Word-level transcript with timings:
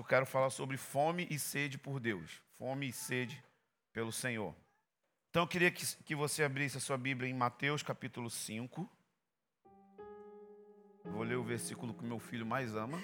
eu 0.00 0.04
quero 0.04 0.26
falar 0.26 0.50
sobre 0.50 0.76
fome 0.76 1.26
e 1.30 1.38
sede 1.38 1.78
por 1.78 2.00
Deus. 2.00 2.42
Fome 2.58 2.88
e 2.88 2.92
sede 2.92 3.42
pelo 3.92 4.10
Senhor. 4.10 4.54
Então 5.30 5.42
eu 5.42 5.48
queria 5.48 5.70
que, 5.70 5.84
que 6.04 6.14
você 6.14 6.42
abrisse 6.42 6.76
a 6.76 6.80
sua 6.80 6.96
Bíblia 6.96 7.28
em 7.30 7.34
Mateus 7.34 7.82
capítulo 7.82 8.28
5. 8.28 8.90
Vou 11.04 11.22
ler 11.22 11.36
o 11.36 11.44
versículo 11.44 11.92
que 11.92 12.04
meu 12.04 12.18
filho 12.18 12.46
mais 12.46 12.74
ama, 12.74 13.02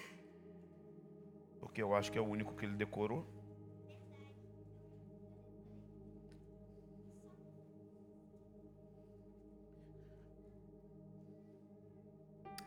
porque 1.61 1.83
eu 1.83 1.95
acho 1.95 2.11
que 2.11 2.17
é 2.17 2.21
o 2.21 2.25
único 2.25 2.55
que 2.57 2.65
ele 2.65 2.75
decorou. 2.75 3.27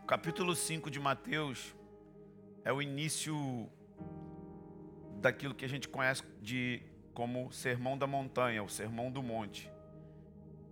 Capítulo 0.05 0.55
5 0.55 0.91
de 0.91 0.99
Mateus 0.99 1.73
é 2.63 2.71
o 2.71 2.81
início 2.81 3.69
daquilo 5.23 5.55
que 5.55 5.63
a 5.63 5.69
gente 5.69 5.87
conhece 5.87 6.21
de 6.41 6.81
como 7.13 7.51
Sermão 7.51 7.97
da 7.97 8.05
Montanha, 8.05 8.61
o 8.61 8.67
Sermão 8.69 9.09
do 9.09 9.23
Monte, 9.23 9.71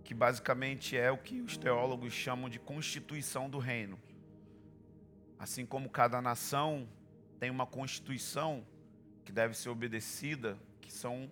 que 0.04 0.12
basicamente 0.12 0.94
é 0.94 1.10
o 1.10 1.16
que 1.16 1.40
os 1.40 1.56
teólogos 1.56 2.12
chamam 2.12 2.50
de 2.50 2.58
constituição 2.58 3.48
do 3.48 3.58
reino. 3.58 3.98
Assim 5.38 5.64
como 5.64 5.88
cada 5.88 6.20
nação 6.20 6.86
tem 7.40 7.48
uma 7.48 7.66
constituição 7.66 8.64
que 9.24 9.32
deve 9.32 9.56
ser 9.56 9.70
obedecida, 9.70 10.58
que 10.82 10.92
são 10.92 11.30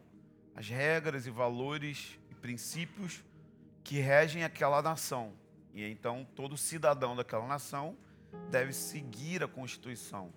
as 0.56 0.68
regras 0.68 1.26
e 1.26 1.30
valores 1.30 2.18
e 2.30 2.34
princípios 2.34 3.22
que 3.84 3.98
regem 3.98 4.44
aquela 4.44 4.80
nação. 4.80 5.34
E 5.74 5.84
então 5.84 6.26
todo 6.34 6.56
cidadão 6.56 7.14
daquela 7.14 7.46
nação 7.46 7.96
deve 8.50 8.72
seguir 8.72 9.42
a 9.42 9.48
Constituição. 9.48 10.32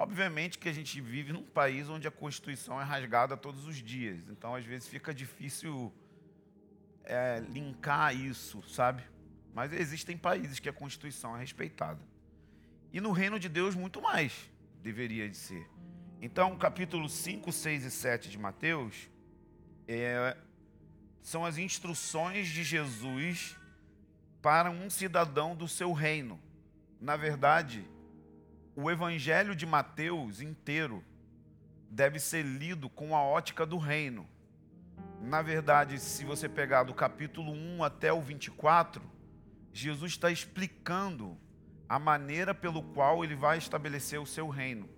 Obviamente 0.00 0.58
que 0.58 0.66
a 0.66 0.72
gente 0.72 0.98
vive 0.98 1.30
num 1.30 1.42
país 1.42 1.90
onde 1.90 2.08
a 2.08 2.10
Constituição 2.10 2.80
é 2.80 2.82
rasgada 2.82 3.36
todos 3.36 3.66
os 3.66 3.76
dias, 3.76 4.26
então 4.30 4.54
às 4.54 4.64
vezes 4.64 4.88
fica 4.88 5.12
difícil 5.12 5.92
é, 7.04 7.40
linkar 7.50 8.16
isso, 8.16 8.62
sabe? 8.66 9.02
Mas 9.52 9.74
existem 9.74 10.16
países 10.16 10.58
que 10.58 10.70
a 10.70 10.72
Constituição 10.72 11.36
é 11.36 11.40
respeitada. 11.40 12.00
E 12.90 12.98
no 12.98 13.12
reino 13.12 13.38
de 13.38 13.46
Deus, 13.46 13.74
muito 13.74 14.00
mais 14.00 14.50
deveria 14.82 15.28
de 15.28 15.36
ser. 15.36 15.68
Então, 16.22 16.56
capítulo 16.56 17.06
5, 17.06 17.52
6 17.52 17.84
e 17.84 17.90
7 17.90 18.30
de 18.30 18.38
Mateus 18.38 19.10
é, 19.86 20.34
são 21.20 21.44
as 21.44 21.58
instruções 21.58 22.48
de 22.48 22.64
Jesus 22.64 23.54
para 24.40 24.70
um 24.70 24.88
cidadão 24.88 25.54
do 25.54 25.68
seu 25.68 25.92
reino. 25.92 26.40
Na 26.98 27.18
verdade, 27.18 27.86
o 28.82 28.90
evangelho 28.90 29.54
de 29.54 29.66
Mateus 29.66 30.40
inteiro 30.40 31.04
deve 31.90 32.18
ser 32.18 32.42
lido 32.42 32.88
com 32.88 33.14
a 33.14 33.22
ótica 33.22 33.66
do 33.66 33.76
reino. 33.76 34.26
Na 35.20 35.42
verdade, 35.42 35.98
se 35.98 36.24
você 36.24 36.48
pegar 36.48 36.84
do 36.84 36.94
capítulo 36.94 37.52
1 37.52 37.84
até 37.84 38.12
o 38.12 38.20
24, 38.20 39.02
Jesus 39.72 40.12
está 40.12 40.30
explicando 40.30 41.36
a 41.88 41.98
maneira 41.98 42.54
pelo 42.54 42.82
qual 42.82 43.22
ele 43.22 43.34
vai 43.34 43.58
estabelecer 43.58 44.18
o 44.18 44.26
seu 44.26 44.48
reino. 44.48 44.88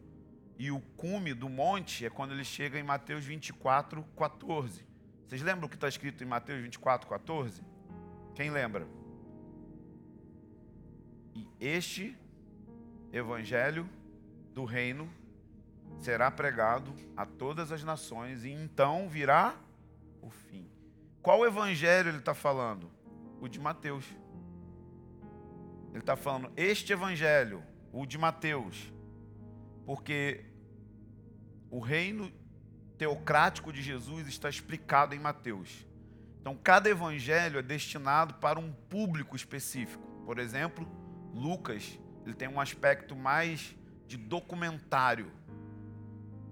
E 0.59 0.71
o 0.71 0.81
cume 0.97 1.35
do 1.35 1.49
monte 1.49 2.07
é 2.07 2.11
quando 2.11 2.33
ele 2.33 2.45
chega 2.45 2.79
em 2.79 2.85
Mateus 2.85 3.25
24, 3.25 4.05
14. 4.17 4.87
Vocês 5.27 5.43
lembram 5.43 5.67
o 5.67 5.69
que 5.69 5.75
está 5.75 5.89
escrito 5.89 6.23
em 6.23 6.27
Mateus 6.27 6.63
24, 6.63 7.09
14? 7.09 7.65
Quem 8.35 8.51
lembra? 8.51 8.87
E 11.35 11.49
este 11.59 12.17
evangelho 13.13 13.89
do 14.55 14.65
reino 14.65 15.09
será 15.99 16.31
pregado 16.31 16.93
a 17.17 17.27
todas 17.27 17.71
as 17.71 17.85
nações 17.85 18.45
e 18.45 18.51
então 18.51 19.09
virá 19.09 19.55
o 20.21 20.31
fim. 20.31 20.69
Qual 21.21 21.45
evangelho 21.47 22.09
ele 22.09 22.19
está 22.19 22.35
falando? 22.35 22.91
O 23.41 23.49
de 23.49 23.61
Mateus. 23.61 24.05
Ele 25.91 26.01
está 26.01 26.17
falando 26.17 26.51
este 26.57 26.93
evangelho, 26.93 27.63
o 27.93 28.07
de 28.07 28.17
Mateus, 28.17 28.91
porque 29.85 30.45
o 31.71 31.81
reino 31.81 32.33
teocrático 32.97 33.73
de 33.73 33.83
Jesus 33.83 34.27
está 34.27 34.49
explicado 34.49 35.15
em 35.15 35.19
Mateus. 35.19 35.87
Então, 36.41 36.57
cada 36.57 36.89
evangelho 36.89 37.59
é 37.59 37.63
destinado 37.63 38.35
para 38.35 38.59
um 38.59 38.73
público 38.73 39.37
específico. 39.37 40.03
Por 40.25 40.39
exemplo, 40.39 40.87
Lucas, 41.33 41.99
ele 42.25 42.35
tem 42.35 42.49
um 42.49 42.61
aspecto 42.61 43.17
mais 43.17 43.75
de 44.07 44.17
documentário. 44.17 45.31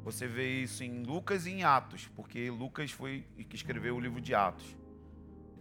Você 0.03 0.27
vê 0.27 0.63
isso 0.63 0.83
em 0.83 1.03
Lucas 1.03 1.47
e 1.47 1.51
em 1.51 1.63
Atos, 1.63 2.09
porque 2.17 2.51
Lucas 2.51 2.91
foi 2.91 3.27
que 3.49 3.55
escreveu 3.55 3.97
o 3.97 4.01
livro 4.01 4.21
de 4.21 4.35
Atos. 4.35 4.77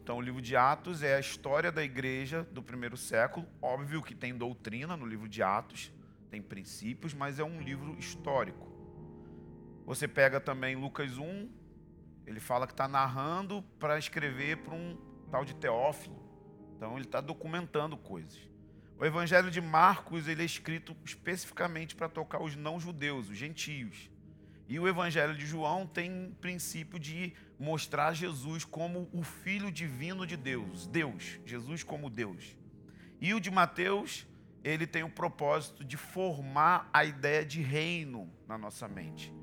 Então, 0.01 0.17
o 0.17 0.21
livro 0.21 0.41
de 0.41 0.55
Atos 0.55 1.03
é 1.03 1.15
a 1.15 1.19
história 1.19 1.71
da 1.71 1.83
igreja 1.83 2.43
do 2.51 2.63
primeiro 2.63 2.97
século. 2.97 3.45
Óbvio 3.61 4.01
que 4.01 4.15
tem 4.15 4.35
doutrina 4.35 4.97
no 4.97 5.05
livro 5.05 5.29
de 5.29 5.43
Atos, 5.43 5.93
tem 6.31 6.41
princípios, 6.41 7.13
mas 7.13 7.37
é 7.37 7.43
um 7.43 7.61
livro 7.61 7.95
histórico. 7.99 8.67
Você 9.85 10.07
pega 10.07 10.39
também 10.39 10.75
Lucas 10.75 11.17
1, 11.17 11.49
ele 12.25 12.39
fala 12.39 12.65
que 12.65 12.73
está 12.73 12.87
narrando 12.87 13.61
para 13.77 13.99
escrever 13.99 14.57
para 14.57 14.73
um 14.73 14.97
tal 15.29 15.45
de 15.45 15.53
Teófilo. 15.53 16.17
Então, 16.75 16.95
ele 16.95 17.05
está 17.05 17.21
documentando 17.21 17.95
coisas. 17.95 18.48
O 18.99 19.05
Evangelho 19.05 19.49
de 19.49 19.61
Marcos 19.61 20.27
ele 20.27 20.41
é 20.41 20.45
escrito 20.45 20.93
especificamente 21.05 21.95
para 21.95 22.09
tocar 22.09 22.43
os 22.43 22.57
não-judeus, 22.57 23.29
os 23.29 23.37
gentios. 23.37 24.09
E 24.67 24.77
o 24.77 24.89
Evangelho 24.89 25.33
de 25.37 25.45
João 25.45 25.87
tem 25.87 26.35
princípio 26.41 26.99
de 26.99 27.33
mostrar 27.57 28.13
Jesus 28.13 28.65
como 28.65 29.09
o 29.13 29.23
Filho 29.23 29.71
divino 29.71 30.27
de 30.27 30.35
Deus, 30.35 30.85
Deus, 30.85 31.39
Jesus 31.45 31.81
como 31.81 32.09
Deus. 32.09 32.57
E 33.21 33.33
o 33.33 33.39
de 33.39 33.49
Mateus, 33.49 34.27
ele 34.65 34.85
tem 34.85 35.01
o 35.01 35.09
propósito 35.09 35.81
de 35.81 35.95
formar 35.95 36.89
a 36.91 37.05
ideia 37.05 37.45
de 37.45 37.61
reino 37.61 38.29
na 38.45 38.57
nossa 38.57 38.85
mente. 38.85 39.33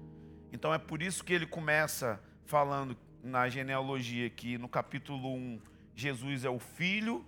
Então 0.52 0.74
é 0.74 0.78
por 0.78 1.00
isso 1.00 1.24
que 1.24 1.32
ele 1.32 1.46
começa 1.46 2.22
falando 2.44 2.94
na 3.22 3.48
genealogia 3.48 4.26
aqui, 4.26 4.58
no 4.58 4.68
capítulo 4.68 5.34
1, 5.34 5.62
Jesus 5.94 6.44
é 6.44 6.50
o 6.50 6.58
filho 6.58 7.24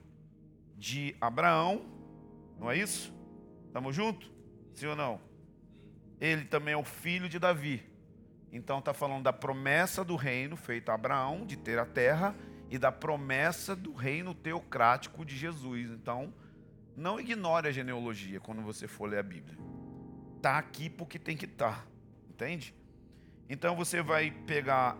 de 0.76 1.16
Abraão, 1.22 1.97
não 2.58 2.70
é 2.70 2.76
isso? 2.76 3.12
Estamos 3.66 3.94
juntos? 3.94 4.30
Sim 4.74 4.86
ou 4.86 4.96
não? 4.96 5.20
Ele 6.20 6.44
também 6.44 6.74
é 6.74 6.76
o 6.76 6.84
filho 6.84 7.28
de 7.28 7.38
Davi. 7.38 7.82
Então 8.52 8.78
está 8.78 8.94
falando 8.94 9.24
da 9.24 9.32
promessa 9.32 10.04
do 10.04 10.16
reino 10.16 10.56
feita 10.56 10.92
a 10.92 10.94
Abraão 10.94 11.44
de 11.46 11.56
ter 11.56 11.78
a 11.78 11.84
terra 11.84 12.34
e 12.70 12.78
da 12.78 12.90
promessa 12.92 13.74
do 13.74 13.92
reino 13.92 14.34
teocrático 14.34 15.24
de 15.24 15.36
Jesus. 15.36 15.90
Então, 15.90 16.32
não 16.96 17.20
ignore 17.20 17.68
a 17.68 17.72
genealogia 17.72 18.40
quando 18.40 18.62
você 18.62 18.86
for 18.86 19.08
ler 19.08 19.18
a 19.18 19.22
Bíblia. 19.22 19.56
Está 20.36 20.58
aqui 20.58 20.90
porque 20.90 21.18
tem 21.18 21.36
que 21.36 21.44
estar. 21.44 21.84
Tá, 21.84 21.86
entende? 22.28 22.74
Então 23.48 23.74
você 23.74 24.02
vai 24.02 24.30
pegar 24.30 24.96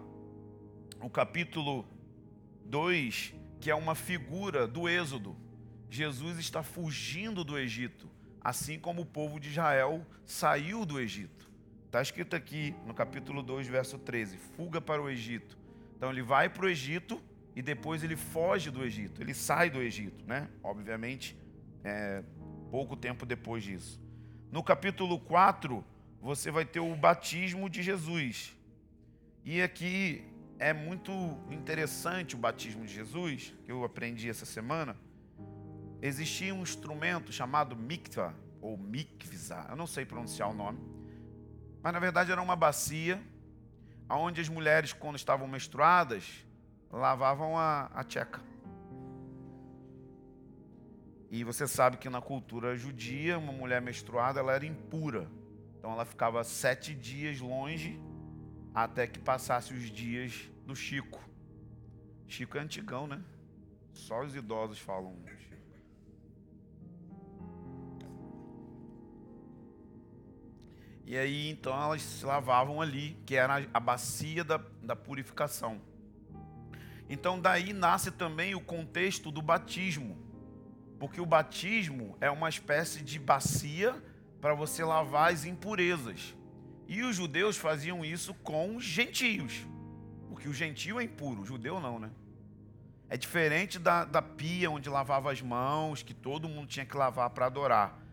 o 1.00 1.10
capítulo 1.10 1.86
2, 2.64 3.34
que 3.60 3.70
é 3.70 3.74
uma 3.74 3.94
figura 3.94 4.66
do 4.66 4.88
Êxodo. 4.88 5.36
Jesus 5.90 6.38
está 6.38 6.62
fugindo 6.62 7.42
do 7.42 7.58
Egito, 7.58 8.08
assim 8.40 8.78
como 8.78 9.02
o 9.02 9.06
povo 9.06 9.40
de 9.40 9.48
Israel 9.48 10.06
saiu 10.26 10.84
do 10.84 11.00
Egito. 11.00 11.50
Está 11.86 12.02
escrito 12.02 12.36
aqui 12.36 12.74
no 12.86 12.92
capítulo 12.92 13.42
2, 13.42 13.66
verso 13.66 13.98
13: 13.98 14.36
fuga 14.36 14.80
para 14.80 15.00
o 15.00 15.08
Egito. 15.08 15.56
Então 15.96 16.10
ele 16.10 16.22
vai 16.22 16.48
para 16.48 16.66
o 16.66 16.68
Egito 16.68 17.20
e 17.56 17.62
depois 17.62 18.04
ele 18.04 18.16
foge 18.16 18.70
do 18.70 18.84
Egito, 18.84 19.22
ele 19.22 19.34
sai 19.34 19.70
do 19.70 19.80
Egito, 19.80 20.24
né? 20.26 20.48
Obviamente, 20.62 21.36
é, 21.82 22.22
pouco 22.70 22.94
tempo 22.94 23.24
depois 23.24 23.64
disso. 23.64 24.00
No 24.52 24.62
capítulo 24.62 25.18
4, 25.18 25.84
você 26.20 26.50
vai 26.50 26.64
ter 26.64 26.80
o 26.80 26.94
batismo 26.94 27.68
de 27.68 27.82
Jesus. 27.82 28.54
E 29.44 29.62
aqui 29.62 30.24
é 30.58 30.72
muito 30.72 31.12
interessante 31.50 32.34
o 32.34 32.38
batismo 32.38 32.84
de 32.84 32.92
Jesus, 32.92 33.54
que 33.64 33.72
eu 33.72 33.82
aprendi 33.84 34.28
essa 34.28 34.44
semana 34.44 34.96
existia 36.00 36.54
um 36.54 36.62
instrumento 36.62 37.32
chamado 37.32 37.76
mikvah, 37.76 38.34
ou 38.60 38.76
mikvisa, 38.76 39.66
eu 39.68 39.76
não 39.76 39.86
sei 39.86 40.04
pronunciar 40.04 40.50
o 40.50 40.54
nome, 40.54 40.78
mas 41.82 41.92
na 41.92 41.98
verdade 41.98 42.32
era 42.32 42.42
uma 42.42 42.56
bacia 42.56 43.20
onde 44.10 44.40
as 44.40 44.48
mulheres, 44.48 44.92
quando 44.92 45.16
estavam 45.16 45.46
menstruadas, 45.46 46.44
lavavam 46.90 47.58
a, 47.58 47.86
a 47.94 48.02
tcheca. 48.04 48.40
E 51.30 51.44
você 51.44 51.68
sabe 51.68 51.98
que 51.98 52.08
na 52.08 52.22
cultura 52.22 52.74
judia, 52.74 53.38
uma 53.38 53.52
mulher 53.52 53.82
menstruada 53.82 54.40
ela 54.40 54.52
era 54.52 54.64
impura. 54.64 55.30
Então 55.78 55.92
ela 55.92 56.06
ficava 56.06 56.42
sete 56.42 56.94
dias 56.94 57.38
longe 57.38 58.00
até 58.74 59.06
que 59.06 59.18
passasse 59.18 59.74
os 59.74 59.90
dias 59.90 60.48
do 60.64 60.74
Chico. 60.74 61.20
Chico 62.26 62.56
é 62.56 62.60
antigão, 62.60 63.06
né? 63.06 63.22
Só 63.92 64.24
os 64.24 64.34
idosos 64.34 64.78
falam 64.78 65.14
E 71.08 71.16
aí 71.16 71.48
então 71.48 71.72
elas 71.72 72.02
se 72.02 72.26
lavavam 72.26 72.82
ali, 72.82 73.16
que 73.24 73.34
era 73.34 73.66
a 73.72 73.80
bacia 73.80 74.44
da, 74.44 74.60
da 74.82 74.94
purificação. 74.94 75.80
Então 77.08 77.40
daí 77.40 77.72
nasce 77.72 78.10
também 78.10 78.54
o 78.54 78.60
contexto 78.60 79.30
do 79.30 79.40
batismo. 79.40 80.18
Porque 80.98 81.18
o 81.18 81.24
batismo 81.24 82.14
é 82.20 82.30
uma 82.30 82.50
espécie 82.50 83.02
de 83.02 83.18
bacia 83.18 83.96
para 84.38 84.52
você 84.52 84.84
lavar 84.84 85.32
as 85.32 85.46
impurezas. 85.46 86.36
E 86.86 87.02
os 87.02 87.16
judeus 87.16 87.56
faziam 87.56 88.04
isso 88.04 88.34
com 88.34 88.76
os 88.76 88.84
gentios. 88.84 89.66
Porque 90.28 90.46
o 90.46 90.52
gentio 90.52 91.00
é 91.00 91.04
impuro, 91.04 91.40
o 91.40 91.46
judeu 91.46 91.80
não, 91.80 91.98
né? 91.98 92.10
É 93.08 93.16
diferente 93.16 93.78
da, 93.78 94.04
da 94.04 94.20
pia 94.20 94.70
onde 94.70 94.90
lavava 94.90 95.32
as 95.32 95.40
mãos, 95.40 96.02
que 96.02 96.12
todo 96.12 96.50
mundo 96.50 96.68
tinha 96.68 96.84
que 96.84 96.98
lavar 96.98 97.30
para 97.30 97.46
adorar 97.46 98.07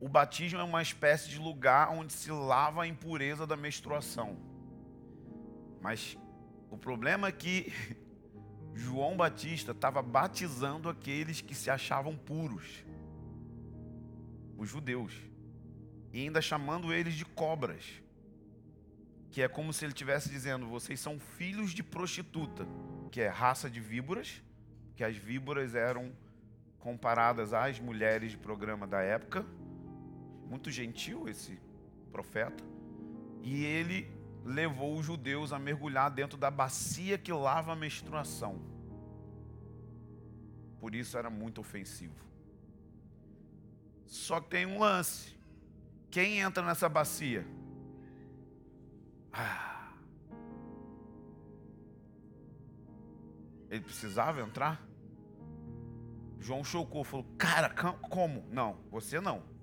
o 0.00 0.08
batismo 0.08 0.60
é 0.60 0.62
uma 0.62 0.80
espécie 0.80 1.28
de 1.28 1.38
lugar 1.38 1.90
onde 1.90 2.12
se 2.12 2.30
lava 2.30 2.82
a 2.82 2.86
impureza 2.86 3.46
da 3.46 3.56
menstruação. 3.56 4.36
Mas 5.80 6.16
o 6.70 6.76
problema 6.76 7.28
é 7.28 7.32
que 7.32 7.72
João 8.74 9.16
Batista 9.16 9.72
estava 9.72 10.00
batizando 10.00 10.88
aqueles 10.88 11.40
que 11.40 11.54
se 11.54 11.68
achavam 11.68 12.16
puros, 12.16 12.84
os 14.56 14.68
judeus, 14.68 15.12
e 16.12 16.20
ainda 16.20 16.40
chamando 16.40 16.92
eles 16.92 17.14
de 17.14 17.24
cobras, 17.24 17.84
que 19.30 19.42
é 19.42 19.48
como 19.48 19.72
se 19.72 19.84
ele 19.84 19.92
estivesse 19.92 20.30
dizendo: 20.30 20.68
vocês 20.68 21.00
são 21.00 21.18
filhos 21.18 21.72
de 21.72 21.82
prostituta, 21.82 22.66
que 23.10 23.20
é 23.20 23.26
raça 23.26 23.68
de 23.68 23.80
víboras, 23.80 24.40
que 24.94 25.02
as 25.02 25.16
víboras 25.16 25.74
eram 25.74 26.12
comparadas 26.78 27.52
às 27.52 27.80
mulheres 27.80 28.30
de 28.30 28.36
programa 28.36 28.86
da 28.86 29.00
época 29.00 29.44
muito 30.48 30.70
gentil 30.70 31.28
esse 31.28 31.60
profeta, 32.10 32.64
e 33.42 33.64
ele 33.64 34.10
levou 34.44 34.96
os 34.96 35.04
judeus 35.04 35.52
a 35.52 35.58
mergulhar 35.58 36.10
dentro 36.10 36.38
da 36.38 36.50
bacia 36.50 37.18
que 37.18 37.32
lava 37.32 37.72
a 37.72 37.76
menstruação. 37.76 38.60
Por 40.80 40.94
isso 40.94 41.18
era 41.18 41.28
muito 41.28 41.60
ofensivo. 41.60 42.24
Só 44.06 44.40
que 44.40 44.48
tem 44.48 44.64
um 44.64 44.78
lance. 44.78 45.36
Quem 46.10 46.38
entra 46.38 46.64
nessa 46.64 46.88
bacia? 46.88 47.46
Ah. 49.32 49.92
Ele 53.68 53.82
precisava 53.82 54.40
entrar? 54.40 54.82
João 56.40 56.64
chocou, 56.64 57.04
falou: 57.04 57.26
Cara, 57.36 57.68
como? 58.08 58.46
Não, 58.50 58.78
você 58.90 59.20
não. 59.20 59.57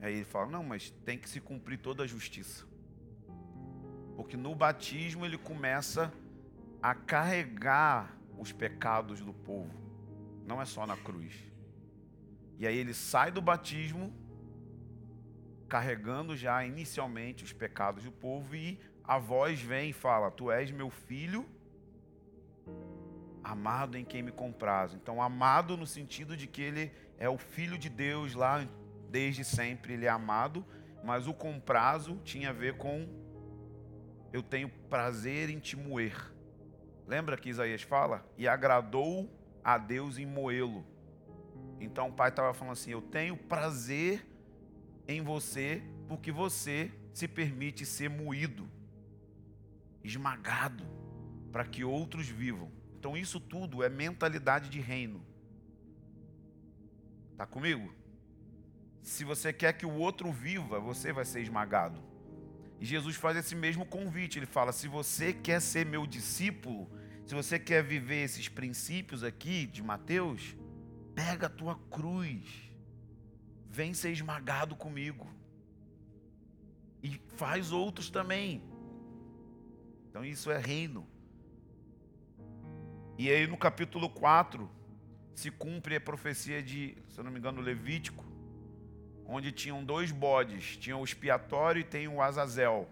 Aí 0.00 0.14
ele 0.14 0.24
fala: 0.24 0.50
não, 0.50 0.64
mas 0.64 0.90
tem 1.04 1.18
que 1.18 1.28
se 1.28 1.40
cumprir 1.40 1.78
toda 1.78 2.02
a 2.02 2.06
justiça. 2.06 2.64
Porque 4.16 4.36
no 4.36 4.54
batismo 4.54 5.24
ele 5.24 5.38
começa 5.38 6.12
a 6.82 6.94
carregar 6.94 8.16
os 8.38 8.52
pecados 8.52 9.20
do 9.20 9.32
povo, 9.32 9.74
não 10.46 10.60
é 10.60 10.64
só 10.64 10.86
na 10.86 10.96
cruz. 10.96 11.32
E 12.58 12.66
aí 12.66 12.76
ele 12.76 12.94
sai 12.94 13.30
do 13.30 13.40
batismo 13.40 14.12
carregando 15.68 16.36
já 16.36 16.64
inicialmente 16.64 17.42
os 17.42 17.52
pecados 17.52 18.04
do 18.04 18.12
povo 18.12 18.54
e 18.54 18.78
a 19.02 19.18
voz 19.18 19.60
vem 19.60 19.90
e 19.90 19.92
fala: 19.92 20.30
Tu 20.30 20.50
és 20.50 20.70
meu 20.70 20.90
filho, 20.90 21.46
amado 23.42 23.96
em 23.96 24.04
quem 24.04 24.22
me 24.22 24.32
compraz. 24.32 24.94
Então, 24.94 25.20
amado 25.20 25.76
no 25.76 25.86
sentido 25.86 26.36
de 26.36 26.46
que 26.46 26.62
ele 26.62 26.92
é 27.18 27.28
o 27.28 27.36
filho 27.36 27.76
de 27.76 27.88
Deus 27.88 28.34
lá 28.34 28.66
desde 29.14 29.44
sempre 29.44 29.92
ele 29.92 30.06
é 30.06 30.08
amado, 30.08 30.66
mas 31.04 31.28
o 31.28 31.32
comprazo 31.32 32.20
tinha 32.24 32.50
a 32.50 32.52
ver 32.52 32.76
com 32.76 33.06
eu 34.32 34.42
tenho 34.42 34.68
prazer 34.90 35.48
em 35.50 35.60
te 35.60 35.76
moer. 35.76 36.34
Lembra 37.06 37.36
que 37.36 37.48
Isaías 37.48 37.82
fala? 37.82 38.28
E 38.36 38.48
agradou 38.48 39.30
a 39.62 39.78
Deus 39.78 40.18
em 40.18 40.26
moê-lo. 40.26 40.84
Então 41.78 42.08
o 42.08 42.12
pai 42.12 42.30
estava 42.30 42.52
falando 42.52 42.72
assim: 42.72 42.90
Eu 42.90 43.02
tenho 43.02 43.36
prazer 43.36 44.26
em 45.06 45.22
você, 45.22 45.80
porque 46.08 46.32
você 46.32 46.90
se 47.12 47.28
permite 47.28 47.86
ser 47.86 48.10
moído, 48.10 48.68
esmagado, 50.02 50.84
para 51.52 51.64
que 51.64 51.84
outros 51.84 52.26
vivam. 52.26 52.72
Então 52.98 53.16
isso 53.16 53.38
tudo 53.38 53.80
é 53.80 53.88
mentalidade 53.88 54.68
de 54.68 54.80
reino. 54.80 55.24
Está 57.30 57.46
comigo? 57.46 57.94
Se 59.04 59.22
você 59.22 59.52
quer 59.52 59.74
que 59.74 59.84
o 59.84 59.92
outro 59.92 60.32
viva, 60.32 60.80
você 60.80 61.12
vai 61.12 61.26
ser 61.26 61.42
esmagado. 61.42 62.02
E 62.80 62.86
Jesus 62.86 63.16
faz 63.16 63.36
esse 63.36 63.54
mesmo 63.54 63.84
convite. 63.84 64.38
Ele 64.38 64.46
fala: 64.46 64.72
se 64.72 64.88
você 64.88 65.30
quer 65.30 65.60
ser 65.60 65.84
meu 65.84 66.06
discípulo, 66.06 66.90
se 67.26 67.34
você 67.34 67.58
quer 67.58 67.84
viver 67.84 68.24
esses 68.24 68.48
princípios 68.48 69.22
aqui 69.22 69.66
de 69.66 69.82
Mateus, 69.82 70.56
pega 71.14 71.48
a 71.48 71.50
tua 71.50 71.78
cruz, 71.90 72.48
vem 73.68 73.92
ser 73.92 74.10
esmagado 74.10 74.74
comigo. 74.74 75.30
E 77.02 77.20
faz 77.36 77.72
outros 77.72 78.08
também. 78.08 78.62
Então 80.08 80.24
isso 80.24 80.50
é 80.50 80.56
reino. 80.56 81.06
E 83.18 83.30
aí 83.30 83.46
no 83.46 83.58
capítulo 83.58 84.08
4 84.08 84.68
se 85.34 85.50
cumpre 85.50 85.96
a 85.96 86.00
profecia 86.00 86.62
de, 86.62 86.96
se 87.10 87.20
eu 87.20 87.24
não 87.24 87.30
me 87.30 87.38
engano, 87.38 87.60
Levítico, 87.60 88.23
onde 89.26 89.52
tinham 89.52 89.84
dois 89.84 90.10
bodes, 90.10 90.76
tinha 90.76 90.96
o 90.96 91.04
expiatório 91.04 91.80
e 91.80 91.84
tem 91.84 92.08
o 92.08 92.20
Azazel. 92.20 92.88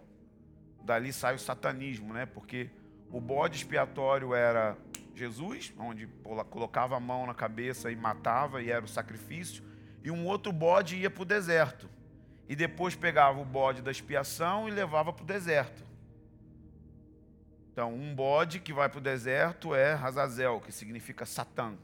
Dali 0.83 1.13
sai 1.13 1.35
o 1.35 1.39
satanismo, 1.39 2.13
né? 2.13 2.25
Porque 2.25 2.69
o 3.09 3.21
bode 3.21 3.57
expiatório 3.57 4.33
era 4.33 4.77
Jesus, 5.15 5.73
onde 5.77 6.07
colocava 6.49 6.97
a 6.97 6.99
mão 6.99 7.27
na 7.27 7.33
cabeça 7.33 7.91
e 7.91 7.95
matava 7.95 8.61
e 8.61 8.71
era 8.71 8.83
o 8.83 8.87
sacrifício, 8.87 9.63
e 10.03 10.09
um 10.09 10.25
outro 10.25 10.51
bode 10.51 10.97
ia 10.97 11.09
para 11.09 11.21
o 11.21 11.25
deserto. 11.25 11.89
E 12.49 12.55
depois 12.55 12.95
pegava 12.95 13.39
o 13.39 13.45
bode 13.45 13.81
da 13.81 13.91
expiação 13.91 14.67
e 14.67 14.71
levava 14.71 15.13
para 15.13 15.23
o 15.23 15.27
deserto. 15.27 15.83
Então, 17.71 17.93
um 17.93 18.13
bode 18.13 18.59
que 18.59 18.73
vai 18.73 18.89
para 18.89 18.99
o 18.99 19.01
deserto 19.01 19.73
é 19.73 19.93
Azazel, 19.93 20.59
que 20.59 20.71
significa 20.71 21.25
Satã. 21.25 21.75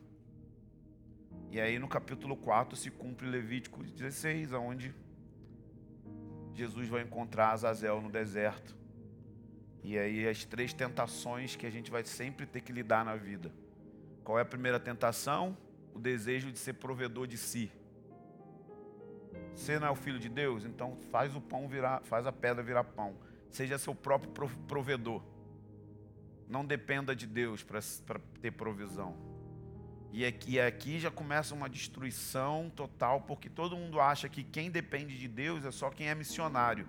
E 1.52 1.60
aí 1.60 1.80
no 1.80 1.88
capítulo 1.88 2.38
4 2.38 2.76
se 2.76 2.92
cumpre 2.92 3.26
Levítico 3.28 3.84
16, 3.84 4.54
onde 4.54 4.94
Jesus 6.54 6.88
vai 6.88 7.02
encontrar 7.02 7.52
Azazel 7.52 8.02
no 8.02 8.10
deserto. 8.10 8.78
E 9.84 9.98
aí 9.98 10.28
as 10.28 10.46
três 10.46 10.74
tentações 10.74 11.56
que 11.56 11.66
a 11.66 11.70
gente 11.70 11.90
vai 11.90 12.04
sempre 12.04 12.46
ter 12.46 12.62
que 12.62 12.72
lidar 12.72 13.04
na 13.04 13.16
vida. 13.16 13.52
Qual 14.24 14.38
é 14.38 14.44
a 14.44 14.46
primeira 14.46 14.80
tentação? 14.80 15.58
O 15.94 16.00
desejo 16.00 16.52
de 16.52 16.60
ser 16.60 16.74
provedor 16.74 17.26
de 17.26 17.38
si. 17.38 17.72
Você 19.56 19.80
não 19.80 19.88
é 19.88 19.92
o 19.92 19.96
filho 19.96 20.20
de 20.20 20.30
Deus, 20.30 20.66
então 20.66 20.98
faz 21.10 21.36
o 21.36 21.42
pão 21.42 21.68
virar, 21.68 22.02
faz 22.04 22.28
a 22.28 22.32
pedra 22.32 22.62
virar 22.62 22.84
pão. 22.84 23.16
Seja 23.50 23.80
seu 23.80 23.96
próprio 23.96 24.32
provedor. 24.68 25.24
Não 26.48 26.64
dependa 26.64 27.16
de 27.16 27.26
Deus 27.26 27.64
para 27.64 27.82
ter 28.40 28.52
provisão. 28.52 29.29
E 30.12 30.26
aqui, 30.26 30.60
aqui 30.60 31.00
já 31.00 31.12
começa 31.12 31.54
uma 31.54 31.70
destruição 31.70 32.70
total, 32.76 33.22
porque 33.22 33.50
todo 33.50 33.78
mundo 33.78 34.00
acha 34.00 34.28
que 34.28 34.44
quem 34.44 34.72
depende 34.72 35.18
de 35.18 35.28
Deus 35.28 35.64
é 35.66 35.72
só 35.72 35.90
quem 35.90 36.10
é 36.10 36.16
missionário. 36.16 36.88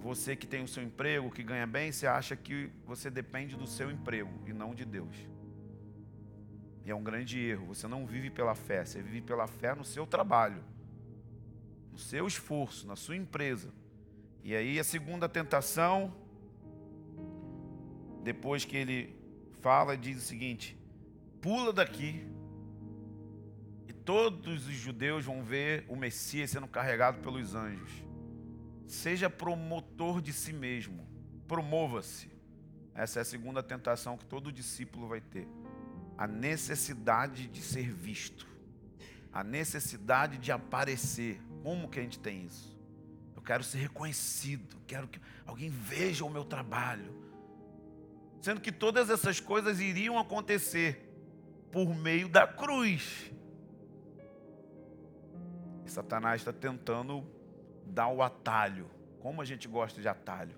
Você 0.00 0.34
que 0.36 0.46
tem 0.46 0.62
o 0.62 0.68
seu 0.68 0.82
emprego, 0.82 1.30
que 1.30 1.42
ganha 1.42 1.66
bem, 1.66 1.92
você 1.92 2.06
acha 2.06 2.36
que 2.36 2.70
você 2.84 3.10
depende 3.10 3.56
do 3.56 3.66
seu 3.66 3.90
emprego 3.90 4.30
e 4.46 4.52
não 4.52 4.74
de 4.74 4.84
Deus. 4.84 5.16
E 6.84 6.90
é 6.90 6.94
um 6.94 7.02
grande 7.02 7.38
erro. 7.38 7.66
Você 7.66 7.88
não 7.88 8.06
vive 8.06 8.30
pela 8.30 8.54
fé, 8.54 8.84
você 8.84 9.02
vive 9.02 9.20
pela 9.20 9.46
fé 9.46 9.74
no 9.74 9.84
seu 9.84 10.06
trabalho, 10.06 10.62
no 11.90 11.98
seu 11.98 12.26
esforço, 12.26 12.86
na 12.86 12.94
sua 12.94 13.16
empresa. 13.16 13.72
E 14.44 14.54
aí 14.54 14.78
a 14.78 14.84
segunda 14.84 15.28
tentação, 15.28 16.14
depois 18.22 18.64
que 18.64 18.76
ele 18.76 19.16
fala, 19.60 19.96
diz 19.96 20.18
o 20.18 20.20
seguinte: 20.20 20.78
pula 21.46 21.72
daqui. 21.72 22.26
E 23.86 23.92
todos 23.92 24.66
os 24.66 24.74
judeus 24.74 25.24
vão 25.24 25.44
ver 25.44 25.84
o 25.88 25.94
Messias 25.94 26.50
sendo 26.50 26.66
carregado 26.66 27.20
pelos 27.20 27.54
anjos. 27.54 27.88
Seja 28.84 29.30
promotor 29.30 30.20
de 30.20 30.32
si 30.32 30.52
mesmo. 30.52 31.06
Promova-se. 31.46 32.28
Essa 32.92 33.20
é 33.20 33.22
a 33.22 33.24
segunda 33.24 33.62
tentação 33.62 34.18
que 34.18 34.24
todo 34.24 34.50
discípulo 34.50 35.06
vai 35.06 35.20
ter. 35.20 35.46
A 36.18 36.26
necessidade 36.26 37.46
de 37.46 37.62
ser 37.62 37.92
visto. 37.92 38.44
A 39.32 39.44
necessidade 39.44 40.38
de 40.38 40.50
aparecer. 40.50 41.40
Como 41.62 41.88
que 41.88 42.00
a 42.00 42.02
gente 42.02 42.18
tem 42.18 42.44
isso? 42.44 42.76
Eu 43.36 43.42
quero 43.42 43.62
ser 43.62 43.78
reconhecido. 43.78 44.78
Quero 44.84 45.06
que 45.06 45.20
alguém 45.46 45.70
veja 45.70 46.24
o 46.24 46.30
meu 46.30 46.44
trabalho. 46.44 47.14
Sendo 48.40 48.60
que 48.60 48.72
todas 48.72 49.10
essas 49.10 49.38
coisas 49.38 49.78
iriam 49.78 50.18
acontecer 50.18 51.05
por 51.70 51.94
meio 51.94 52.28
da 52.28 52.46
cruz. 52.46 53.30
E 55.84 55.90
Satanás 55.90 56.40
está 56.40 56.52
tentando 56.52 57.24
dá 57.86 58.08
o 58.08 58.22
atalho. 58.22 58.90
Como 59.20 59.40
a 59.40 59.44
gente 59.44 59.66
gosta 59.66 60.00
de 60.00 60.08
atalho. 60.08 60.56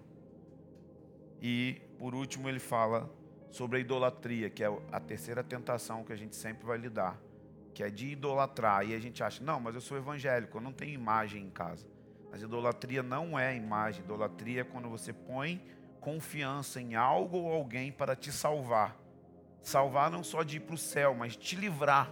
E, 1.41 1.81
por 1.99 2.15
último, 2.15 2.49
ele 2.49 2.59
fala 2.59 3.11
sobre 3.51 3.79
a 3.79 3.81
idolatria, 3.81 4.51
que 4.51 4.63
é 4.63 4.67
a 4.93 5.01
terceira 5.01 5.43
tentação 5.43 6.05
que 6.05 6.13
a 6.13 6.17
gente 6.17 6.37
sempre 6.37 6.67
vai 6.67 6.77
lidar, 6.77 7.19
que 7.73 7.83
é 7.83 7.91
de 7.91 8.09
idolatrar. 8.09 8.87
E 8.87 8.95
a 8.95 8.99
gente 8.99 9.23
acha, 9.23 9.43
não, 9.43 9.61
mas 9.61 9.75
eu 9.75 9.81
sou 9.81 9.97
evangélico, 9.97 10.59
eu 10.59 10.61
não 10.61 10.73
tenho 10.73 10.93
imagem 10.93 11.45
em 11.45 11.51
casa. 11.51 11.87
Mas 12.31 12.43
idolatria 12.43 13.03
não 13.03 13.39
é 13.39 13.57
imagem, 13.57 14.05
idolatria 14.05 14.61
é 14.61 14.65
quando 14.65 14.89
você 14.89 15.13
põe 15.13 15.65
confiança 16.01 16.81
em 16.81 16.95
algo 16.95 17.39
ou 17.39 17.53
alguém 17.53 17.91
para 17.91 18.15
te 18.15 18.31
salvar. 18.31 18.97
Salvar 19.63 20.11
não 20.11 20.23
só 20.23 20.43
de 20.43 20.57
ir 20.57 20.61
para 20.61 20.75
o 20.75 20.79
céu, 20.79 21.15
mas 21.15 21.37
te 21.37 21.57
livrar. 21.57 22.11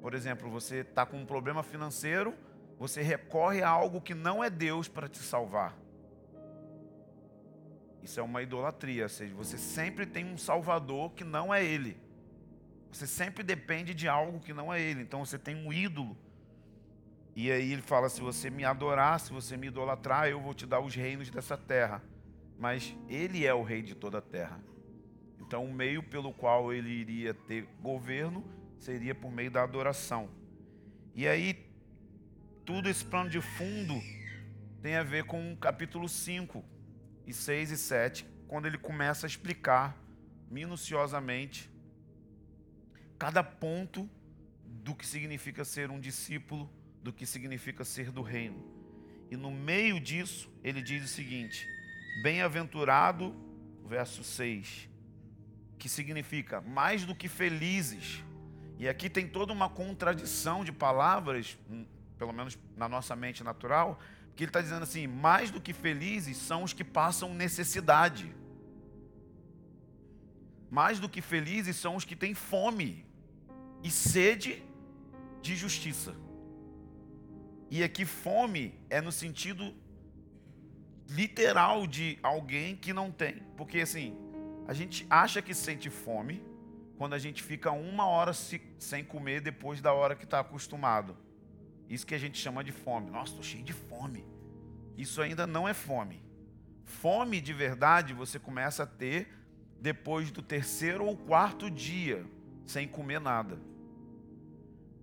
Por 0.00 0.14
exemplo, 0.14 0.50
você 0.50 0.78
está 0.78 1.06
com 1.06 1.18
um 1.18 1.26
problema 1.26 1.62
financeiro, 1.62 2.34
você 2.78 3.02
recorre 3.02 3.62
a 3.62 3.68
algo 3.68 4.00
que 4.00 4.14
não 4.14 4.42
é 4.42 4.50
Deus 4.50 4.88
para 4.88 5.08
te 5.08 5.18
salvar. 5.18 5.78
Isso 8.02 8.18
é 8.18 8.22
uma 8.22 8.42
idolatria, 8.42 9.04
ou 9.04 9.08
seja, 9.08 9.32
você 9.34 9.56
sempre 9.56 10.04
tem 10.04 10.24
um 10.24 10.36
salvador 10.36 11.12
que 11.12 11.22
não 11.22 11.54
é 11.54 11.64
Ele. 11.64 11.96
Você 12.90 13.06
sempre 13.06 13.44
depende 13.44 13.94
de 13.94 14.08
algo 14.08 14.40
que 14.40 14.52
não 14.52 14.72
é 14.72 14.80
Ele. 14.80 15.02
Então 15.02 15.24
você 15.24 15.38
tem 15.38 15.54
um 15.54 15.72
ídolo. 15.72 16.16
E 17.34 17.50
aí 17.50 17.72
ele 17.72 17.82
fala: 17.82 18.08
se 18.08 18.20
você 18.20 18.50
me 18.50 18.64
adorar, 18.64 19.18
se 19.20 19.32
você 19.32 19.56
me 19.56 19.68
idolatrar, 19.68 20.28
eu 20.28 20.40
vou 20.40 20.52
te 20.52 20.66
dar 20.66 20.80
os 20.80 20.94
reinos 20.94 21.30
dessa 21.30 21.56
terra. 21.56 22.02
Mas 22.58 22.94
Ele 23.08 23.46
é 23.46 23.54
o 23.54 23.62
rei 23.62 23.82
de 23.82 23.94
toda 23.94 24.18
a 24.18 24.22
terra. 24.22 24.60
Então 25.52 25.66
o 25.66 25.74
meio 25.74 26.02
pelo 26.02 26.32
qual 26.32 26.72
ele 26.72 26.88
iria 26.88 27.34
ter 27.34 27.68
governo 27.82 28.42
seria 28.78 29.14
por 29.14 29.30
meio 29.30 29.50
da 29.50 29.62
adoração. 29.62 30.30
E 31.14 31.28
aí, 31.28 31.70
tudo 32.64 32.88
esse 32.88 33.04
plano 33.04 33.28
de 33.28 33.38
fundo 33.38 34.00
tem 34.80 34.96
a 34.96 35.02
ver 35.02 35.24
com 35.24 35.52
o 35.52 35.56
capítulo 35.58 36.08
5, 36.08 36.64
e 37.26 37.34
6 37.34 37.70
e 37.70 37.76
7, 37.76 38.26
quando 38.48 38.64
ele 38.64 38.78
começa 38.78 39.26
a 39.26 39.28
explicar 39.28 39.94
minuciosamente 40.50 41.70
cada 43.18 43.44
ponto 43.44 44.08
do 44.64 44.94
que 44.94 45.06
significa 45.06 45.66
ser 45.66 45.90
um 45.90 46.00
discípulo, 46.00 46.72
do 47.02 47.12
que 47.12 47.26
significa 47.26 47.84
ser 47.84 48.10
do 48.10 48.22
reino. 48.22 48.64
E 49.30 49.36
no 49.36 49.50
meio 49.50 50.00
disso, 50.00 50.50
ele 50.64 50.80
diz 50.80 51.04
o 51.04 51.08
seguinte: 51.08 51.68
Bem-aventurado, 52.22 53.36
verso 53.86 54.24
6, 54.24 54.90
que 55.82 55.88
significa 55.88 56.60
mais 56.60 57.04
do 57.04 57.12
que 57.12 57.28
felizes. 57.28 58.22
E 58.78 58.88
aqui 58.88 59.10
tem 59.10 59.26
toda 59.26 59.52
uma 59.52 59.68
contradição 59.68 60.64
de 60.64 60.70
palavras, 60.70 61.58
hum, 61.68 61.84
pelo 62.16 62.32
menos 62.32 62.56
na 62.76 62.88
nossa 62.88 63.16
mente 63.16 63.42
natural, 63.42 63.98
que 64.36 64.44
ele 64.44 64.50
está 64.50 64.60
dizendo 64.60 64.84
assim: 64.84 65.08
mais 65.08 65.50
do 65.50 65.60
que 65.60 65.72
felizes 65.72 66.36
são 66.36 66.62
os 66.62 66.72
que 66.72 66.84
passam 66.84 67.34
necessidade. 67.34 68.32
Mais 70.70 71.00
do 71.00 71.08
que 71.08 71.20
felizes 71.20 71.74
são 71.74 71.96
os 71.96 72.04
que 72.04 72.14
têm 72.14 72.32
fome 72.32 73.04
e 73.82 73.90
sede 73.90 74.62
de 75.42 75.56
justiça. 75.56 76.14
E 77.68 77.82
aqui, 77.82 78.04
fome 78.04 78.72
é 78.88 79.00
no 79.00 79.10
sentido 79.10 79.74
literal 81.08 81.88
de 81.88 82.20
alguém 82.22 82.76
que 82.76 82.92
não 82.92 83.10
tem. 83.10 83.42
Porque 83.56 83.80
assim, 83.80 84.16
a 84.72 84.74
gente 84.74 85.06
acha 85.10 85.42
que 85.42 85.52
sente 85.52 85.90
fome 85.90 86.42
quando 86.96 87.12
a 87.12 87.18
gente 87.18 87.42
fica 87.42 87.70
uma 87.70 88.06
hora 88.06 88.32
sem 88.32 89.04
comer 89.04 89.42
depois 89.42 89.82
da 89.82 89.92
hora 89.92 90.16
que 90.16 90.24
está 90.24 90.40
acostumado. 90.40 91.14
Isso 91.90 92.06
que 92.06 92.14
a 92.14 92.18
gente 92.18 92.38
chama 92.38 92.64
de 92.64 92.72
fome. 92.72 93.10
Nossa, 93.10 93.32
estou 93.32 93.42
cheio 93.42 93.62
de 93.62 93.74
fome. 93.74 94.24
Isso 94.96 95.20
ainda 95.20 95.46
não 95.46 95.68
é 95.68 95.74
fome. 95.74 96.24
Fome 96.86 97.38
de 97.38 97.52
verdade 97.52 98.14
você 98.14 98.38
começa 98.38 98.84
a 98.84 98.86
ter 98.86 99.28
depois 99.78 100.30
do 100.30 100.40
terceiro 100.40 101.04
ou 101.04 101.18
quarto 101.18 101.70
dia 101.70 102.24
sem 102.64 102.88
comer 102.88 103.20
nada. 103.20 103.60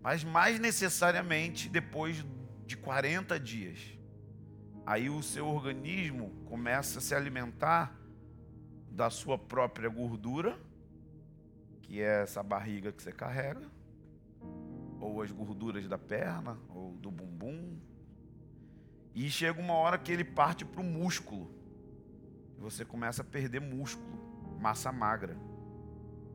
Mas 0.02 0.24
mais 0.24 0.60
necessariamente 0.60 1.70
depois 1.70 2.26
de 2.66 2.76
40 2.76 3.40
dias. 3.40 3.78
Aí 4.84 5.12
o 5.12 5.22
seu 5.22 5.46
organismo 5.46 6.32
começa 6.46 6.98
a 6.98 7.02
se 7.04 7.14
alimentar 7.14 7.99
da 9.00 9.10
sua 9.10 9.38
própria 9.38 9.88
gordura, 9.88 10.60
que 11.84 12.02
é 12.02 12.24
essa 12.24 12.44
barriga 12.44 12.92
que 12.92 13.02
você 13.02 13.14
carrega, 13.14 13.66
ou 15.00 15.22
as 15.22 15.32
gorduras 15.32 15.88
da 15.88 15.98
perna, 15.98 16.58
ou 16.68 16.98
do 16.98 17.10
bumbum. 17.10 17.80
E 19.16 19.30
chega 19.30 19.58
uma 19.58 19.76
hora 19.76 19.98
que 19.98 20.12
ele 20.12 20.26
parte 20.26 20.66
para 20.66 20.82
o 20.82 20.84
músculo. 20.84 21.50
E 22.58 22.60
você 22.60 22.84
começa 22.84 23.22
a 23.22 23.26
perder 23.26 23.62
músculo, 23.62 24.20
massa 24.60 24.92
magra. 24.92 25.38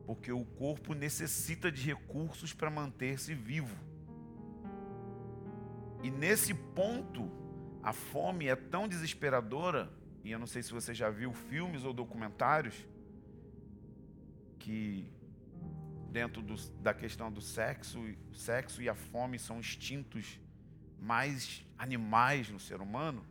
Porque 0.07 0.31
o 0.31 0.43
corpo 0.43 0.95
necessita 0.95 1.71
de 1.71 1.85
recursos 1.85 2.51
para 2.51 2.71
manter-se 2.71 3.35
vivo. 3.35 3.77
E 6.01 6.09
nesse 6.09 6.51
ponto, 6.51 7.31
a 7.83 7.93
fome 7.93 8.47
é 8.47 8.55
tão 8.55 8.87
desesperadora, 8.87 9.87
e 10.25 10.31
eu 10.31 10.39
não 10.39 10.47
sei 10.47 10.63
se 10.63 10.73
você 10.73 10.91
já 10.91 11.07
viu 11.07 11.31
filmes 11.31 11.83
ou 11.83 11.93
documentários, 11.93 12.75
que 14.57 15.07
dentro 16.09 16.41
do, 16.41 16.55
da 16.81 16.95
questão 16.95 17.31
do 17.31 17.41
sexo, 17.41 17.99
o 18.31 18.33
sexo 18.33 18.81
e 18.81 18.89
a 18.89 18.95
fome 18.95 19.37
são 19.37 19.59
instintos 19.59 20.39
mais 20.99 21.63
animais 21.77 22.49
no 22.49 22.59
ser 22.59 22.81
humano, 22.81 23.23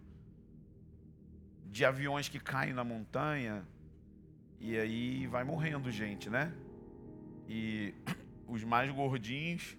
de 1.66 1.84
aviões 1.84 2.28
que 2.28 2.38
caem 2.38 2.72
na 2.72 2.84
montanha, 2.84 3.66
e 4.60 4.78
aí 4.78 5.26
vai 5.26 5.42
morrendo 5.42 5.90
gente, 5.90 6.30
né? 6.30 6.54
E 7.48 7.92
os 8.46 8.62
mais 8.62 8.88
gordinhos 8.92 9.76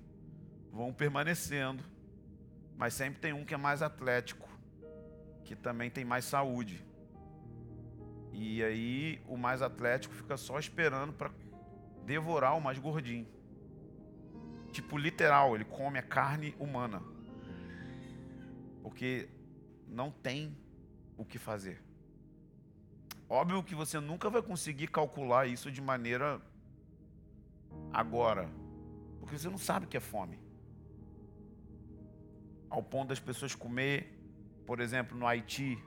vão 0.70 0.92
permanecendo, 0.92 1.82
mas 2.76 2.94
sempre 2.94 3.22
tem 3.22 3.32
um 3.32 3.46
que 3.46 3.54
é 3.54 3.58
mais 3.58 3.82
atlético, 3.82 4.50
que 5.46 5.56
também 5.56 5.90
tem 5.90 6.04
mais 6.04 6.26
saúde. 6.26 6.84
E 8.38 8.62
aí 8.62 9.22
o 9.30 9.38
mais 9.38 9.62
atlético 9.62 10.14
fica 10.14 10.36
só 10.36 10.60
esperando 10.60 11.14
para 11.14 11.32
devorar 12.06 12.58
o 12.58 12.62
mais 12.62 12.78
gordinho. 12.78 13.26
Tipo, 14.74 14.98
literal, 14.98 15.56
ele 15.56 15.64
come 15.64 15.98
a 15.98 16.04
carne 16.04 16.54
humana. 16.60 17.02
Porque 18.84 19.30
não 19.88 20.12
tem 20.12 20.54
o 21.18 21.24
que 21.24 21.40
fazer. 21.40 21.82
Óbvio 23.30 23.64
que 23.64 23.74
você 23.74 24.02
nunca 24.02 24.30
vai 24.30 24.42
conseguir 24.42 24.88
calcular 24.88 25.48
isso 25.48 25.72
de 25.72 25.82
maneira 25.82 26.42
agora, 27.94 28.50
porque 29.20 29.38
você 29.38 29.50
não 29.50 29.58
sabe 29.58 29.86
o 29.86 29.90
que 29.90 29.96
é 29.96 30.02
fome. 30.02 30.38
Ao 32.70 32.84
ponto 32.84 33.08
das 33.10 33.20
pessoas 33.20 33.56
comer, 33.56 34.14
por 34.66 34.82
exemplo, 34.82 35.18
no 35.18 35.26
Haiti, 35.26 35.82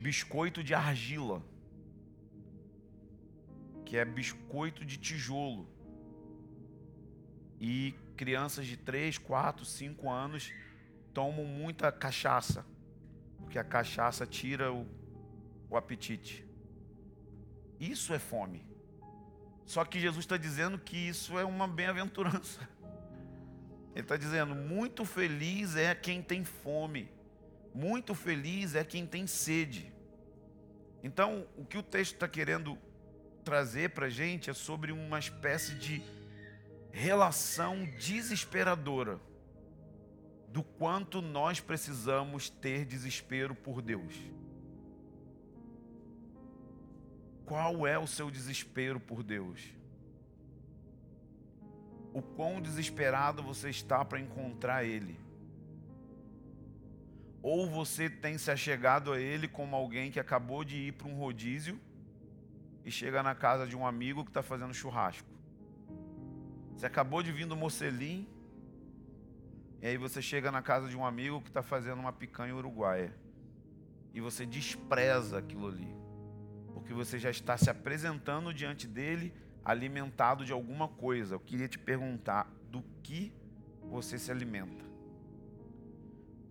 biscoito 0.00 0.62
de 0.62 0.74
argila 0.74 1.42
que 3.86 3.96
é 3.96 4.04
biscoito 4.04 4.84
de 4.84 4.98
tijolo. 4.98 5.66
E 7.58 7.94
crianças 8.16 8.66
de 8.66 8.76
3, 8.76 9.16
4, 9.16 9.64
5 9.64 10.10
anos 10.10 10.52
tomam 11.14 11.46
muita 11.46 11.90
cachaça, 11.90 12.66
porque 13.38 13.58
a 13.58 13.64
cachaça 13.64 14.26
tira 14.26 14.72
o, 14.72 14.86
o 15.70 15.76
apetite. 15.76 16.44
Isso 17.80 18.12
é 18.12 18.18
fome. 18.18 18.66
Só 19.64 19.84
que 19.84 20.00
Jesus 20.00 20.24
está 20.24 20.36
dizendo 20.36 20.78
que 20.78 20.96
isso 20.96 21.38
é 21.38 21.44
uma 21.44 21.66
bem-aventurança. 21.66 22.68
Ele 23.94 24.02
está 24.02 24.16
dizendo: 24.16 24.54
muito 24.54 25.04
feliz 25.04 25.76
é 25.76 25.94
quem 25.94 26.22
tem 26.22 26.44
fome, 26.44 27.08
muito 27.76 28.14
feliz 28.14 28.74
é 28.74 28.82
quem 28.82 29.06
tem 29.06 29.26
sede. 29.26 29.92
Então, 31.02 31.46
o 31.58 31.64
que 31.64 31.76
o 31.76 31.82
texto 31.82 32.14
está 32.14 32.26
querendo 32.26 32.78
trazer 33.44 33.90
para 33.90 34.06
a 34.06 34.10
gente 34.10 34.48
é 34.48 34.54
sobre 34.54 34.92
uma 34.92 35.18
espécie 35.18 35.74
de 35.74 36.02
relação 36.90 37.84
desesperadora 37.98 39.20
do 40.48 40.62
quanto 40.62 41.20
nós 41.20 41.60
precisamos 41.60 42.48
ter 42.48 42.86
desespero 42.86 43.54
por 43.54 43.82
Deus. 43.82 44.14
Qual 47.44 47.86
é 47.86 47.98
o 47.98 48.06
seu 48.06 48.30
desespero 48.30 48.98
por 48.98 49.22
Deus? 49.22 49.62
O 52.14 52.22
quão 52.22 52.62
desesperado 52.62 53.42
você 53.42 53.68
está 53.68 54.02
para 54.02 54.18
encontrar 54.18 54.82
Ele? 54.82 55.25
Ou 57.48 57.70
você 57.70 58.10
tem 58.10 58.36
se 58.38 58.50
achegado 58.50 59.12
a 59.12 59.20
Ele 59.20 59.46
como 59.46 59.76
alguém 59.76 60.10
que 60.10 60.18
acabou 60.18 60.64
de 60.64 60.78
ir 60.88 60.92
para 60.94 61.06
um 61.06 61.14
rodízio 61.14 61.78
e 62.84 62.90
chega 62.90 63.22
na 63.22 63.36
casa 63.36 63.68
de 63.68 63.76
um 63.76 63.86
amigo 63.86 64.24
que 64.24 64.30
está 64.30 64.42
fazendo 64.42 64.74
churrasco. 64.74 65.28
Você 66.74 66.86
acabou 66.86 67.22
de 67.22 67.30
vir 67.30 67.46
do 67.46 67.54
Mocelim 67.54 68.28
E 69.80 69.86
aí 69.86 69.96
você 69.96 70.20
chega 70.20 70.50
na 70.50 70.60
casa 70.60 70.88
de 70.88 70.96
um 70.96 71.06
amigo 71.06 71.40
que 71.40 71.46
está 71.46 71.62
fazendo 71.62 72.00
uma 72.00 72.12
picanha 72.12 72.52
uruguaia. 72.52 73.14
E 74.12 74.20
você 74.20 74.44
despreza 74.44 75.38
aquilo 75.38 75.68
ali. 75.68 75.94
Porque 76.74 76.92
você 76.92 77.16
já 77.16 77.30
está 77.30 77.56
se 77.56 77.70
apresentando 77.70 78.52
diante 78.52 78.88
dele 78.88 79.32
alimentado 79.64 80.44
de 80.44 80.52
alguma 80.52 80.88
coisa. 80.88 81.36
Eu 81.36 81.40
queria 81.40 81.68
te 81.68 81.78
perguntar 81.78 82.52
do 82.72 82.82
que 83.04 83.32
você 83.88 84.18
se 84.18 84.32
alimenta. 84.32 84.85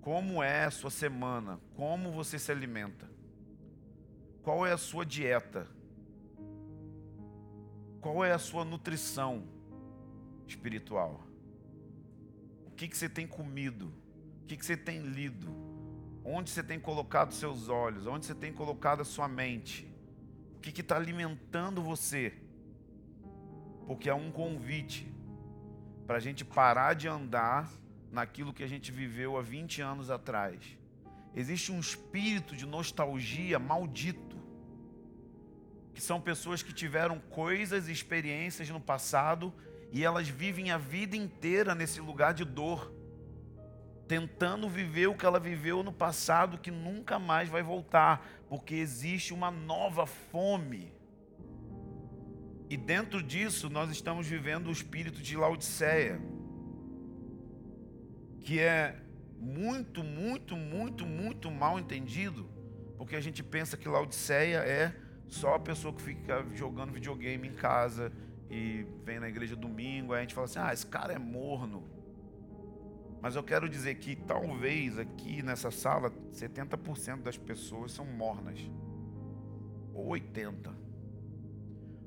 Como 0.05 0.43
é 0.43 0.65
a 0.65 0.69
sua 0.69 0.91
semana? 0.91 1.59
Como 1.75 2.11
você 2.11 2.37
se 2.37 2.51
alimenta? 2.51 3.09
Qual 4.43 4.63
é 4.63 4.71
a 4.71 4.77
sua 4.77 5.03
dieta? 5.03 5.67
Qual 7.99 8.23
é 8.23 8.31
a 8.31 8.37
sua 8.37 8.63
nutrição 8.63 9.47
espiritual? 10.45 11.23
O 12.67 12.71
que, 12.75 12.87
que 12.87 12.95
você 12.95 13.09
tem 13.09 13.25
comido? 13.25 13.91
O 14.43 14.45
que, 14.45 14.55
que 14.55 14.63
você 14.63 14.77
tem 14.77 14.99
lido? 14.99 15.47
Onde 16.23 16.51
você 16.51 16.61
tem 16.61 16.79
colocado 16.79 17.31
seus 17.31 17.67
olhos? 17.67 18.05
Onde 18.05 18.27
você 18.27 18.35
tem 18.35 18.53
colocado 18.53 19.01
a 19.01 19.05
sua 19.05 19.27
mente? 19.27 19.91
O 20.55 20.59
que 20.59 20.81
está 20.81 20.97
alimentando 20.97 21.81
você? 21.81 22.31
Porque 23.87 24.07
é 24.07 24.13
um 24.13 24.31
convite 24.31 25.11
para 26.05 26.17
a 26.17 26.19
gente 26.19 26.45
parar 26.45 26.93
de 26.93 27.07
andar 27.07 27.73
naquilo 28.15 28.53
que 28.53 28.63
a 28.63 28.67
gente 28.67 28.93
viveu 28.93 29.37
há 29.37 29.41
20 29.41 29.81
anos 29.81 30.09
atrás. 30.09 30.57
Existe 31.35 31.69
um 31.71 31.79
espírito 31.79 32.55
de 32.55 32.65
nostalgia 32.65 33.59
maldito, 33.59 34.37
que 35.93 36.01
são 36.01 36.21
pessoas 36.21 36.63
que 36.63 36.73
tiveram 36.73 37.19
coisas 37.19 37.87
e 37.87 37.91
experiências 37.91 38.69
no 38.69 38.79
passado 38.79 39.53
e 39.91 40.03
elas 40.03 40.29
vivem 40.29 40.71
a 40.71 40.77
vida 40.77 41.15
inteira 41.15 41.75
nesse 41.75 41.99
lugar 41.99 42.33
de 42.33 42.45
dor, 42.45 42.89
tentando 44.07 44.69
viver 44.69 45.07
o 45.07 45.15
que 45.15 45.25
ela 45.25 45.39
viveu 45.39 45.83
no 45.83 45.91
passado 45.91 46.57
que 46.57 46.71
nunca 46.71 47.19
mais 47.19 47.49
vai 47.49 47.61
voltar, 47.61 48.25
porque 48.47 48.75
existe 48.75 49.33
uma 49.33 49.51
nova 49.51 50.05
fome. 50.05 50.93
E 52.69 52.77
dentro 52.77 53.21
disso 53.21 53.69
nós 53.69 53.89
estamos 53.89 54.25
vivendo 54.25 54.67
o 54.67 54.71
espírito 54.71 55.21
de 55.21 55.35
Laodiceia 55.35 56.19
que 58.45 58.59
é 58.59 58.95
muito, 59.39 60.03
muito, 60.03 60.55
muito, 60.55 61.03
muito 61.03 61.49
mal 61.49 61.79
entendido, 61.79 62.47
porque 62.95 63.15
a 63.15 63.19
gente 63.19 63.41
pensa 63.41 63.75
que 63.75 63.89
Laodiceia 63.89 64.59
é 64.59 64.95
só 65.27 65.55
a 65.55 65.59
pessoa 65.59 65.91
que 65.91 66.03
fica 66.03 66.45
jogando 66.53 66.93
videogame 66.93 67.47
em 67.47 67.53
casa 67.53 68.13
e 68.47 68.85
vem 69.03 69.19
na 69.19 69.27
igreja 69.27 69.55
domingo, 69.55 70.13
aí 70.13 70.19
a 70.19 70.21
gente 70.21 70.35
fala 70.35 70.45
assim: 70.45 70.59
ah, 70.59 70.71
esse 70.71 70.85
cara 70.85 71.11
é 71.11 71.17
morno. 71.17 71.89
Mas 73.19 73.35
eu 73.35 73.41
quero 73.41 73.67
dizer 73.67 73.95
que 73.95 74.15
talvez 74.15 74.99
aqui 74.99 75.41
nessa 75.41 75.71
sala 75.71 76.11
70% 76.31 77.23
das 77.23 77.39
pessoas 77.39 77.93
são 77.93 78.05
mornas. 78.05 78.59
Ou 79.91 80.09
80. 80.09 80.71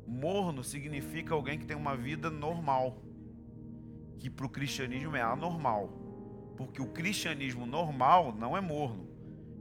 Morno 0.06 0.62
significa 0.62 1.34
alguém 1.34 1.58
que 1.58 1.66
tem 1.66 1.76
uma 1.76 1.96
vida 1.96 2.30
normal, 2.30 3.02
que 4.20 4.30
para 4.30 4.46
o 4.46 4.48
cristianismo 4.48 5.16
é 5.16 5.22
anormal. 5.22 6.07
Porque 6.58 6.82
o 6.82 6.88
cristianismo 6.88 7.64
normal 7.64 8.34
não 8.36 8.56
é 8.56 8.60
morno. 8.60 9.08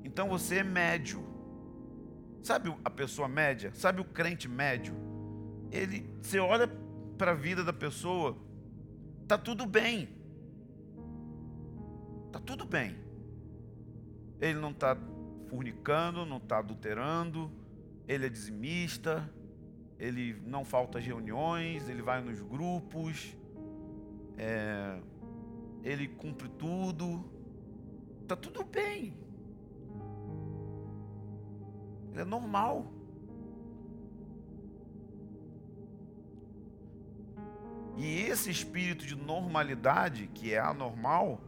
Então 0.04 0.28
você 0.28 0.58
é 0.58 0.64
médio. 0.64 1.24
Sabe 2.42 2.76
a 2.84 2.90
pessoa 2.90 3.28
média? 3.28 3.72
Sabe 3.76 4.02
o 4.02 4.04
crente 4.04 4.48
médio? 4.48 4.96
Ele, 5.72 6.10
você 6.20 6.40
olha 6.40 6.68
para 7.16 7.32
a 7.32 7.36
vida 7.36 7.64
da 7.64 7.72
pessoa, 7.72 8.36
tá 9.28 9.38
tudo 9.38 9.68
bem. 9.68 10.10
Tá 12.32 12.40
tudo 12.40 12.66
bem. 12.66 12.96
Ele 14.42 14.58
não 14.60 14.72
está 14.72 14.98
fornicando, 15.50 16.26
não 16.26 16.38
está 16.38 16.58
adulterando, 16.58 17.52
ele 18.08 18.26
é 18.26 18.30
dizimista, 18.30 19.30
ele 20.00 20.42
não 20.46 20.66
falta 20.66 20.98
reuniões, 20.98 21.88
ele 21.90 22.02
vai 22.02 22.24
nos 22.24 22.42
grupos, 22.42 23.38
é, 24.36 25.00
ele 25.84 26.08
cumpre 26.08 26.50
tudo, 26.50 27.24
está 28.22 28.36
tudo 28.36 28.64
bem. 28.64 29.14
Ele 32.12 32.22
é 32.22 32.26
normal. 32.26 32.92
E 37.96 38.20
esse 38.22 38.52
espírito 38.52 39.06
de 39.06 39.16
normalidade, 39.16 40.28
que 40.28 40.54
é 40.54 40.60
anormal, 40.60 41.42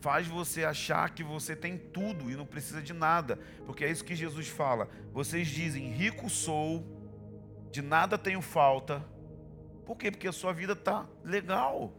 faz 0.00 0.26
você 0.26 0.64
achar 0.64 1.10
que 1.10 1.24
você 1.24 1.56
tem 1.56 1.78
tudo 1.78 2.30
e 2.30 2.36
não 2.36 2.44
precisa 2.44 2.82
de 2.82 2.92
nada, 2.92 3.38
porque 3.64 3.84
é 3.84 3.90
isso 3.90 4.04
que 4.04 4.14
Jesus 4.14 4.48
fala. 4.48 4.88
Vocês 5.12 5.48
dizem: 5.48 5.90
rico 5.90 6.28
sou, 6.28 6.86
de 7.72 7.82
nada 7.82 8.18
tenho 8.18 8.40
falta. 8.42 9.04
Por 9.84 9.96
quê? 9.96 10.10
Porque 10.10 10.28
a 10.28 10.32
sua 10.32 10.52
vida 10.52 10.74
está 10.74 11.08
legal. 11.24 11.92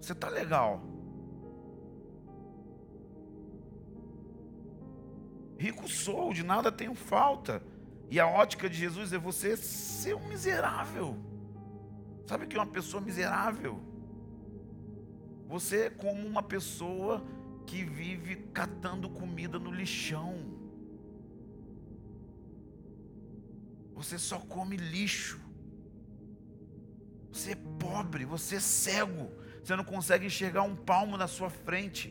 Você 0.00 0.12
está 0.12 0.28
legal. 0.28 0.82
Rico 5.58 5.88
sou, 5.88 6.32
de 6.32 6.44
nada 6.44 6.70
tenho 6.70 6.94
falta. 6.94 7.62
E 8.10 8.18
a 8.18 8.26
ótica 8.26 8.70
de 8.70 8.76
Jesus 8.76 9.12
é 9.12 9.18
você 9.18 9.56
ser 9.56 10.14
um 10.14 10.28
miserável. 10.28 11.16
Sabe 12.26 12.44
o 12.44 12.48
que 12.48 12.56
é 12.56 12.60
uma 12.60 12.66
pessoa 12.66 13.02
miserável? 13.02 13.80
Você 15.48 15.86
é 15.86 15.90
como 15.90 16.26
uma 16.26 16.42
pessoa 16.42 17.24
que 17.66 17.84
vive 17.84 18.36
catando 18.52 19.10
comida 19.10 19.58
no 19.58 19.70
lixão. 19.70 20.58
Você 23.94 24.18
só 24.18 24.38
come 24.38 24.76
lixo. 24.76 25.40
Você 27.32 27.52
é 27.52 27.56
pobre, 27.78 28.24
você 28.24 28.56
é 28.56 28.60
cego. 28.60 29.30
Você 29.68 29.76
não 29.76 29.84
consegue 29.84 30.24
enxergar 30.24 30.62
um 30.62 30.74
palmo 30.74 31.18
na 31.18 31.26
sua 31.28 31.50
frente. 31.50 32.10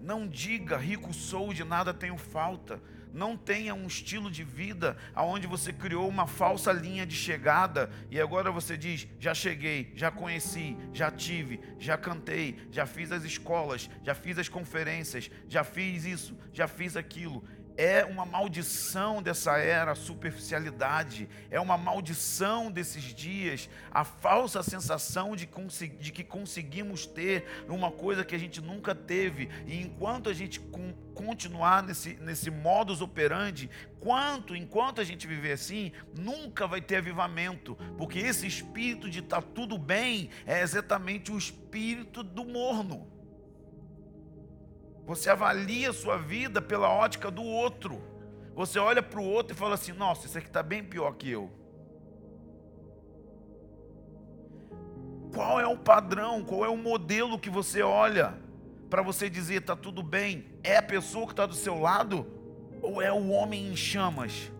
Não 0.00 0.26
diga 0.26 0.76
rico 0.76 1.14
sou, 1.14 1.54
de 1.54 1.62
nada 1.62 1.94
tenho 1.94 2.16
falta. 2.18 2.82
Não 3.12 3.36
tenha 3.36 3.76
um 3.76 3.86
estilo 3.86 4.28
de 4.28 4.42
vida 4.42 4.96
aonde 5.14 5.46
você 5.46 5.72
criou 5.72 6.08
uma 6.08 6.26
falsa 6.26 6.72
linha 6.72 7.06
de 7.06 7.14
chegada 7.14 7.92
e 8.10 8.20
agora 8.20 8.50
você 8.50 8.76
diz: 8.76 9.06
já 9.20 9.32
cheguei, 9.32 9.92
já 9.94 10.10
conheci, 10.10 10.76
já 10.92 11.12
tive, 11.12 11.60
já 11.78 11.96
cantei, 11.96 12.66
já 12.72 12.86
fiz 12.86 13.12
as 13.12 13.22
escolas, 13.22 13.88
já 14.02 14.16
fiz 14.16 14.36
as 14.36 14.48
conferências, 14.48 15.30
já 15.46 15.62
fiz 15.62 16.04
isso, 16.04 16.36
já 16.52 16.66
fiz 16.66 16.96
aquilo 16.96 17.44
é 17.80 18.04
uma 18.04 18.26
maldição 18.26 19.22
dessa 19.22 19.56
era, 19.56 19.92
a 19.92 19.94
superficialidade, 19.94 21.26
é 21.50 21.58
uma 21.58 21.78
maldição 21.78 22.70
desses 22.70 23.04
dias, 23.04 23.70
a 23.90 24.04
falsa 24.04 24.62
sensação 24.62 25.34
de, 25.34 25.48
de, 25.98 26.12
que 26.12 26.22
conseguimos 26.22 27.06
ter 27.06 27.46
uma 27.70 27.90
coisa 27.90 28.22
que 28.22 28.34
a 28.34 28.38
gente 28.38 28.60
nunca 28.60 28.94
teve, 28.94 29.48
e 29.66 29.80
enquanto 29.80 30.28
a 30.28 30.34
gente 30.34 30.60
continuar 31.14 31.82
nesse, 31.82 32.16
nesse 32.16 32.50
modus 32.50 33.00
operandi, 33.00 33.70
quanto, 33.98 34.54
enquanto 34.54 35.00
a 35.00 35.04
gente 35.04 35.26
viver 35.26 35.52
assim, 35.52 35.90
nunca 36.14 36.66
vai 36.66 36.82
ter 36.82 36.96
avivamento, 36.96 37.76
porque 37.96 38.18
esse 38.18 38.46
espírito 38.46 39.08
de 39.08 39.22
tá 39.22 39.40
tudo 39.40 39.78
bem 39.78 40.28
é 40.44 40.60
exatamente 40.60 41.32
o 41.32 41.38
espírito 41.38 42.22
do 42.22 42.44
morno. 42.44 43.19
Você 45.10 45.28
avalia 45.28 45.90
a 45.90 45.92
sua 45.92 46.16
vida 46.16 46.62
pela 46.62 46.88
ótica 46.88 47.32
do 47.32 47.42
outro. 47.42 48.00
Você 48.54 48.78
olha 48.78 49.02
para 49.02 49.18
o 49.18 49.24
outro 49.24 49.56
e 49.56 49.58
fala 49.58 49.74
assim: 49.74 49.90
nossa, 49.90 50.28
isso 50.28 50.38
aqui 50.38 50.46
está 50.46 50.62
bem 50.62 50.84
pior 50.84 51.16
que 51.16 51.28
eu. 51.28 51.50
Qual 55.34 55.58
é 55.58 55.66
o 55.66 55.76
padrão, 55.76 56.44
qual 56.44 56.64
é 56.64 56.68
o 56.68 56.76
modelo 56.76 57.40
que 57.40 57.50
você 57.50 57.82
olha 57.82 58.38
para 58.88 59.02
você 59.02 59.28
dizer 59.28 59.56
está 59.62 59.74
tudo 59.74 60.00
bem? 60.00 60.46
É 60.62 60.76
a 60.76 60.82
pessoa 60.82 61.26
que 61.26 61.32
está 61.32 61.44
do 61.44 61.54
seu 61.56 61.76
lado 61.80 62.24
ou 62.80 63.02
é 63.02 63.10
o 63.10 63.30
homem 63.30 63.66
em 63.66 63.74
chamas? 63.74 64.52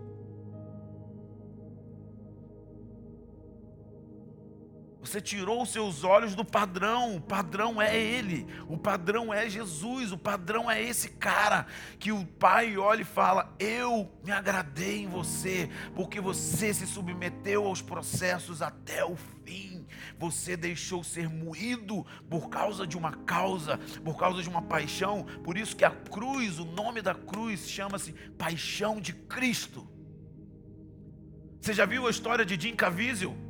Você 5.02 5.18
tirou 5.18 5.62
os 5.62 5.72
seus 5.72 6.04
olhos 6.04 6.34
do 6.34 6.44
padrão. 6.44 7.16
O 7.16 7.20
padrão 7.20 7.80
é 7.80 7.96
Ele. 7.96 8.46
O 8.68 8.76
padrão 8.76 9.32
é 9.32 9.48
Jesus. 9.48 10.12
O 10.12 10.18
padrão 10.18 10.70
é 10.70 10.82
esse 10.82 11.08
cara 11.10 11.66
que 11.98 12.12
o 12.12 12.26
Pai 12.26 12.76
olha 12.76 13.00
e 13.00 13.04
fala: 13.04 13.54
Eu 13.58 14.12
me 14.22 14.30
agradei 14.30 15.02
em 15.02 15.08
você, 15.08 15.70
porque 15.94 16.20
você 16.20 16.74
se 16.74 16.86
submeteu 16.86 17.66
aos 17.66 17.80
processos 17.80 18.60
até 18.60 19.02
o 19.02 19.16
fim. 19.16 19.86
Você 20.18 20.54
deixou 20.54 21.02
ser 21.02 21.30
moído 21.30 22.04
por 22.28 22.50
causa 22.50 22.86
de 22.86 22.96
uma 22.96 23.12
causa, 23.12 23.78
por 24.04 24.18
causa 24.18 24.42
de 24.42 24.48
uma 24.50 24.60
paixão. 24.60 25.24
Por 25.42 25.56
isso 25.56 25.74
que 25.74 25.84
a 25.84 25.90
cruz, 25.90 26.58
o 26.58 26.64
nome 26.64 27.00
da 27.00 27.14
cruz, 27.14 27.68
chama-se 27.70 28.12
Paixão 28.36 29.00
de 29.00 29.14
Cristo. 29.14 29.88
Você 31.58 31.72
já 31.72 31.86
viu 31.86 32.06
a 32.06 32.10
história 32.10 32.44
de 32.44 32.60
Jim 32.60 32.76
Caviezel? 32.76 33.49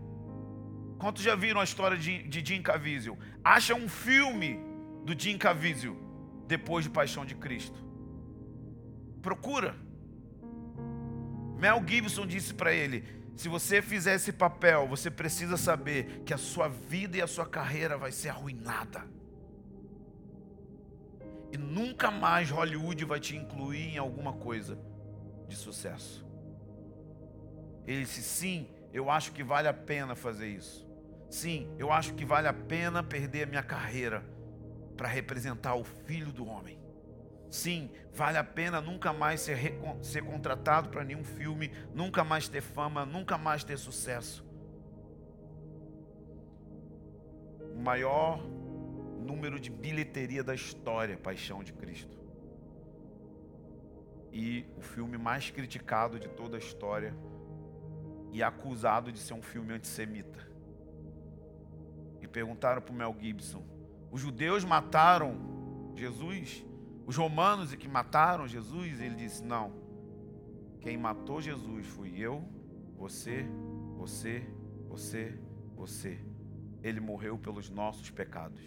Quantos 1.01 1.23
já 1.23 1.35
viram 1.35 1.63
a 1.63 1.65
história 1.65 1.97
de, 1.97 2.45
Jim 2.45 2.61
Caviezel? 2.61 3.19
Acha 3.43 3.75
um 3.75 3.89
filme 3.89 4.61
do 5.03 5.19
Jim 5.19 5.39
Caviezel 5.39 5.97
depois 6.47 6.85
de 6.85 6.91
Paixão 6.91 7.25
de 7.25 7.35
Cristo. 7.35 7.83
Procura. 9.23 9.75
Mel 11.59 11.83
Gibson 11.87 12.27
disse 12.27 12.53
para 12.53 12.75
ele: 12.75 13.03
se 13.35 13.49
você 13.49 13.81
fizer 13.81 14.17
esse 14.17 14.31
papel, 14.31 14.87
você 14.87 15.11
precisa 15.11 15.57
saber 15.57 16.23
que 16.27 16.35
a 16.35 16.39
sua 16.39 16.69
vida 16.69 17.17
e 17.17 17.23
a 17.23 17.27
sua 17.27 17.47
carreira 17.47 17.97
vai 17.97 18.13
ser 18.13 18.29
arruinada. 18.29 19.03
E 21.51 21.57
nunca 21.57 22.11
mais 22.11 22.51
Hollywood 22.51 23.07
vai 23.07 23.19
te 23.19 23.35
incluir 23.35 23.95
em 23.95 23.97
alguma 23.97 24.35
coisa 24.35 24.79
de 25.49 25.57
sucesso. 25.57 26.27
Ele 27.87 28.03
disse: 28.03 28.23
sim, 28.23 28.69
eu 28.93 29.11
acho 29.11 29.33
que 29.33 29.43
vale 29.43 29.67
a 29.67 29.73
pena 29.73 30.15
fazer 30.15 30.49
isso. 30.49 30.90
Sim, 31.31 31.73
eu 31.79 31.93
acho 31.93 32.15
que 32.15 32.25
vale 32.25 32.49
a 32.49 32.53
pena 32.53 33.05
perder 33.05 33.45
a 33.45 33.47
minha 33.47 33.63
carreira 33.63 34.25
para 34.97 35.07
representar 35.07 35.77
o 35.77 35.85
Filho 35.85 36.33
do 36.33 36.45
Homem. 36.45 36.77
Sim, 37.49 37.91
vale 38.13 38.37
a 38.37 38.45
pena 38.45 38.81
nunca 38.81 39.13
mais 39.13 39.41
ser, 39.41 39.79
ser 40.03 40.25
contratado 40.25 40.89
para 40.89 41.05
nenhum 41.05 41.25
filme, 41.25 41.71
nunca 41.95 42.25
mais 42.25 42.49
ter 42.49 42.61
fama, 42.61 43.07
nunca 43.07 43.39
mais 43.39 43.63
ter 43.63 43.79
sucesso. 43.79 44.45
O 47.75 47.79
maior 47.79 48.45
número 49.21 49.61
de 49.61 49.71
bilheteria 49.71 50.43
da 50.43 50.55
história, 50.55 51.17
Paixão 51.17 51.63
de 51.63 51.73
Cristo. 51.73 52.19
E 54.33 54.67
o 54.77 54.81
filme 54.81 55.17
mais 55.17 55.51
criticado 55.51 56.19
de 56.19 56.29
toda 56.29 56.57
a 56.57 56.59
história 56.59 57.15
e 58.33 58.43
acusado 58.43 59.13
de 59.13 59.19
ser 59.21 59.35
um 59.35 59.43
filme 59.43 59.73
antissemita. 59.73 60.50
Perguntaram 62.33 62.81
para 62.83 62.93
o 62.93 62.97
Mel 62.97 63.17
Gibson: 63.21 63.65
os 64.11 64.21
judeus 64.21 64.65
mataram 64.65 65.93
Jesus? 65.95 66.65
Os 67.07 67.17
romanos 67.17 67.73
e 67.73 67.77
que 67.77 67.89
mataram 67.89 68.47
Jesus? 68.47 69.01
Ele 69.01 69.15
disse: 69.15 69.45
não. 69.45 69.73
Quem 70.81 70.97
matou 70.97 71.41
Jesus 71.41 71.87
fui 71.87 72.19
eu, 72.19 72.43
você, 72.97 73.45
você, 73.97 74.47
você, 74.89 75.39
você. 75.77 76.19
Ele 76.83 77.01
morreu 77.01 77.39
pelos 77.39 77.69
nossos 77.69 78.11
pecados. 78.11 78.63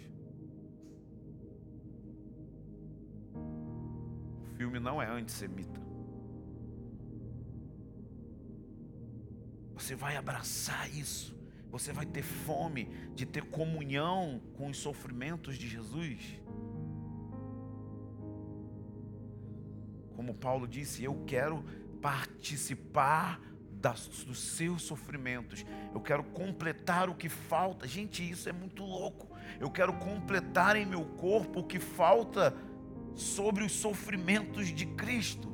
O 3.34 4.56
filme 4.56 4.80
não 4.80 5.02
é 5.02 5.08
antissemita. 5.08 5.82
Você 9.74 9.96
vai 9.96 10.16
abraçar 10.16 10.90
isso. 10.92 11.36
Você 11.74 11.92
vai 11.92 12.06
ter 12.06 12.22
fome 12.22 12.86
de 13.16 13.26
ter 13.26 13.46
comunhão 13.46 14.40
com 14.54 14.70
os 14.70 14.78
sofrimentos 14.78 15.58
de 15.58 15.68
Jesus. 15.68 16.40
Como 20.16 20.36
Paulo 20.36 20.68
disse, 20.68 21.04
eu 21.04 21.24
quero 21.26 21.66
participar 22.00 23.42
dos 24.24 24.38
seus 24.40 24.84
sofrimentos. 24.84 25.66
Eu 25.92 26.00
quero 26.00 26.24
completar 26.26 27.10
o 27.10 27.16
que 27.16 27.28
falta. 27.28 27.88
Gente, 27.88 28.30
isso 28.30 28.48
é 28.48 28.54
muito 28.54 28.84
louco. 28.84 29.36
Eu 29.60 29.72
quero 29.72 29.94
completar 29.94 30.76
em 30.76 30.86
meu 30.86 31.04
corpo 31.04 31.62
o 31.62 31.64
que 31.64 31.80
falta 31.80 32.56
sobre 33.16 33.64
os 33.64 33.72
sofrimentos 33.72 34.68
de 34.68 34.86
Cristo. 34.86 35.52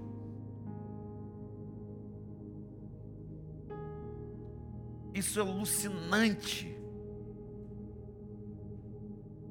Isso 5.14 5.40
é 5.40 5.42
alucinante. 5.42 6.76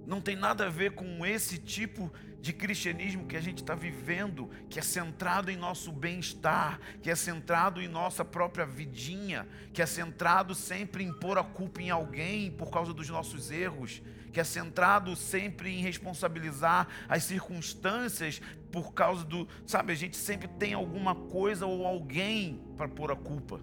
Não 0.07 0.21
tem 0.21 0.37
nada 0.37 0.67
a 0.67 0.71
ver 0.71 0.93
com 0.93 1.27
esse 1.27 1.59
tipo 1.59 2.11
de 2.41 2.53
cristianismo 2.53 3.27
que 3.27 3.37
a 3.37 3.41
gente 3.41 3.59
está 3.59 3.75
vivendo, 3.75 4.49
que 4.71 4.79
é 4.79 4.83
centrado 4.83 5.51
em 5.51 5.57
nosso 5.57 5.93
bem-estar, 5.93 6.81
que 7.03 7.11
é 7.11 7.15
centrado 7.15 7.81
em 7.81 7.89
nossa 7.89 8.25
própria 8.25 8.65
vidinha, 8.65 9.47
que 9.73 9.83
é 9.83 9.87
centrado 9.87 10.55
sempre 10.55 11.05
em 11.05 11.13
pôr 11.13 11.37
a 11.37 11.45
culpa 11.45 11.83
em 11.83 11.91
alguém 11.91 12.51
por 12.51 12.71
causa 12.71 12.95
dos 12.95 13.09
nossos 13.09 13.51
erros, 13.51 14.01
que 14.33 14.41
é 14.41 14.45
centrado 14.45 15.15
sempre 15.17 15.77
em 15.77 15.83
responsabilizar 15.83 16.87
as 17.09 17.25
circunstâncias 17.25 18.41
por 18.71 18.95
causa 18.95 19.25
do. 19.25 19.49
Sabe, 19.67 19.93
a 19.93 19.97
gente 19.97 20.17
sempre 20.17 20.49
tem 20.49 20.75
alguma 20.75 21.15
coisa 21.15 21.67
ou 21.67 21.87
alguém 21.87 22.63
para 22.77 22.89
pôr 22.89 23.11
a 23.11 23.17
culpa. 23.17 23.61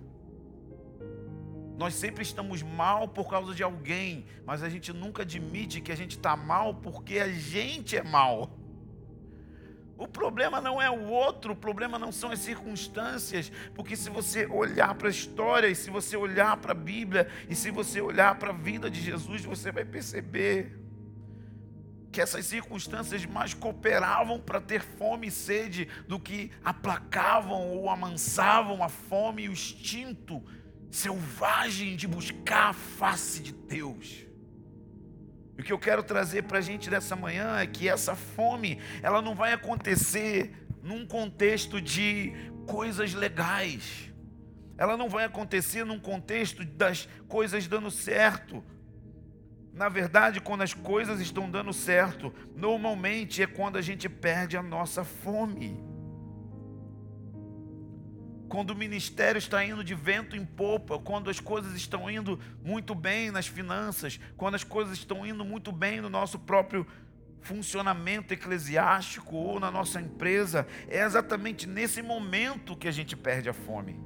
Nós 1.78 1.94
sempre 1.94 2.24
estamos 2.24 2.62
mal 2.62 3.08
por 3.08 3.30
causa 3.30 3.54
de 3.54 3.62
alguém, 3.62 4.26
mas 4.46 4.64
a 4.64 4.70
gente 4.70 4.94
nunca 4.94 5.24
admite 5.24 5.82
que 5.82 5.92
a 5.92 5.96
gente 5.96 6.18
está 6.18 6.36
mal 6.36 6.76
porque 6.76 7.20
a 7.20 7.28
gente 7.28 7.98
é 7.98 8.04
mal. 8.04 8.50
O 9.98 10.08
problema 10.08 10.60
não 10.60 10.82
é 10.82 10.90
o 10.90 11.08
outro, 11.08 11.54
o 11.54 11.56
problema 11.56 11.98
não 11.98 12.12
são 12.12 12.32
as 12.32 12.40
circunstâncias, 12.40 13.52
porque 13.74 13.96
se 13.96 14.10
você 14.10 14.46
olhar 14.46 14.94
para 14.96 15.08
a 15.08 15.12
história, 15.12 15.68
e 15.68 15.76
se 15.76 15.90
você 15.90 16.18
olhar 16.18 16.58
para 16.58 16.72
a 16.72 16.76
Bíblia, 16.76 17.30
e 17.50 17.56
se 17.56 17.72
você 17.72 18.02
olhar 18.02 18.38
para 18.38 18.50
a 18.50 18.54
vida 18.54 18.90
de 18.90 19.02
Jesus, 19.02 19.46
você 19.46 19.72
vai 19.72 19.86
perceber 19.86 20.78
que 22.12 22.22
essas 22.22 22.46
circunstâncias 22.46 23.26
mais 23.26 23.54
cooperavam 23.54 24.40
para 24.40 24.62
ter 24.62 24.82
fome 24.82 25.28
e 25.28 25.32
sede 25.32 25.88
do 26.08 26.18
que 26.18 26.52
aplacavam 26.64 27.70
ou 27.70 27.90
amansavam 27.90 28.82
a 28.82 28.88
fome 28.88 29.44
e 29.44 29.50
o 29.50 29.52
instinto 29.52 30.42
selvagem 30.96 31.98
de 31.98 32.08
buscar 32.08 32.70
a 32.70 32.74
face 32.74 33.42
de 33.42 33.52
Deus. 33.52 34.26
E 35.58 35.62
o 35.62 35.64
que 35.64 35.74
eu 35.74 35.78
quero 35.78 36.02
trazer 36.02 36.44
para 36.44 36.60
a 36.60 36.62
gente 36.62 36.90
nessa 36.90 37.16
manhã 37.16 37.58
é 37.58 37.68
que 37.68 37.90
essa 37.90 38.16
fome, 38.16 38.80
ela 39.04 39.22
não 39.22 39.36
vai 39.36 39.52
acontecer 39.52 40.54
num 40.82 41.06
contexto 41.06 41.82
de 41.82 42.32
coisas 42.66 43.14
legais. 43.14 44.12
Ela 44.78 44.96
não 44.96 45.10
vai 45.10 45.26
acontecer 45.26 45.84
num 45.84 46.00
contexto 46.00 46.64
das 46.64 47.10
coisas 47.28 47.68
dando 47.68 47.92
certo. 47.92 48.64
Na 49.74 49.90
verdade, 49.90 50.40
quando 50.40 50.62
as 50.62 50.74
coisas 50.74 51.20
estão 51.20 51.52
dando 51.52 51.74
certo, 51.74 52.34
normalmente 52.56 53.44
é 53.44 53.48
quando 53.48 53.78
a 53.78 53.82
gente 53.82 54.08
perde 54.08 54.56
a 54.56 54.64
nossa 54.64 55.04
fome 55.04 55.95
quando 58.48 58.72
o 58.72 58.76
ministério 58.76 59.40
está 59.40 59.64
indo 59.64 59.84
de 59.84 59.96
vento 59.96 60.36
em 60.36 60.46
popa, 60.46 61.00
quando 61.00 61.30
as 61.30 61.40
coisas 61.40 61.74
estão 61.76 62.10
indo 62.10 62.40
muito 62.64 62.94
bem 62.94 63.32
nas 63.32 63.48
finanças, 63.48 64.20
quando 64.38 64.56
as 64.56 64.64
coisas 64.64 64.98
estão 64.98 65.26
indo 65.26 65.44
muito 65.44 65.72
bem 65.72 66.02
no 66.02 66.10
nosso 66.10 66.40
próprio 66.40 66.86
funcionamento 67.42 68.34
eclesiástico 68.34 69.36
ou 69.36 69.60
na 69.60 69.70
nossa 69.70 70.02
empresa, 70.02 70.68
é 70.88 71.04
exatamente 71.04 71.68
nesse 71.68 72.02
momento 72.02 72.76
que 72.76 72.88
a 72.88 72.92
gente 72.92 73.16
perde 73.16 73.50
a 73.50 73.54
fome. 73.54 74.00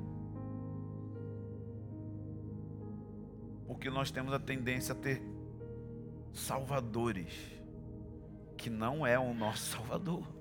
Porque 3.66 3.90
nós 3.90 4.12
temos 4.12 4.34
a 4.34 4.40
tendência 4.40 4.94
a 4.94 4.96
ter 4.96 5.22
salvadores 6.34 7.34
que 8.58 8.70
não 8.70 9.08
é 9.08 9.18
o 9.18 9.34
nosso 9.34 9.72
Salvador. 9.72 10.39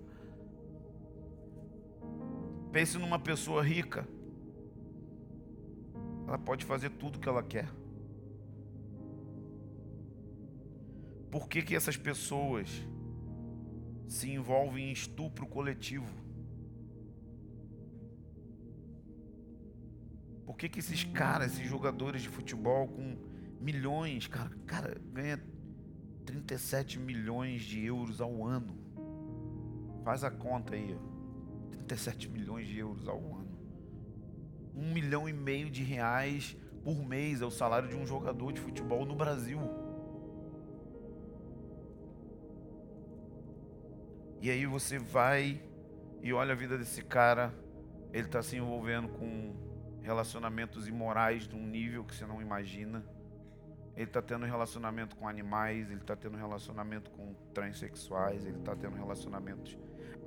Pense 2.73 2.99
numa 2.99 3.19
pessoa 3.19 3.63
rica. 3.63 4.07
Ela 6.27 6.39
pode 6.39 6.65
fazer 6.65 6.91
tudo 6.91 7.17
o 7.17 7.21
que 7.21 7.29
ela 7.29 7.43
quer. 7.43 7.69
Por 11.31 11.49
que, 11.49 11.63
que 11.63 11.75
essas 11.75 11.97
pessoas 11.97 12.69
se 14.07 14.31
envolvem 14.31 14.89
em 14.89 14.93
estupro 14.93 15.47
coletivo? 15.47 16.13
Por 20.45 20.57
que, 20.57 20.69
que 20.69 20.79
esses 20.79 21.05
caras, 21.05 21.53
esses 21.53 21.69
jogadores 21.69 22.23
de 22.23 22.29
futebol 22.29 22.89
com 22.89 23.17
milhões, 23.61 24.27
cara, 24.27 24.51
cara 24.67 25.01
ganha 25.13 25.39
37 26.25 26.99
milhões 26.99 27.63
de 27.63 27.85
euros 27.85 28.21
ao 28.21 28.45
ano? 28.45 28.77
Faz 30.05 30.25
a 30.25 30.31
conta 30.31 30.75
aí. 30.75 30.99
37 31.89 32.29
milhões 32.29 32.67
de 32.67 32.79
euros 32.79 33.09
ao 33.09 33.19
ano. 33.19 33.49
Um 34.75 34.93
milhão 34.93 35.29
e 35.29 35.33
meio 35.33 35.71
de 35.71 35.83
reais 35.83 36.57
por 36.85 37.03
mês 37.05 37.41
é 37.41 37.47
o 37.47 37.51
salário 37.51 37.89
de 37.89 37.97
um 37.97 38.07
jogador 38.07 38.53
de 38.53 38.61
futebol 38.61 39.05
no 39.07 39.17
Brasil. 39.17 39.59
E 44.41 44.51
aí 44.51 44.67
você 44.67 44.99
vai 44.99 45.61
e 46.23 46.33
olha 46.33 46.53
a 46.53 46.57
vida 46.57 46.77
desse 46.77 47.03
cara, 47.03 47.53
ele 48.13 48.27
está 48.27 48.43
se 48.43 48.57
envolvendo 48.57 49.09
com 49.09 49.57
relacionamentos 50.03 50.87
imorais 50.87 51.49
de 51.49 51.57
um 51.57 51.67
nível 51.67 52.05
que 52.05 52.15
você 52.15 52.27
não 52.27 52.41
imagina. 52.41 53.05
Ele 53.97 54.07
está 54.07 54.23
tendo 54.23 54.47
relacionamento 54.47 55.17
com 55.17 55.27
animais, 55.27 55.91
ele 55.91 56.01
está 56.01 56.15
tendo 56.15 56.37
relacionamento 56.37 57.11
com 57.11 57.35
transexuais, 57.53 58.45
ele 58.45 58.59
está 58.59 58.77
tendo 58.77 58.95
relacionamentos 58.95 59.77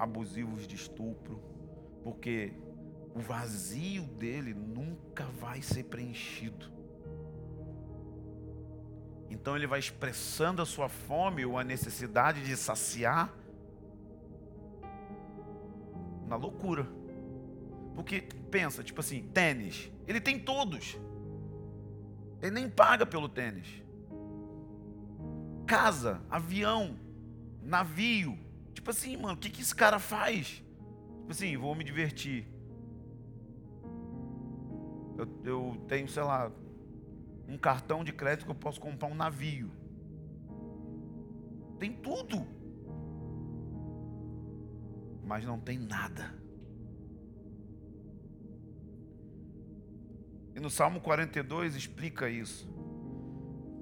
abusivos 0.01 0.65
de 0.65 0.75
estupro, 0.75 1.39
porque 2.03 2.51
o 3.13 3.19
vazio 3.19 4.01
dele 4.01 4.51
nunca 4.51 5.25
vai 5.25 5.61
ser 5.61 5.83
preenchido. 5.83 6.71
Então 9.29 9.55
ele 9.55 9.67
vai 9.67 9.77
expressando 9.77 10.59
a 10.59 10.65
sua 10.65 10.89
fome 10.89 11.45
ou 11.45 11.55
a 11.55 11.63
necessidade 11.63 12.43
de 12.43 12.57
saciar 12.57 13.31
na 16.25 16.35
loucura. 16.35 16.87
Porque 17.93 18.21
pensa, 18.49 18.83
tipo 18.83 19.01
assim, 19.01 19.29
tênis, 19.31 19.91
ele 20.07 20.19
tem 20.19 20.39
todos. 20.39 20.97
Ele 22.41 22.51
nem 22.51 22.67
paga 22.67 23.05
pelo 23.05 23.29
tênis. 23.29 23.83
Casa, 25.67 26.23
avião, 26.27 26.97
navio. 27.61 28.50
Tipo 28.81 28.89
assim, 28.89 29.15
mano, 29.15 29.35
o 29.35 29.37
que, 29.37 29.47
que 29.47 29.61
esse 29.61 29.75
cara 29.75 29.99
faz? 29.99 30.63
Tipo 31.19 31.29
assim, 31.29 31.55
vou 31.55 31.75
me 31.75 31.83
divertir. 31.83 32.47
Eu, 35.15 35.29
eu 35.43 35.85
tenho, 35.87 36.09
sei 36.09 36.23
lá, 36.23 36.51
um 37.47 37.59
cartão 37.59 38.03
de 38.03 38.11
crédito 38.11 38.45
que 38.45 38.49
eu 38.49 38.55
posso 38.55 38.81
comprar 38.81 39.07
um 39.07 39.13
navio. 39.13 39.69
Tem 41.77 41.93
tudo. 41.93 42.43
Mas 45.27 45.45
não 45.45 45.59
tem 45.59 45.77
nada. 45.77 46.33
E 50.55 50.59
no 50.59 50.71
Salmo 50.71 50.99
42 51.01 51.75
explica 51.75 52.27
isso. 52.27 52.67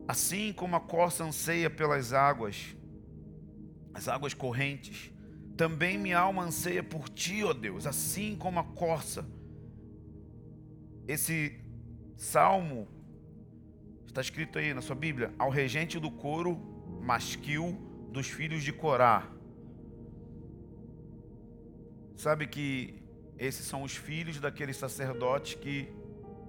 Assim 0.05 0.51
como 0.51 0.75
a 0.75 0.81
corça 0.81 1.23
anseia 1.23 1.69
pelas 1.69 2.11
águas, 2.11 2.75
as 3.93 4.07
águas 4.07 4.33
correntes, 4.33 5.11
também 5.57 5.97
minha 5.97 6.17
alma 6.17 6.43
anseia 6.43 6.81
por 6.81 7.09
ti, 7.09 7.43
ó 7.43 7.53
Deus, 7.53 7.85
assim 7.85 8.35
como 8.35 8.59
a 8.59 8.63
corça. 8.63 9.27
Esse 11.07 11.59
salmo 12.15 12.87
está 14.07 14.21
escrito 14.21 14.57
aí 14.57 14.73
na 14.73 14.81
sua 14.81 14.95
Bíblia, 14.95 15.33
ao 15.37 15.49
regente 15.49 15.99
do 15.99 16.09
coro 16.09 16.55
masquil 17.01 17.77
dos 18.11 18.27
filhos 18.27 18.63
de 18.63 18.71
Corá. 18.71 19.29
Sabe 22.15 22.47
que 22.47 23.01
esses 23.37 23.65
são 23.65 23.83
os 23.83 23.95
filhos 23.95 24.39
daqueles 24.39 24.77
sacerdotes 24.77 25.55
que 25.55 25.89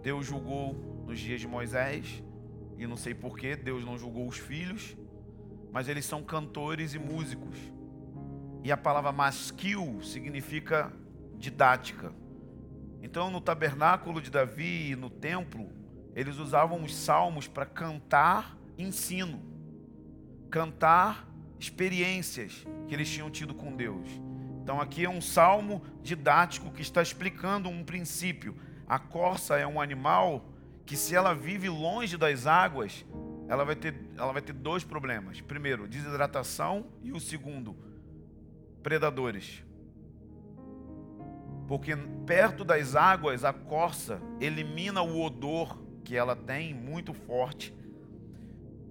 Deus 0.02 0.26
julgou 0.26 0.74
nos 1.06 1.18
dias 1.18 1.40
de 1.40 1.46
Moisés, 1.46 2.22
e 2.76 2.86
não 2.86 2.96
sei 2.96 3.14
porquê, 3.14 3.54
Deus 3.54 3.84
não 3.84 3.98
julgou 3.98 4.26
os 4.26 4.38
filhos, 4.38 4.96
mas 5.72 5.88
eles 5.88 6.04
são 6.04 6.22
cantores 6.22 6.94
e 6.94 6.98
músicos. 6.98 7.56
E 8.62 8.70
a 8.70 8.76
palavra 8.76 9.12
masquil 9.12 10.00
significa 10.02 10.92
didática. 11.36 12.12
Então, 13.02 13.30
no 13.30 13.40
tabernáculo 13.40 14.20
de 14.20 14.30
Davi 14.30 14.90
e 14.90 14.96
no 14.96 15.08
templo, 15.08 15.70
eles 16.14 16.38
usavam 16.38 16.82
os 16.82 16.94
salmos 16.94 17.48
para 17.48 17.64
cantar 17.64 18.58
ensino, 18.76 19.40
cantar 20.50 21.26
experiências 21.58 22.66
que 22.86 22.94
eles 22.94 23.08
tinham 23.08 23.30
tido 23.30 23.54
com 23.54 23.74
Deus. 23.74 24.08
Então, 24.62 24.80
aqui 24.80 25.04
é 25.04 25.08
um 25.08 25.20
salmo 25.20 25.82
didático 26.02 26.70
que 26.70 26.82
está 26.82 27.00
explicando 27.00 27.68
um 27.68 27.82
princípio. 27.82 28.54
A 28.86 28.98
corça 28.98 29.56
é 29.56 29.66
um 29.66 29.80
animal 29.80 30.44
que, 30.84 30.96
se 30.96 31.14
ela 31.14 31.34
vive 31.34 31.68
longe 31.68 32.16
das 32.16 32.46
águas, 32.46 33.04
ela 33.48 33.64
vai 33.64 33.74
ter, 33.74 33.94
ela 34.20 34.32
vai 34.32 34.42
ter 34.42 34.52
dois 34.52 34.84
problemas. 34.84 35.40
Primeiro, 35.40 35.88
desidratação, 35.88 36.86
e 37.02 37.12
o 37.12 37.20
segundo, 37.20 37.76
predadores. 38.82 39.64
Porque 41.66 41.96
perto 42.26 42.64
das 42.64 42.94
águas, 42.94 43.44
a 43.44 43.52
corça 43.52 44.20
elimina 44.40 45.02
o 45.02 45.22
odor 45.22 45.78
que 46.04 46.16
ela 46.16 46.34
tem 46.34 46.74
muito 46.74 47.14
forte 47.14 47.74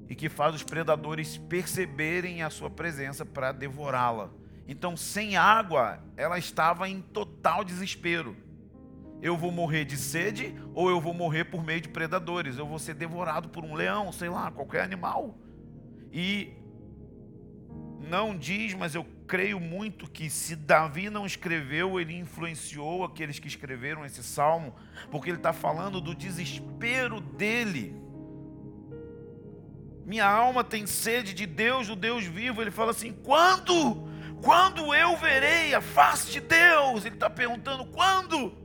e 0.08 0.16
que 0.16 0.30
faz 0.30 0.56
os 0.56 0.64
predadores 0.64 1.38
perceberem 1.38 2.42
a 2.42 2.50
sua 2.50 2.70
presença 2.70 3.26
para 3.26 3.52
devorá-la. 3.52 4.32
Então, 4.68 4.96
sem 4.96 5.36
água, 5.36 6.04
ela 6.16 6.38
estava 6.38 6.90
em 6.90 7.02
total 7.02 7.64
desespero 7.64 8.36
eu 9.22 9.36
vou 9.36 9.52
morrer 9.52 9.86
de 9.86 9.98
sede 9.98 10.56
ou 10.74 10.90
eu 10.90 11.02
vou 11.02 11.14
morrer 11.14 11.46
por 11.46 11.64
meio 11.64 11.82
de 11.82 11.90
predadores. 11.90 12.58
Eu 12.58 12.66
vou 12.66 12.80
ser 12.80 12.94
devorado 12.94 13.50
por 13.50 13.64
um 13.64 13.74
leão, 13.74 14.12
sei 14.12 14.30
lá, 14.30 14.50
qualquer 14.52 14.82
animal. 14.82 15.38
E 16.12 16.54
não 18.00 18.36
diz, 18.36 18.74
mas 18.74 18.96
eu 18.96 19.06
creio 19.28 19.60
muito 19.60 20.10
que 20.10 20.30
se 20.30 20.56
Davi 20.56 21.10
não 21.10 21.26
escreveu, 21.26 22.00
ele 22.00 22.18
influenciou 22.18 23.04
aqueles 23.04 23.38
que 23.38 23.48
escreveram 23.48 24.04
esse 24.06 24.24
salmo, 24.24 24.74
porque 25.12 25.30
ele 25.30 25.38
está 25.38 25.54
falando 25.54 26.02
do 26.02 26.16
desespero 26.16 27.20
dele. 27.20 27.96
Minha 30.06 30.28
alma 30.28 30.64
tem 30.64 30.88
sede 30.88 31.36
de 31.36 31.46
Deus, 31.46 31.88
do 31.88 31.96
Deus 31.96 32.24
vivo. 32.24 32.62
Ele 32.62 32.72
fala 32.72 32.90
assim: 32.90 33.14
quando? 33.14 34.10
Quando 34.42 34.96
eu 34.96 35.16
verei 35.18 35.76
a 35.76 35.82
face 35.82 36.32
de 36.32 36.40
Deus? 36.40 37.06
Ele 37.06 37.14
está 37.14 37.30
perguntando: 37.30 37.86
quando? 37.86 38.58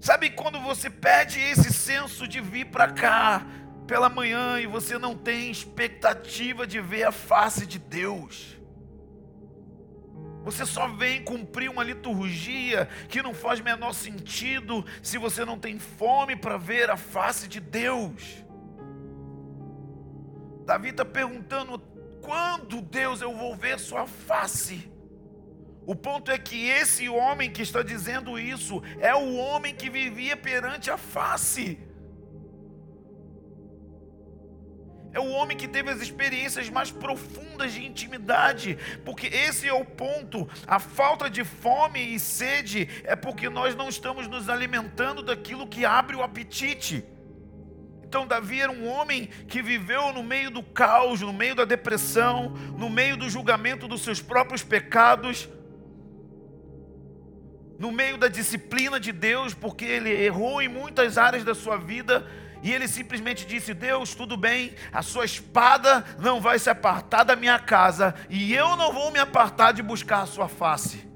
Sabe 0.00 0.30
quando 0.30 0.60
você 0.60 0.88
perde 0.88 1.40
esse 1.40 1.72
senso 1.72 2.26
de 2.28 2.40
vir 2.40 2.66
para 2.66 2.92
cá 2.92 3.44
pela 3.86 4.08
manhã 4.08 4.60
e 4.60 4.66
você 4.66 4.98
não 4.98 5.16
tem 5.16 5.50
expectativa 5.50 6.66
de 6.66 6.80
ver 6.80 7.04
a 7.04 7.12
face 7.12 7.66
de 7.66 7.78
Deus? 7.78 8.56
Você 10.44 10.64
só 10.64 10.88
vem 10.88 11.22
cumprir 11.24 11.68
uma 11.68 11.82
liturgia 11.82 12.88
que 13.08 13.20
não 13.20 13.34
faz 13.34 13.60
menor 13.60 13.92
sentido 13.92 14.84
se 15.02 15.18
você 15.18 15.44
não 15.44 15.58
tem 15.58 15.78
fome 15.78 16.36
para 16.36 16.56
ver 16.56 16.88
a 16.90 16.96
face 16.96 17.48
de 17.48 17.60
Deus. 17.60 18.44
Davi 20.64 20.90
está 20.90 21.04
perguntando: 21.04 21.78
quando, 22.22 22.80
Deus, 22.80 23.20
eu 23.20 23.34
vou 23.36 23.56
ver 23.56 23.78
Sua 23.78 24.06
face? 24.06 24.90
O 25.88 25.96
ponto 25.96 26.30
é 26.30 26.36
que 26.36 26.68
esse 26.68 27.08
homem 27.08 27.50
que 27.50 27.62
está 27.62 27.82
dizendo 27.82 28.38
isso 28.38 28.82
é 29.00 29.14
o 29.14 29.36
homem 29.36 29.74
que 29.74 29.88
vivia 29.88 30.36
perante 30.36 30.90
a 30.90 30.98
face. 30.98 31.78
É 35.14 35.18
o 35.18 35.30
homem 35.30 35.56
que 35.56 35.66
teve 35.66 35.88
as 35.88 36.02
experiências 36.02 36.68
mais 36.68 36.90
profundas 36.90 37.72
de 37.72 37.86
intimidade, 37.86 38.76
porque 39.02 39.28
esse 39.28 39.66
é 39.66 39.72
o 39.72 39.82
ponto. 39.82 40.46
A 40.66 40.78
falta 40.78 41.30
de 41.30 41.42
fome 41.42 42.14
e 42.14 42.20
sede 42.20 42.86
é 43.04 43.16
porque 43.16 43.48
nós 43.48 43.74
não 43.74 43.88
estamos 43.88 44.28
nos 44.28 44.50
alimentando 44.50 45.22
daquilo 45.22 45.66
que 45.66 45.86
abre 45.86 46.14
o 46.14 46.22
apetite. 46.22 47.02
Então, 48.04 48.26
Davi 48.26 48.60
era 48.60 48.70
um 48.70 48.86
homem 48.86 49.26
que 49.48 49.62
viveu 49.62 50.12
no 50.12 50.22
meio 50.22 50.50
do 50.50 50.62
caos, 50.62 51.22
no 51.22 51.32
meio 51.32 51.54
da 51.54 51.64
depressão, 51.64 52.50
no 52.76 52.90
meio 52.90 53.16
do 53.16 53.30
julgamento 53.30 53.88
dos 53.88 54.02
seus 54.02 54.20
próprios 54.20 54.62
pecados 54.62 55.48
no 57.78 57.92
meio 57.92 58.18
da 58.18 58.28
disciplina 58.28 58.98
de 58.98 59.12
Deus, 59.12 59.54
porque 59.54 59.84
ele 59.84 60.10
errou 60.10 60.60
em 60.60 60.68
muitas 60.68 61.16
áreas 61.16 61.44
da 61.44 61.54
sua 61.54 61.76
vida, 61.76 62.26
e 62.62 62.72
ele 62.72 62.88
simplesmente 62.88 63.46
disse: 63.46 63.72
Deus, 63.72 64.14
tudo 64.14 64.36
bem, 64.36 64.74
a 64.92 65.02
sua 65.02 65.24
espada 65.24 66.04
não 66.18 66.40
vai 66.40 66.58
se 66.58 66.68
apartar 66.68 67.24
da 67.24 67.36
minha 67.36 67.58
casa, 67.58 68.14
e 68.28 68.52
eu 68.52 68.76
não 68.76 68.92
vou 68.92 69.10
me 69.10 69.18
apartar 69.18 69.72
de 69.72 69.82
buscar 69.82 70.22
a 70.22 70.26
sua 70.26 70.48
face 70.48 71.08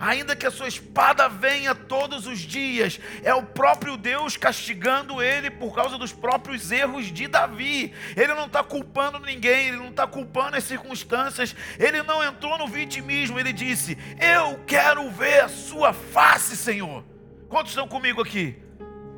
ainda 0.00 0.34
que 0.34 0.46
a 0.46 0.50
sua 0.50 0.66
espada 0.66 1.28
venha 1.28 1.74
todos 1.74 2.26
os 2.26 2.38
dias, 2.38 2.98
é 3.22 3.34
o 3.34 3.42
próprio 3.42 3.98
Deus 3.98 4.38
castigando 4.38 5.22
ele 5.22 5.50
por 5.50 5.74
causa 5.74 5.98
dos 5.98 6.10
próprios 6.10 6.72
erros 6.72 7.06
de 7.06 7.28
Davi. 7.28 7.92
Ele 8.16 8.34
não 8.34 8.46
está 8.46 8.64
culpando 8.64 9.18
ninguém, 9.18 9.68
ele 9.68 9.76
não 9.76 9.90
está 9.90 10.06
culpando 10.06 10.56
as 10.56 10.64
circunstâncias, 10.64 11.54
ele 11.78 12.02
não 12.02 12.24
entrou 12.24 12.56
no 12.56 12.66
vitimismo, 12.66 13.38
ele 13.38 13.52
disse: 13.52 13.98
Eu 14.18 14.58
quero 14.66 15.10
ver 15.10 15.44
a 15.44 15.48
sua 15.48 15.92
face, 15.92 16.56
Senhor. 16.56 17.04
Quantos 17.48 17.72
estão 17.72 17.86
comigo 17.86 18.22
aqui? 18.22 18.69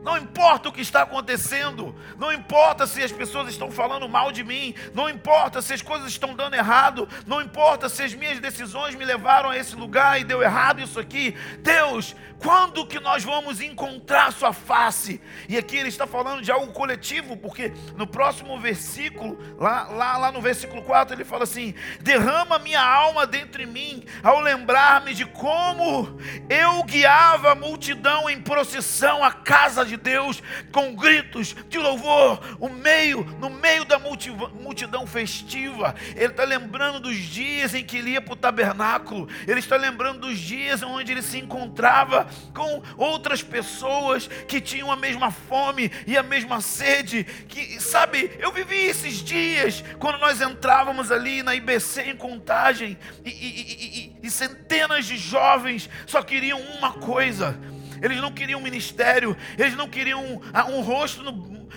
Não 0.03 0.19
importa 0.19 0.69
o 0.69 0.73
que 0.73 0.81
está 0.81 1.03
acontecendo, 1.03 1.95
não 2.19 2.33
importa 2.33 2.87
se 2.87 3.03
as 3.03 3.13
pessoas 3.13 3.49
estão 3.49 3.71
falando 3.71 4.09
mal 4.09 4.33
de 4.33 4.43
mim, 4.43 4.75
não 4.93 5.09
importa 5.09 5.63
se 5.63 5.73
as 5.73 5.81
coisas 5.81 6.09
estão 6.09 6.35
dando 6.35 6.55
errado, 6.55 7.09
não 7.25 7.41
importa 7.41 7.89
se 7.89 8.03
as 8.03 8.13
minhas 8.13 8.41
decisões 8.41 8.97
me 8.97 9.05
levaram 9.05 9.51
a 9.51 9.57
esse 9.57 9.77
lugar 9.77 10.21
e 10.21 10.25
deu 10.25 10.43
errado 10.43 10.81
isso 10.81 10.99
aqui. 10.99 11.37
Deus, 11.61 12.17
quando 12.43 12.85
que 12.85 12.99
nós 12.99 13.23
vamos 13.23 13.61
encontrar 13.61 14.33
sua 14.33 14.53
face? 14.53 15.21
E 15.49 15.57
aqui 15.57 15.77
ele 15.77 15.89
está 15.89 16.07
falando 16.07 16.43
de 16.43 16.51
algo 16.51 16.73
coletivo, 16.73 17.37
porque 17.37 17.73
no 17.97 18.07
próximo 18.07 18.59
versículo, 18.59 19.39
lá, 19.59 19.85
lá, 19.85 20.19
lá 20.19 20.33
no 20.33 20.41
versículo 20.41 20.83
4, 20.83 21.15
ele 21.15 21.25
fala 21.25 21.45
assim: 21.45 21.75
derrama 22.01 22.59
minha 22.59 22.83
alma 22.83 23.25
dentro 23.25 23.65
de 23.65 23.67
mim, 23.67 24.03
ao 24.23 24.41
lembrar-me 24.41 25.15
de 25.15 25.27
como 25.27 26.19
eu 26.51 26.83
guiava 26.83 27.53
a 27.53 27.55
multidão 27.55 28.29
em 28.29 28.41
procissão 28.41 29.23
à 29.23 29.31
casa 29.31 29.85
de 29.85 29.93
de 29.93 29.97
Deus 29.97 30.43
com 30.73 30.95
gritos 30.95 31.55
de 31.69 31.79
louvor, 31.79 32.41
o 32.59 32.69
meio, 32.69 33.25
no 33.39 33.51
meio 33.51 33.85
da 33.85 33.99
multidão 33.99 35.07
festiva. 35.07 35.95
Ele 36.17 36.33
está 36.33 36.45
lembrando 36.45 37.01
dos 37.01 37.17
dias 37.17 37.75
em 37.75 37.85
que 37.85 37.99
ele 37.99 38.13
ia 38.13 38.21
para 38.23 38.33
o 38.33 38.37
tabernáculo, 38.37 39.29
ele 39.47 39.61
está 39.61 39.77
lembrando 39.77 40.21
dos 40.21 40.39
dias 40.39 40.83
onde 40.83 41.13
ele 41.13 41.23
se 41.23 41.39
encontrava 41.39 42.27
com 42.55 42.83
outras 42.97 43.43
pessoas 43.43 44.27
que 44.27 44.61
tinham 44.61 44.91
a 44.91 44.97
mesma 44.97 45.31
fome 45.31 45.91
e 46.07 46.17
a 46.17 46.23
mesma 46.23 46.61
sede. 46.61 47.25
Que, 47.25 47.81
sabe, 47.81 48.31
eu 48.39 48.53
vivi 48.53 48.77
esses 48.77 49.23
dias 49.23 49.85
quando 49.99 50.19
nós 50.19 50.41
entrávamos 50.41 51.11
ali 51.11 51.43
na 51.43 51.55
IBC 51.55 52.03
em 52.03 52.17
contagem 52.17 52.99
e, 53.25 53.31
e, 53.31 54.17
e, 54.23 54.27
e 54.27 54.31
centenas 54.31 55.07
de 55.07 55.17
jovens 55.17 55.89
só 56.07 56.23
queriam 56.23 56.61
uma 56.61 56.93
coisa. 56.93 57.59
Eles 58.01 58.21
não 58.21 58.33
queriam 58.33 58.61
ministério, 58.61 59.37
eles 59.57 59.77
não 59.77 59.89
queriam 59.89 60.25
um, 60.25 60.41
um 60.77 60.81
rosto 60.81 61.23
no, 61.23 61.33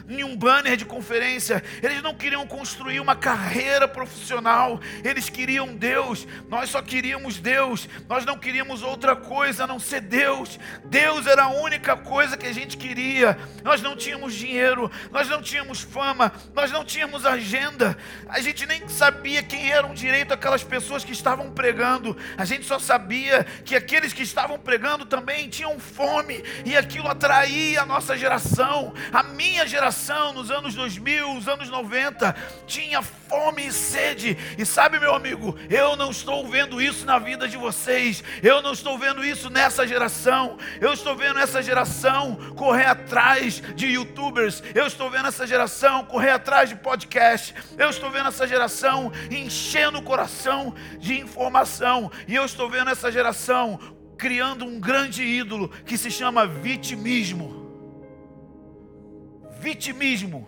em 0.07 0.23
um 0.23 0.35
banner 0.35 0.77
de 0.77 0.85
conferência. 0.85 1.63
Eles 1.81 2.01
não 2.01 2.13
queriam 2.13 2.45
construir 2.45 2.99
uma 2.99 3.15
carreira 3.15 3.87
profissional. 3.87 4.79
Eles 5.03 5.29
queriam 5.29 5.75
Deus. 5.75 6.27
Nós 6.47 6.69
só 6.69 6.81
queríamos 6.81 7.39
Deus. 7.39 7.89
Nós 8.07 8.25
não 8.25 8.37
queríamos 8.37 8.83
outra 8.83 9.15
coisa 9.15 9.63
a 9.63 9.67
não 9.67 9.79
ser 9.79 10.01
Deus. 10.01 10.59
Deus 10.85 11.25
era 11.27 11.43
a 11.43 11.49
única 11.49 11.95
coisa 11.97 12.37
que 12.37 12.45
a 12.45 12.53
gente 12.53 12.77
queria. 12.77 13.37
Nós 13.63 13.81
não 13.81 13.95
tínhamos 13.95 14.33
dinheiro, 14.33 14.91
nós 15.11 15.27
não 15.27 15.41
tínhamos 15.41 15.81
fama, 15.81 16.31
nós 16.53 16.71
não 16.71 16.85
tínhamos 16.85 17.25
agenda. 17.25 17.97
A 18.27 18.39
gente 18.39 18.65
nem 18.65 18.87
sabia 18.87 19.41
quem 19.41 19.71
eram 19.71 19.93
direito 19.93 20.33
aquelas 20.33 20.63
pessoas 20.63 21.03
que 21.03 21.11
estavam 21.11 21.51
pregando. 21.51 22.15
A 22.37 22.45
gente 22.45 22.65
só 22.65 22.77
sabia 22.77 23.43
que 23.63 23.75
aqueles 23.75 24.13
que 24.13 24.23
estavam 24.23 24.59
pregando 24.59 25.05
também 25.05 25.49
tinham 25.49 25.79
fome 25.79 26.43
e 26.65 26.75
aquilo 26.75 27.07
atraía 27.07 27.81
a 27.81 27.85
nossa 27.85 28.17
geração, 28.17 28.93
a 29.11 29.23
minha 29.23 29.65
geração 29.65 29.94
geração 29.95 30.33
nos 30.33 30.51
anos 30.51 30.75
2000, 30.75 31.33
nos 31.35 31.47
anos 31.47 31.69
90, 31.69 32.35
tinha 32.67 33.01
fome 33.01 33.67
e 33.67 33.71
sede. 33.71 34.37
E 34.57 34.65
sabe, 34.65 34.99
meu 34.99 35.15
amigo, 35.15 35.57
eu 35.69 35.95
não 35.95 36.11
estou 36.11 36.45
vendo 36.47 36.81
isso 36.81 37.05
na 37.05 37.17
vida 37.17 37.47
de 37.47 37.55
vocês. 37.55 38.21
Eu 38.43 38.61
não 38.61 38.73
estou 38.73 38.97
vendo 38.97 39.23
isso 39.23 39.49
nessa 39.49 39.87
geração. 39.87 40.57
Eu 40.81 40.93
estou 40.93 41.15
vendo 41.15 41.39
essa 41.39 41.63
geração 41.63 42.35
correr 42.57 42.87
atrás 42.87 43.61
de 43.73 43.87
youtubers. 43.87 44.61
Eu 44.75 44.85
estou 44.85 45.09
vendo 45.09 45.29
essa 45.29 45.47
geração 45.47 46.03
correr 46.03 46.31
atrás 46.31 46.67
de 46.67 46.75
podcast. 46.75 47.55
Eu 47.77 47.89
estou 47.89 48.11
vendo 48.11 48.27
essa 48.27 48.45
geração 48.45 49.13
enchendo 49.31 49.99
o 49.99 50.03
coração 50.03 50.75
de 50.99 51.19
informação. 51.21 52.11
E 52.27 52.35
eu 52.35 52.43
estou 52.43 52.69
vendo 52.69 52.89
essa 52.89 53.09
geração 53.09 53.79
criando 54.17 54.65
um 54.65 54.77
grande 54.79 55.23
ídolo 55.23 55.69
que 55.85 55.97
se 55.97 56.11
chama 56.11 56.45
vitimismo 56.45 57.64
vitimismo. 59.65 60.47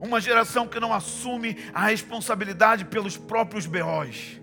Uma 0.00 0.20
geração 0.20 0.68
que 0.68 0.78
não 0.78 0.92
assume 0.92 1.56
a 1.74 1.86
responsabilidade 1.86 2.84
pelos 2.84 3.16
próprios 3.16 3.66
berróis. 3.66 4.40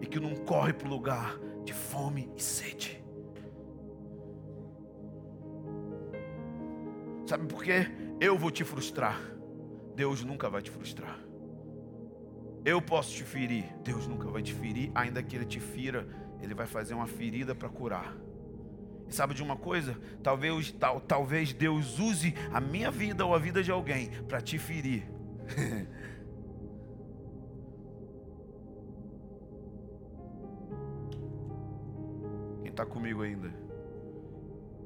E 0.00 0.06
que 0.06 0.18
não 0.18 0.34
corre 0.34 0.72
para 0.72 0.88
o 0.88 0.90
lugar 0.90 1.38
de 1.64 1.72
fome 1.72 2.28
e 2.36 2.42
sede. 2.42 3.02
Sabe 7.26 7.46
por 7.46 7.62
quê? 7.62 7.86
Eu 8.20 8.36
vou 8.36 8.50
te 8.50 8.64
frustrar. 8.64 9.18
Deus 9.94 10.24
nunca 10.24 10.50
vai 10.50 10.62
te 10.62 10.70
frustrar. 10.70 11.18
Eu 12.64 12.80
posso 12.80 13.10
te 13.12 13.24
ferir, 13.24 13.64
Deus 13.82 14.06
nunca 14.06 14.28
vai 14.28 14.40
te 14.40 14.54
ferir, 14.54 14.92
ainda 14.94 15.20
que 15.20 15.34
Ele 15.34 15.44
te 15.44 15.58
fira 15.58 16.06
ele 16.42 16.54
vai 16.54 16.66
fazer 16.66 16.94
uma 16.94 17.06
ferida 17.06 17.54
para 17.54 17.68
curar. 17.68 18.16
E 19.08 19.14
sabe 19.14 19.32
de 19.34 19.42
uma 19.42 19.56
coisa? 19.56 19.96
Talvez, 20.22 20.72
tal, 20.72 21.00
talvez 21.00 21.52
Deus 21.52 21.98
use 21.98 22.34
a 22.52 22.60
minha 22.60 22.90
vida 22.90 23.24
ou 23.24 23.34
a 23.34 23.38
vida 23.38 23.62
de 23.62 23.70
alguém 23.70 24.10
para 24.24 24.40
te 24.40 24.58
ferir. 24.58 25.04
Quem 32.62 32.70
está 32.70 32.84
comigo 32.84 33.22
ainda? 33.22 33.52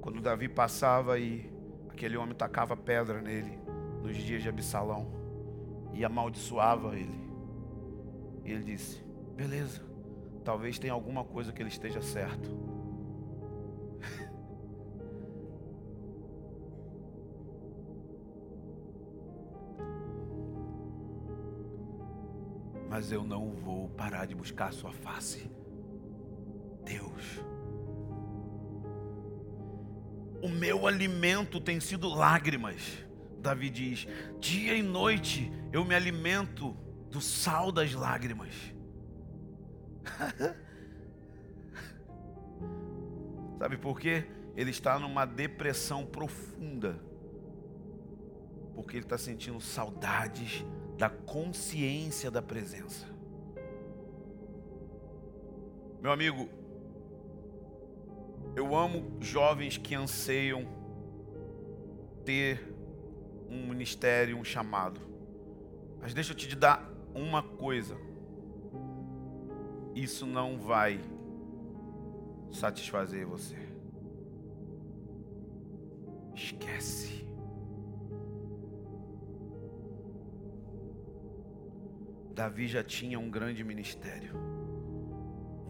Quando 0.00 0.20
Davi 0.20 0.48
passava 0.48 1.18
e 1.18 1.50
aquele 1.88 2.16
homem 2.16 2.34
tacava 2.34 2.76
pedra 2.76 3.22
nele 3.22 3.58
nos 4.02 4.16
dias 4.16 4.42
de 4.42 4.48
Absalão 4.48 5.10
e 5.94 6.04
amaldiçoava 6.04 6.96
ele. 6.96 7.26
E 8.44 8.52
ele 8.52 8.64
disse: 8.64 9.02
Beleza, 9.34 9.85
talvez 10.46 10.78
tenha 10.78 10.92
alguma 10.92 11.24
coisa 11.24 11.52
que 11.52 11.60
ele 11.60 11.68
esteja 11.68 12.00
certo. 12.00 12.48
Mas 22.88 23.10
eu 23.10 23.24
não 23.24 23.50
vou 23.50 23.88
parar 23.88 24.24
de 24.24 24.36
buscar 24.36 24.68
a 24.68 24.72
sua 24.72 24.92
face. 24.92 25.50
Deus. 26.84 27.40
O 30.40 30.48
meu 30.48 30.86
alimento 30.86 31.60
tem 31.60 31.80
sido 31.80 32.08
lágrimas. 32.08 33.04
Davi 33.40 33.68
diz: 33.68 34.06
dia 34.38 34.76
e 34.76 34.82
noite 34.82 35.52
eu 35.72 35.84
me 35.84 35.96
alimento 35.96 36.76
do 37.10 37.20
sal 37.20 37.72
das 37.72 37.92
lágrimas. 37.92 38.75
Sabe 43.58 43.76
por 43.76 43.98
quê? 43.98 44.24
Ele 44.54 44.70
está 44.70 44.98
numa 44.98 45.24
depressão 45.24 46.04
profunda. 46.04 47.00
Porque 48.74 48.96
ele 48.96 49.04
está 49.04 49.18
sentindo 49.18 49.60
saudades 49.60 50.64
da 50.96 51.08
consciência 51.08 52.30
da 52.30 52.42
presença. 52.42 53.06
Meu 56.00 56.12
amigo, 56.12 56.48
eu 58.54 58.74
amo 58.74 59.16
jovens 59.20 59.76
que 59.76 59.94
anseiam 59.94 60.66
ter 62.24 62.74
um 63.48 63.68
ministério, 63.68 64.36
um 64.36 64.44
chamado. 64.44 65.00
Mas 66.00 66.14
deixa 66.14 66.32
eu 66.32 66.36
te 66.36 66.54
dar 66.54 66.90
uma 67.14 67.42
coisa 67.42 68.05
isso 69.96 70.26
não 70.26 70.58
vai 70.58 71.00
satisfazer 72.52 73.26
você. 73.26 73.56
Esquece. 76.34 77.26
Davi 82.34 82.68
já 82.68 82.84
tinha 82.84 83.18
um 83.18 83.30
grande 83.30 83.64
ministério, 83.64 84.36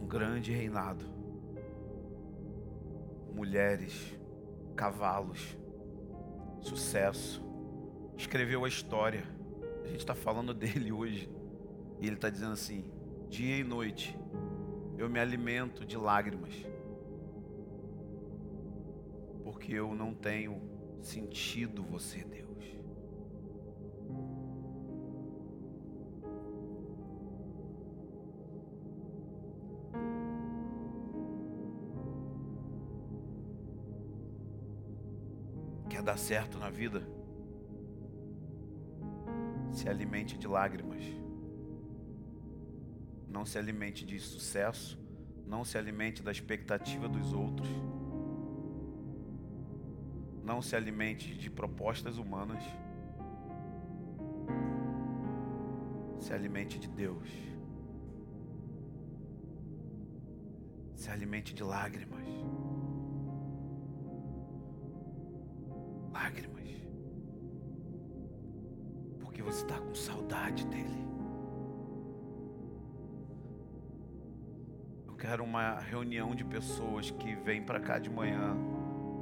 um 0.02 0.08
grande 0.08 0.50
reinado. 0.50 1.04
Mulheres, 3.32 4.18
cavalos, 4.74 5.56
sucesso. 6.60 7.40
Escreveu 8.16 8.64
a 8.64 8.68
história. 8.68 9.22
A 9.84 9.86
gente 9.86 10.00
está 10.00 10.16
falando 10.16 10.52
dele 10.54 10.90
hoje. 10.90 11.30
E 12.00 12.06
ele 12.08 12.16
está 12.16 12.28
dizendo 12.28 12.54
assim: 12.54 12.95
dia 13.28 13.58
e 13.58 13.64
noite, 13.64 14.18
eu 14.96 15.08
me 15.10 15.18
alimento 15.18 15.84
de 15.84 15.96
lágrimas, 15.96 16.54
porque 19.42 19.72
eu 19.72 19.94
não 19.94 20.14
tenho 20.14 20.60
sentido 21.02 21.82
você, 21.82 22.24
Deus. 22.24 22.46
Quer 35.88 36.02
dar 36.02 36.18
certo 36.18 36.58
na 36.58 36.70
vida? 36.70 37.02
Se 39.72 39.88
alimente 39.88 40.38
de 40.38 40.46
lágrimas. 40.46 41.25
Não 43.36 43.44
se 43.44 43.58
alimente 43.58 44.06
de 44.06 44.18
sucesso, 44.18 44.98
não 45.46 45.62
se 45.62 45.76
alimente 45.76 46.22
da 46.22 46.32
expectativa 46.32 47.06
dos 47.06 47.34
outros. 47.34 47.68
Não 50.42 50.62
se 50.62 50.74
alimente 50.74 51.34
de 51.34 51.50
propostas 51.50 52.16
humanas. 52.16 52.64
Se 56.18 56.32
alimente 56.32 56.78
de 56.78 56.88
Deus. 56.88 57.28
Se 60.94 61.10
alimente 61.10 61.52
de 61.52 61.62
lágrimas. 61.62 62.26
Lágrimas. 66.10 66.70
Porque 69.20 69.42
você 69.42 69.62
está 69.62 69.78
com 69.78 69.94
saudade 69.94 70.66
dele. 70.68 71.05
Uma 75.56 75.78
reunião 75.78 76.34
de 76.34 76.44
pessoas 76.44 77.10
que 77.10 77.34
vêm 77.34 77.62
para 77.62 77.80
cá 77.80 77.98
de 77.98 78.10
manhã 78.10 78.54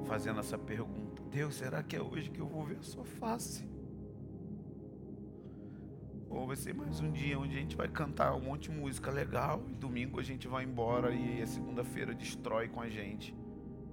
fazendo 0.05 0.41
essa 0.41 0.59
pergunta: 0.59 1.23
Deus, 1.31 1.55
será 1.55 1.81
que 1.81 1.95
é 1.95 2.03
hoje 2.03 2.29
que 2.29 2.41
eu 2.41 2.47
vou 2.47 2.65
ver 2.65 2.79
a 2.79 2.83
sua 2.83 3.05
face? 3.05 3.65
Ou 6.29 6.49
vai 6.49 6.57
ser 6.57 6.75
mais 6.75 6.99
um 6.99 7.13
dia 7.13 7.39
onde 7.39 7.57
a 7.57 7.61
gente 7.61 7.77
vai 7.77 7.87
cantar 7.87 8.35
um 8.35 8.41
monte 8.41 8.69
de 8.69 8.77
música 8.77 9.13
legal 9.13 9.63
e 9.69 9.75
domingo 9.77 10.19
a 10.19 10.23
gente 10.25 10.49
vai 10.49 10.65
embora 10.65 11.15
e 11.15 11.41
a 11.41 11.47
segunda-feira 11.47 12.13
destrói 12.13 12.69
com 12.69 12.81
a 12.81 12.89
gente. 12.89 13.33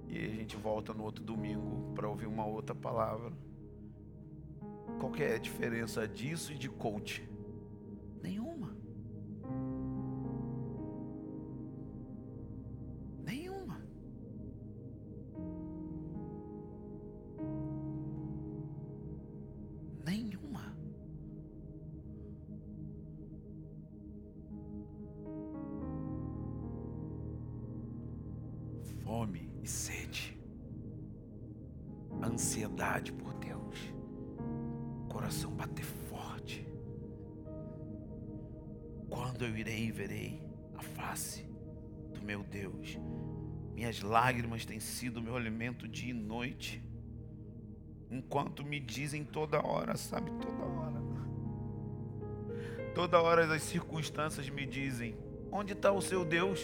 E 0.08 0.18
a 0.18 0.28
gente 0.28 0.56
volta 0.56 0.92
no 0.92 1.04
outro 1.04 1.22
domingo 1.22 1.92
para 1.94 2.08
ouvir 2.08 2.26
uma 2.26 2.44
outra 2.44 2.74
palavra. 2.74 3.32
Qual 4.98 5.14
é 5.14 5.36
a 5.36 5.38
diferença 5.38 6.08
disso 6.08 6.52
e 6.52 6.58
de 6.58 6.68
coach? 6.68 7.26
Nenhuma. 8.20 8.51
Nenhuma. 20.04 20.74
Fome 29.04 29.50
e 29.62 29.68
sede. 29.68 30.38
Ansiedade 32.22 33.12
por 33.12 33.34
Deus. 33.34 33.78
Coração 35.08 35.52
bater 35.52 35.84
forte. 35.84 36.66
Quando 39.08 39.44
eu 39.44 39.56
irei 39.56 39.86
e 39.86 39.92
verei 39.92 40.42
a 40.74 40.82
face 40.82 41.46
do 42.14 42.22
meu 42.22 42.42
Deus. 42.42 42.98
Minhas 43.74 44.00
lágrimas 44.00 44.64
têm 44.64 44.80
sido 44.80 45.22
meu 45.22 45.36
alimento 45.36 45.88
dia 45.88 46.10
e 46.10 46.14
noite. 46.14 46.82
Enquanto 48.12 48.62
me 48.62 48.78
dizem 48.78 49.24
toda 49.24 49.66
hora, 49.66 49.96
sabe, 49.96 50.30
toda 50.32 50.64
hora. 50.66 51.02
Toda 52.94 53.22
hora 53.22 53.54
as 53.54 53.62
circunstâncias 53.62 54.50
me 54.50 54.66
dizem: 54.66 55.16
onde 55.50 55.72
está 55.72 55.90
o 55.90 56.02
seu 56.02 56.22
Deus? 56.22 56.60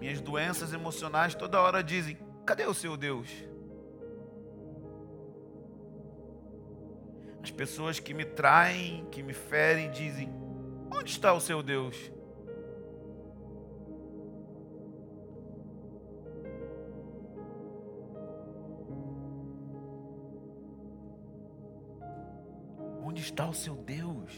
Minhas 0.00 0.20
doenças 0.20 0.72
emocionais 0.72 1.36
toda 1.36 1.60
hora 1.60 1.84
dizem: 1.84 2.18
cadê 2.44 2.66
o 2.66 2.74
seu 2.74 2.96
Deus? 2.96 3.28
As 7.40 7.52
pessoas 7.52 8.00
que 8.00 8.12
me 8.12 8.24
traem, 8.24 9.06
que 9.12 9.22
me 9.22 9.32
ferem, 9.32 9.88
dizem: 9.92 10.28
onde 10.90 11.12
está 11.12 11.32
o 11.32 11.40
seu 11.40 11.62
Deus? 11.62 12.10
Onde 23.52 23.58
está 23.58 23.70
o 23.70 23.74
seu 23.74 23.74
Deus? 23.74 24.32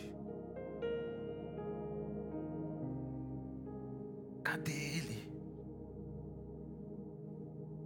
Cadê 4.42 4.72
Ele? 4.72 5.32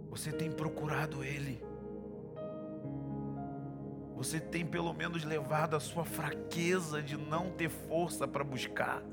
Você 0.09 0.31
tem 0.31 0.51
procurado 0.51 1.23
Ele? 1.23 1.63
Você 4.15 4.39
tem 4.39 4.65
pelo 4.65 4.91
menos 4.91 5.23
levado 5.23 5.75
a 5.75 5.79
sua 5.79 6.03
fraqueza 6.03 7.01
de 7.01 7.15
não 7.15 7.51
ter 7.51 7.69
força 7.69 8.27
para 8.27 8.43
buscar? 8.43 9.03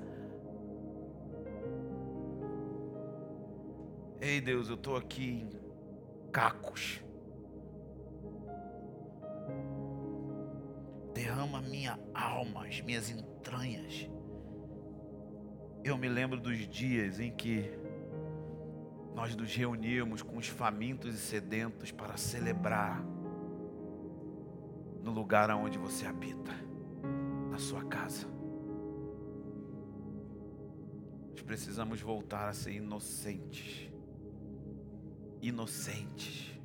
Ei 4.20 4.40
Deus, 4.40 4.68
eu 4.68 4.74
estou 4.74 4.96
aqui 4.96 5.42
em 5.42 6.30
cacos. 6.32 7.05
Derrama 11.46 11.60
minha 11.62 11.98
alma, 12.12 12.66
as 12.66 12.80
minhas 12.80 13.08
entranhas. 13.08 14.10
Eu 15.84 15.96
me 15.96 16.08
lembro 16.08 16.40
dos 16.40 16.58
dias 16.68 17.20
em 17.20 17.30
que 17.30 17.70
nós 19.14 19.34
nos 19.36 19.54
reuníamos 19.54 20.20
com 20.22 20.36
os 20.36 20.48
famintos 20.48 21.14
e 21.14 21.18
sedentos 21.18 21.92
para 21.92 22.16
celebrar 22.16 23.02
no 25.02 25.12
lugar 25.12 25.50
aonde 25.50 25.78
você 25.78 26.04
habita, 26.04 26.52
na 27.50 27.58
sua 27.58 27.84
casa. 27.84 28.26
Nós 31.30 31.42
precisamos 31.42 32.00
voltar 32.00 32.48
a 32.48 32.52
ser 32.52 32.72
inocentes. 32.72 33.88
Inocentes. 35.40 36.55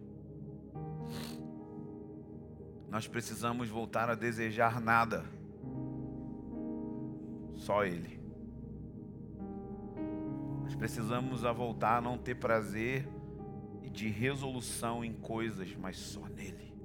Nós 2.91 3.07
precisamos 3.07 3.69
voltar 3.69 4.09
a 4.09 4.15
desejar 4.15 4.81
nada, 4.81 5.23
só 7.55 7.85
Ele. 7.85 8.19
Nós 10.61 10.75
precisamos 10.75 11.45
a 11.45 11.53
voltar 11.53 11.99
a 11.99 12.01
não 12.01 12.17
ter 12.17 12.35
prazer 12.35 13.07
e 13.81 13.89
de 13.89 14.09
resolução 14.09 15.05
em 15.05 15.13
coisas, 15.13 15.73
mas 15.73 15.97
só 15.97 16.27
nele. 16.27 16.75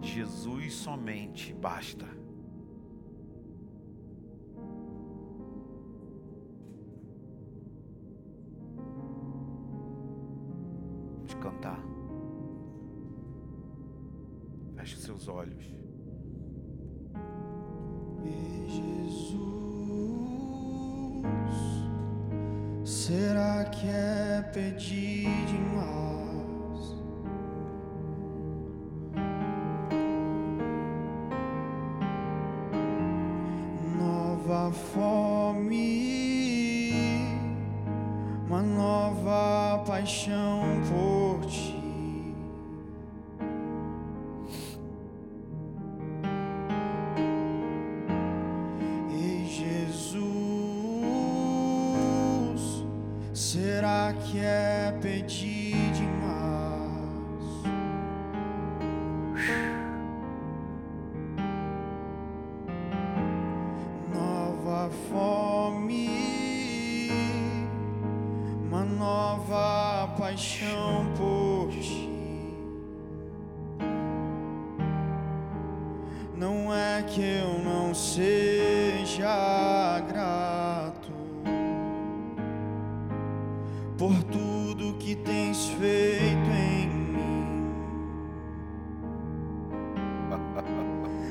Jesus 0.00 0.72
somente 0.72 1.52
basta. 1.52 2.23
Olhos. 15.28 15.83
Por 84.04 84.22
tudo 84.24 84.98
que 84.98 85.16
tens 85.16 85.68
feito 85.80 86.50
em 86.50 86.88
mim, 86.88 87.72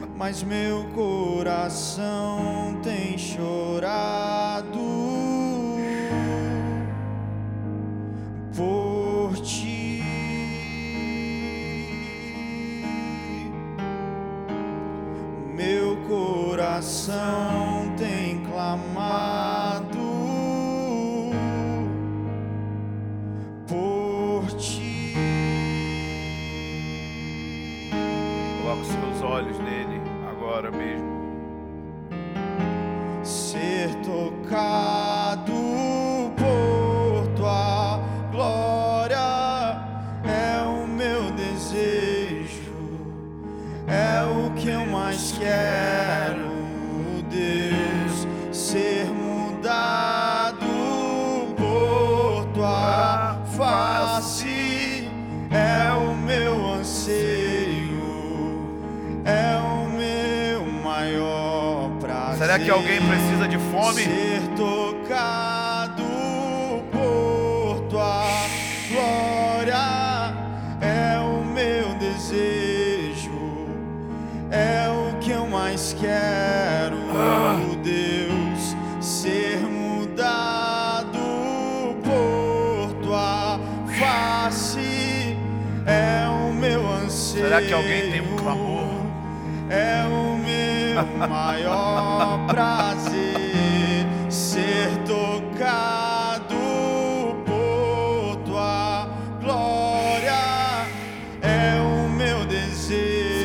mas 0.17 0.41
meu 0.41 0.83
coração 0.85 2.79
tem 2.81 3.15
chorado 3.15 4.82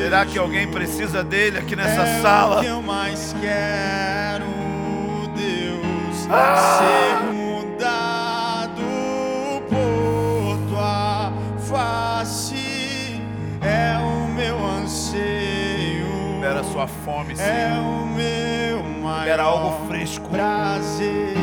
Será 0.09 0.25
que 0.25 0.39
alguém 0.39 0.67
precisa 0.67 1.23
dele 1.23 1.59
aqui 1.59 1.75
nessa 1.75 2.01
é 2.01 2.17
O 2.17 2.21
sala? 2.23 2.61
que 2.61 2.65
eu 2.65 2.81
mais 2.81 3.35
quero, 3.39 4.45
Deus, 5.35 6.27
Ah! 6.31 6.79
ser 6.79 7.31
mudado 7.31 8.81
por 9.69 10.57
tua 10.67 11.31
face. 11.59 13.21
É 13.61 13.99
o 13.99 14.27
meu 14.33 14.65
anseio. 14.65 16.07
Libera 16.37 16.63
sua 16.63 16.87
fome, 16.87 17.33
É 17.33 17.35
Senhor. 17.35 17.83
o 17.83 18.05
meu 18.07 18.83
maior 19.03 19.19
Libera 19.19 19.43
algo 19.43 19.87
fresco. 19.87 20.27
prazer. 20.27 21.35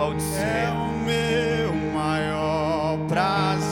De 0.00 0.06
É 0.06 0.06
Laodiceia. 0.06 0.70
o 0.72 0.92
meu 1.04 1.92
maior 1.92 2.96
prazer. 3.06 3.69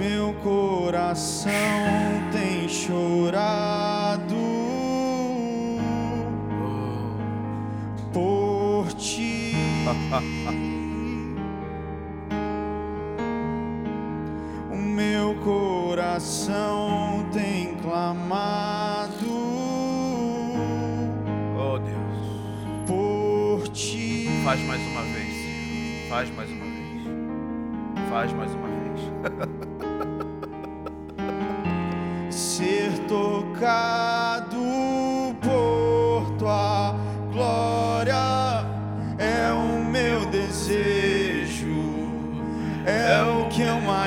Meu 0.00 0.32
coração 0.42 1.52
tem 2.32 2.66
chorado 2.66 3.69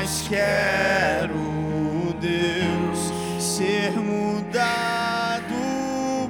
mais 0.03 0.27
quero, 0.27 2.13
Deus, 2.19 3.13
ser 3.41 3.91
mudado 3.93 5.53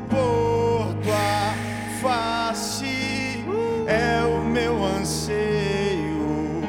por 0.07 0.93
tua 1.01 1.55
face 1.99 3.43
é 3.88 4.24
o 4.26 4.43
meu 4.45 4.86
anseio, 4.86 6.61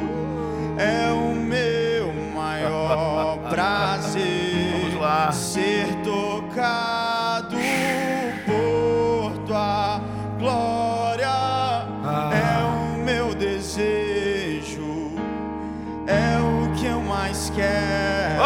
é 0.78 1.12
o 1.12 1.34
meu 1.34 2.10
maior 2.34 3.36
prazer 3.52 4.64
Vamos 4.80 5.00
lá. 5.00 5.30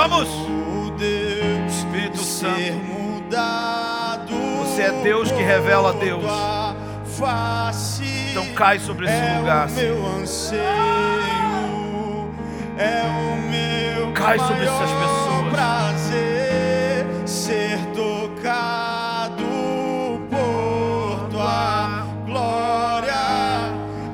Vamos! 0.08 0.28
Deus, 0.98 1.72
Espírito 1.72 2.18
ser 2.18 2.72
Santo. 2.72 2.84
mudado. 2.84 4.34
Você 4.58 4.82
é 4.82 4.92
Deus 5.02 5.30
que 5.30 5.42
revela 5.42 5.90
a 5.90 5.92
Deus. 5.92 6.24
Então 8.30 8.46
cai 8.54 8.78
sobre 8.78 9.06
esse 9.06 9.14
é 9.14 9.38
lugar, 9.38 9.68
anseio, 10.22 10.60
é 12.76 13.02
o 13.04 13.36
meu 13.50 14.12
Cai 14.12 14.38
sobre 14.38 14.64
essas 14.64 14.90
pessoas. 14.90 15.52
prazer 15.52 17.06
ser 17.26 17.78
tocado 17.94 19.44
por 20.30 21.28
tua 21.30 22.06
glória. 22.24 23.14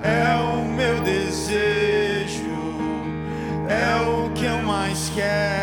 É 0.02 0.36
o 0.36 0.64
meu 0.64 1.00
desejo, 1.00 2.44
é 3.68 3.96
o 4.02 4.30
que 4.30 4.44
eu 4.46 4.62
mais 4.62 5.10
quero, 5.14 5.53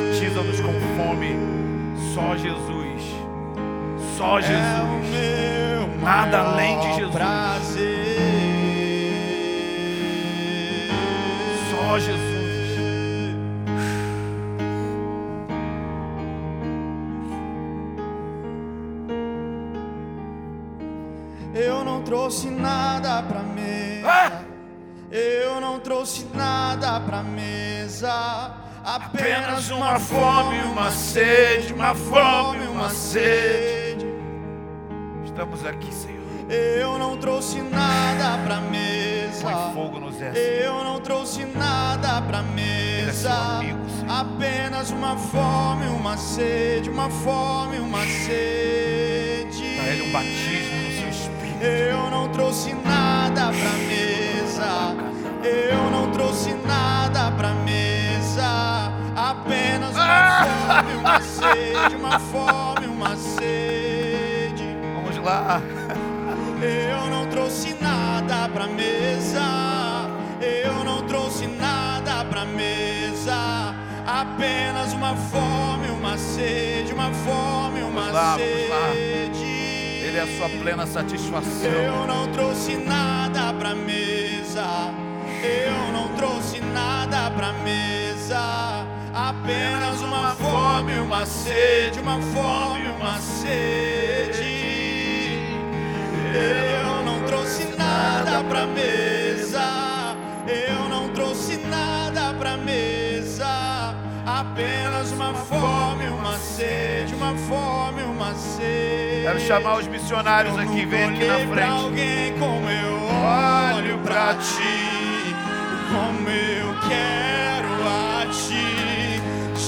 Batiza-nos 0.00 0.60
com 0.60 0.72
fome. 0.96 1.36
Só 2.14 2.34
Jesus. 2.34 3.02
Só 4.16 4.38
É 4.38 4.42
Jesus. 4.42 5.10
meu 5.10 5.98
Nada 6.02 6.38
além 6.38 6.80
de 6.80 6.94
Jesus. 6.94 7.14
Prazer. 7.14 8.06
Só 11.70 11.98
Jesus. 11.98 12.40
Eu 21.54 21.84
não 21.84 22.02
trouxe 22.02 22.48
nada 22.48 23.22
pra 23.22 23.40
mesa. 23.40 24.08
Ah! 24.08 24.42
Eu 25.10 25.60
não 25.60 25.78
trouxe 25.78 26.26
nada 26.32 26.98
pra 27.00 27.22
mesa. 27.22 28.60
Apenas 28.84 29.70
uma 29.70 29.98
fome, 29.98 30.58
uma 30.60 30.90
sede, 30.90 31.72
uma 31.72 31.94
fome, 31.94 32.66
uma 32.66 32.90
sede. 32.90 34.06
Estamos 35.24 35.64
aqui, 35.64 35.92
Senhor. 35.92 36.20
Eu 36.50 36.98
não 36.98 37.16
trouxe 37.16 37.60
nada 37.60 38.42
pra 38.44 38.60
mesa. 38.60 39.42
Põe 39.42 39.74
fogo 39.74 40.00
nos 40.00 40.16
exércitos. 40.16 40.64
Eu 40.64 40.84
não 40.84 41.00
trouxe 41.00 41.44
nada 41.44 42.20
pra 42.22 42.38
é 42.38 42.42
mesa. 42.42 43.32
amigo. 43.32 43.78
Apenas 44.08 44.90
uma 44.90 45.16
fome, 45.16 45.86
uma 45.86 46.16
sede, 46.16 46.90
uma 46.90 47.08
fome, 47.08 47.78
uma 47.78 48.04
sede. 48.04 49.76
Dá 49.76 49.86
Ele 49.92 50.02
um 50.02 50.12
batismo 50.12 50.82
no 50.82 50.90
seu 50.98 51.08
espírito. 51.08 51.62
Eu 51.62 52.10
não 52.10 52.28
trouxe 52.30 52.74
nada 52.74 53.52
pra 53.52 53.72
mesa. 53.86 54.96
Eu 55.44 55.90
não 55.90 56.10
trouxe 56.10 56.52
nada 56.66 56.99
fome, 60.10 60.94
uma 61.00 61.20
sede, 61.20 61.96
uma 61.96 62.18
fome, 62.18 62.86
uma 62.86 63.16
sede. 63.16 64.76
Vamos 64.94 65.16
lá. 65.24 65.60
Eu 66.62 67.10
não 67.10 67.26
trouxe 67.26 67.74
nada 67.80 68.48
pra 68.48 68.66
mesa. 68.66 69.40
Eu 70.40 70.84
não 70.84 71.02
trouxe 71.06 71.46
nada 71.46 72.24
pra 72.24 72.44
mesa. 72.44 73.74
Apenas 74.06 74.92
uma 74.92 75.14
fome, 75.14 75.88
uma 75.90 76.16
sede, 76.18 76.92
uma 76.92 77.10
fome, 77.12 77.80
uma 77.82 78.00
Vamos 78.00 78.12
lá, 78.12 78.36
vamos 78.36 78.68
lá. 78.70 78.92
sede. 78.92 79.44
Ele 80.02 80.18
é 80.18 80.22
a 80.22 80.26
sua 80.36 80.48
plena 80.48 80.86
satisfação. 80.86 81.70
Eu 81.70 82.06
não 82.06 82.26
trouxe 82.32 82.76
nada 82.76 83.52
pra 83.54 83.74
mesa. 83.74 84.64
Eu 85.42 85.92
não 85.92 86.08
trouxe 86.16 86.60
nada 86.60 87.30
pra 87.30 87.52
mesa. 87.52 88.86
Apenas 89.12 90.00
uma 90.02 90.30
fome, 90.36 90.98
uma 91.00 91.26
sede, 91.26 91.98
uma 92.00 92.20
fome, 92.20 92.88
uma 92.96 93.18
sede. 93.18 94.40
Eu 96.32 97.04
não 97.04 97.20
trouxe 97.24 97.64
nada 97.76 98.44
pra 98.48 98.66
mesa. 98.66 100.16
Eu 100.46 100.88
não 100.88 101.08
trouxe 101.08 101.56
nada 101.58 102.32
pra 102.38 102.56
mesa. 102.56 103.94
Apenas 104.24 105.10
uma 105.12 105.34
fome, 105.34 106.06
uma 106.08 106.38
sede, 106.38 107.14
uma 107.14 107.34
fome, 107.36 108.02
uma 108.02 108.32
sede. 108.34 109.22
Quero 109.24 109.40
chamar 109.40 109.78
os 109.78 109.88
missionários 109.88 110.54
Eu 110.54 110.60
aqui, 110.60 110.86
vem 110.86 111.04
aqui 111.04 111.24
na 111.24 111.38
frente. 111.38 111.62
alguém 111.62 112.32
como 112.38 112.68
eu 112.70 112.94
olho 113.74 113.98
pra 113.98 114.34
ti, 114.34 115.34
como 115.90 116.28
eu 116.28 116.74
quero 116.88 117.68
a 117.88 118.26
ti, 118.26 118.79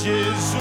Jesus. 0.03 0.57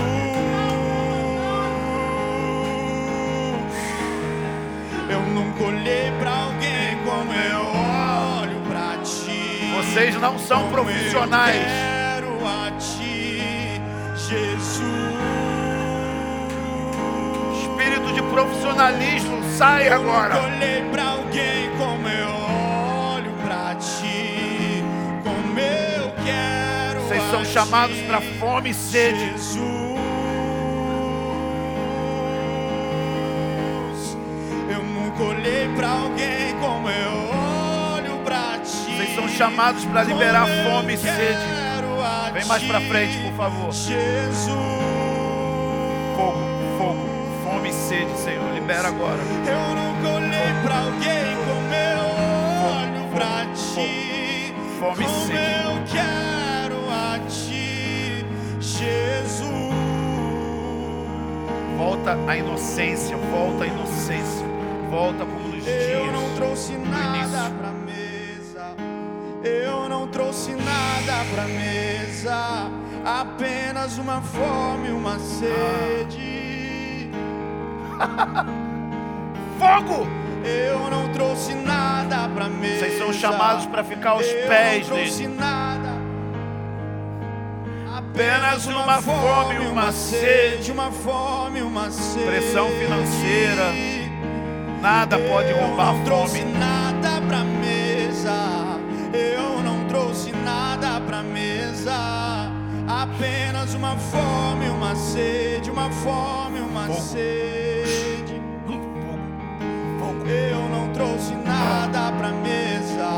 Eu 5.10 5.22
nunca 5.22 5.64
olhei 5.64 6.12
pra 6.20 6.30
alguém 6.32 6.98
como 7.04 7.34
eu 7.34 7.60
olho 8.42 8.62
pra 8.70 8.98
ti. 9.04 9.72
Vocês 9.76 10.16
não 10.22 10.38
são 10.38 10.60
como 10.70 10.72
profissionais. 10.72 11.56
Eu 11.56 11.64
quero 11.64 12.48
a 12.48 12.72
ti, 12.78 13.82
Jesus. 14.16 14.92
Espírito 17.64 18.14
de 18.14 18.22
profissionalismo, 18.22 19.42
sai 19.58 19.90
Eu 19.90 19.94
agora. 19.96 20.36
nunca 20.36 20.56
olhei 20.56 20.84
pra 20.92 21.04
alguém 21.04 21.70
como 21.80 22.08
eu 22.08 22.28
olho 22.30 22.61
são 27.32 27.46
chamados 27.46 27.98
para 28.02 28.20
fome 28.20 28.72
e 28.72 28.74
sede. 28.74 29.32
Jesus. 29.32 29.62
Eu 34.70 34.84
nunca 34.84 35.24
olhei 35.24 35.70
pra 35.74 35.90
alguém 35.90 36.54
como 36.60 36.90
eu 36.90 37.30
olho 37.96 38.18
pra 38.26 38.60
ti. 38.60 38.98
Vocês 38.98 39.16
são 39.16 39.30
chamados 39.30 39.86
para 39.86 40.04
liberar 40.04 40.46
fome 40.46 40.96
e 40.96 40.98
sede. 40.98 41.62
Vem 42.34 42.46
mais 42.46 42.62
ti, 42.62 42.68
frente, 42.90 43.18
por 43.24 43.34
favor. 43.34 43.72
Jesus. 43.72 44.50
Fogo, 46.16 46.38
fogo, 46.78 47.08
fome 47.44 47.70
e 47.70 47.74
sede, 47.74 48.18
Senhor. 48.18 48.54
Libera 48.54 48.90
agora. 48.90 49.22
Eu 49.48 49.76
nunca 49.76 50.10
olhei 50.18 50.54
pra 50.64 50.80
alguém 50.80 51.38
como 51.48 51.74
eu 51.74 52.04
olho 52.76 53.08
pra 53.14 53.46
ti. 53.54 54.54
Fome 54.80 55.06
e 55.06 55.10
sede. 55.28 55.81
Volta 61.82 62.16
a 62.28 62.38
inocência, 62.38 63.18
volta 63.18 63.64
a 63.64 63.68
inocência. 63.68 64.46
Volta 64.92 65.26
como 65.26 65.48
nos 65.48 65.66
Eu 65.66 66.12
não 66.12 66.26
dias. 66.26 66.36
trouxe 66.36 66.74
nada 66.78 67.50
pra 67.58 67.72
mesa. 67.72 68.76
Eu 69.44 69.90
não 69.90 70.08
trouxe 70.08 70.52
nada 70.52 71.26
pra 71.34 71.46
mesa. 71.46 72.70
Apenas 73.04 73.98
uma 73.98 74.22
fome, 74.22 74.92
uma 74.92 75.18
sede. 75.18 77.10
Fogo! 79.58 80.08
Eu 80.46 80.88
não 80.92 81.12
trouxe 81.12 81.56
nada 81.56 82.30
pra 82.30 82.48
mesa. 82.48 82.86
Vocês 82.86 83.00
são 83.00 83.12
chamados 83.12 83.66
para 83.66 83.84
ficar 83.84 84.12
aos 84.12 84.28
Eu 84.28 84.48
pés 84.48 84.88
dele. 84.88 85.02
Apenas 88.14 88.66
uma 88.66 89.02
fome, 89.02 89.58
uma 89.60 89.92
sede. 89.94 90.70
uma 90.74 90.92
fome, 90.92 91.62
uma 91.62 91.90
sede. 91.90 92.26
Pressão 92.26 92.68
financeira. 92.70 93.72
Nada 94.82 95.18
pode 95.18 95.54
roubar 95.54 95.86
Eu 95.86 95.90
a 95.90 95.94
não 95.94 96.04
trouxe 96.04 96.40
fome. 96.40 96.52
nada 96.54 97.22
pra 97.26 97.44
mesa. 97.46 98.80
Eu 99.14 99.64
não 99.64 99.88
trouxe 99.88 100.34
nada 100.34 101.00
pra 101.00 101.24
mesa. 101.24 102.52
Apenas 102.86 103.74
uma 103.74 103.96
fome, 103.96 104.68
uma 104.70 104.94
sede, 104.94 105.72
uma 105.72 105.90
fome, 105.90 106.60
uma 106.60 106.92
sede. 106.94 108.42
Eu 110.28 110.70
não 110.70 110.92
trouxe 110.94 111.34
nada 111.36 112.12
pra 112.18 112.30
mesa. 112.32 113.10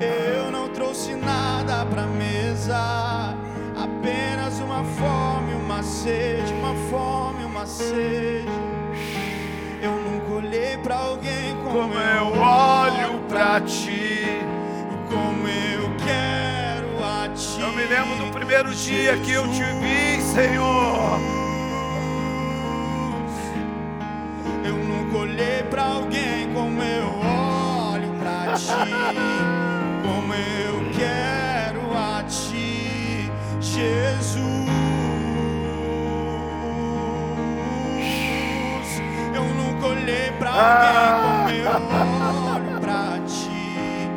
Eu 0.00 0.50
não 0.50 0.68
trouxe 0.68 1.14
nada 1.14 1.86
pra 1.86 2.06
mesa. 2.06 3.09
Sede, 5.90 6.52
uma 6.54 6.74
fome, 6.88 7.44
uma 7.44 7.66
sede. 7.66 8.46
Eu 9.82 9.92
nunca 9.92 10.34
olhei 10.34 10.76
pra 10.78 10.96
alguém 10.96 11.54
como, 11.64 11.70
Como 11.72 11.94
eu 11.94 12.26
olho 12.40 13.18
pra 13.28 13.60
ti. 13.60 14.40
como 15.08 15.48
eu 15.48 15.90
quero 15.98 17.04
a 17.04 17.28
ti. 17.34 17.60
Eu 17.60 17.72
me 17.72 17.84
lembro 17.84 18.24
do 18.24 18.30
primeiro 18.32 18.72
dia 18.74 19.16
que 19.18 19.32
eu 19.32 19.42
te 19.48 19.62
vi, 19.80 20.22
Senhor. 20.22 21.18
Eu 24.64 24.74
nunca 24.76 25.16
olhei 25.18 25.62
pra 25.68 25.82
alguém 25.84 26.52
como 26.52 26.80
eu 26.82 27.08
olho 27.92 28.08
pra 28.20 28.54
ti, 28.54 28.74
como 30.06 30.34
eu 30.34 30.90
quero 30.96 31.96
a 31.96 32.22
ti, 32.24 33.30
Jesus. 33.60 34.39
Pra 40.60 41.14
alguém 41.14 41.64
como 41.64 41.90
eu 41.90 42.44
olho 42.52 42.80
pra 42.80 43.18
ti, 43.26 44.10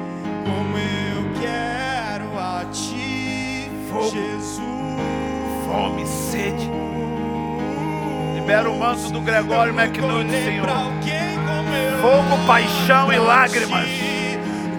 como 0.46 0.78
eu 0.78 1.42
quero 1.42 2.40
a 2.40 2.66
ti, 2.72 3.72
Fogo. 3.90 4.10
Jesus. 4.12 4.62
Fome 5.66 6.06
sede. 6.06 6.70
Libera 8.36 8.70
o 8.70 8.78
manto 8.78 9.10
do 9.12 9.22
Gregório 9.22 9.74
McNutt, 9.74 10.30
Senhor. 10.30 10.68
Fogo, 12.02 12.46
paixão 12.46 13.14
e 13.14 13.18
lágrimas. 13.18 13.88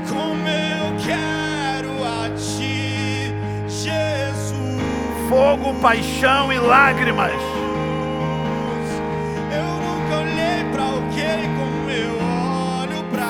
Como 0.08 0.46
eu 0.46 0.94
quero 1.02 1.90
a 2.04 2.28
ti, 2.36 3.34
Jesus. 3.66 4.78
Fogo, 5.28 5.74
paixão 5.80 6.52
e 6.52 6.58
lágrimas. 6.58 7.32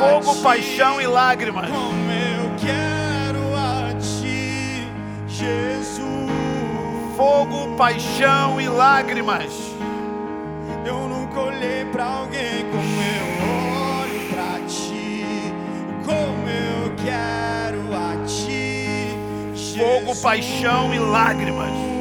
fogo, 0.05 0.37
paixão 0.43 1.01
e 1.01 1.07
lágrimas. 1.07 1.71
Como 1.71 2.11
eu 2.11 2.51
quero 2.59 3.57
a 3.57 3.95
ti, 3.95 4.89
Jesus. 5.27 6.31
Fogo, 7.17 7.77
paixão 7.77 8.61
e 8.61 8.69
lágrimas. 8.69 9.53
Eu 10.85 11.09
nunca 11.09 11.41
olhei 11.41 11.85
para 11.87 12.05
alguém 12.05 12.67
como 12.71 13.03
eu 13.03 13.27
olho 14.03 14.29
para 14.31 14.67
ti. 14.67 15.25
Como 16.05 16.49
eu 16.49 16.95
quero 17.03 17.95
a 17.95 18.25
ti, 18.27 19.17
Jesus. 19.55 19.79
Fogo, 19.79 20.23
paixão 20.23 20.95
e 20.95 20.99
lágrimas. 20.99 21.95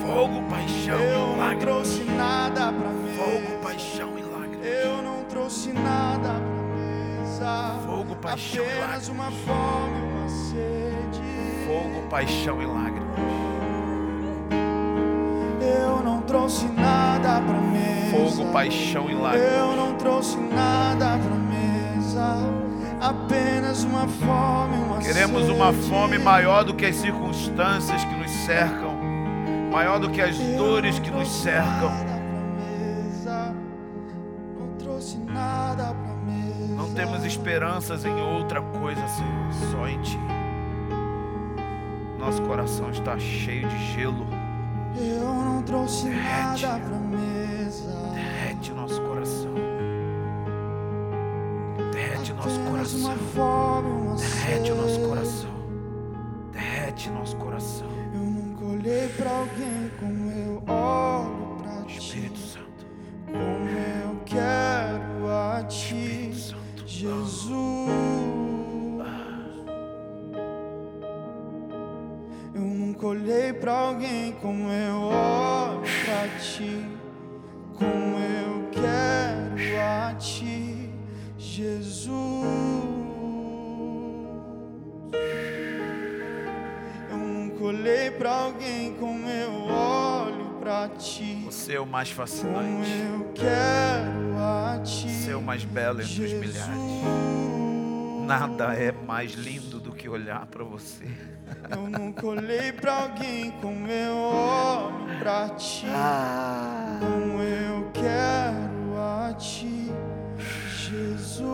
fogo, 0.00 0.42
paixão 0.48 1.00
eu 1.00 1.34
e 1.34 1.38
lágrimas 1.38 2.03
nada 2.24 2.72
pra 2.72 2.88
Fogo, 3.16 3.40
mesa. 3.40 3.58
paixão 3.62 4.18
e 4.18 4.22
lágrimas. 4.22 4.66
Eu 4.66 5.02
não 5.02 5.24
trouxe 5.24 5.72
nada 5.72 6.30
pra 6.30 6.62
mesa. 6.76 7.78
Fogo, 7.86 8.16
paixão 8.16 8.64
e 8.64 8.68
Apenas 8.68 8.80
lágrimas. 8.80 9.08
uma 9.08 9.30
fome, 9.30 10.02
uma 10.12 10.28
sede. 10.28 11.22
Fogo, 11.66 12.08
paixão 12.08 12.62
e 12.62 12.66
lágrimas. 12.66 13.04
Eu 15.60 16.02
não 16.02 16.20
trouxe 16.22 16.66
nada 16.66 17.40
pra 17.40 17.54
mesa. 17.60 18.10
Fogo, 18.10 18.52
paixão 18.52 19.10
e 19.10 19.14
lágrimas. 19.14 19.52
Eu 19.52 19.76
não 19.76 19.94
trouxe 19.94 20.36
nada 20.38 21.18
pra 21.18 21.36
mesa. 21.36 22.36
Apenas 23.00 23.84
uma 23.84 24.06
fome, 24.08 24.76
uma 24.78 24.98
Queremos 24.98 25.48
uma 25.48 25.72
fome 25.72 26.16
maior 26.18 26.64
do 26.64 26.74
que 26.74 26.86
as 26.86 26.96
circunstâncias 26.96 28.02
que 28.04 28.14
nos 28.14 28.30
cercam, 28.30 28.94
maior 29.70 29.98
do 29.98 30.08
que 30.10 30.22
as 30.22 30.38
dores 30.38 30.98
que 30.98 31.10
nos 31.10 31.28
cercam. 31.28 32.13
Não 35.76 36.92
temos 36.94 37.24
esperanças 37.24 38.04
em 38.04 38.14
outra 38.20 38.60
coisa, 38.62 39.00
Senhor, 39.08 39.70
só 39.72 39.88
em 39.88 40.00
Ti. 40.02 40.18
Nosso 42.18 42.40
coração 42.42 42.90
está 42.90 43.18
cheio 43.18 43.68
de 43.68 43.92
gelo. 43.92 44.26
Eu 44.96 45.24
não 45.34 45.62
trouxe 45.62 46.08
Derrete. 46.08 46.62
nada 46.66 46.80
pra 46.84 46.98
mesa. 46.98 47.92
Derrete 48.14 48.72
nosso 48.72 49.00
coração. 49.02 49.54
Derrete 51.92 52.32
nosso 52.32 52.60
Apenas 52.60 52.94
uma 52.94 53.14
coração. 53.14 54.16
Derrete 54.16 54.72
o 54.72 54.76
nosso 54.76 55.00
coração. 55.00 55.50
Derrete 56.52 57.10
nosso 57.10 57.36
coração. 57.36 57.88
Eu 58.14 58.20
nunca 58.20 58.64
olhei 58.64 59.08
pra 59.08 59.30
alguém 59.30 59.83
mais 91.94 92.12
Como 92.12 92.26
fascinante. 92.26 92.90
eu 92.90 93.32
quero 93.34 94.36
a 94.36 94.80
ti. 94.82 95.08
Você 95.08 95.30
é 95.30 95.36
o 95.36 95.40
mais 95.40 95.64
belo 95.64 96.00
entre 96.02 96.24
os 96.24 96.28
Jesus. 96.28 96.40
milhares. 96.40 98.26
Nada 98.26 98.74
é 98.74 98.90
mais 98.90 99.34
lindo 99.34 99.78
do 99.78 99.92
que 99.92 100.08
olhar 100.08 100.44
para 100.46 100.64
você. 100.64 101.04
Eu 101.70 101.88
nunca 101.88 102.26
olhei 102.26 102.72
pra 102.72 103.02
alguém 103.02 103.52
como 103.62 103.86
eu 103.86 104.12
olho 104.12 105.18
pra 105.20 105.50
ti. 105.50 105.86
Como 106.98 107.40
eu 107.42 107.88
quero 107.92 108.98
a 109.00 109.32
ti, 109.34 109.92
Jesus. 110.76 111.44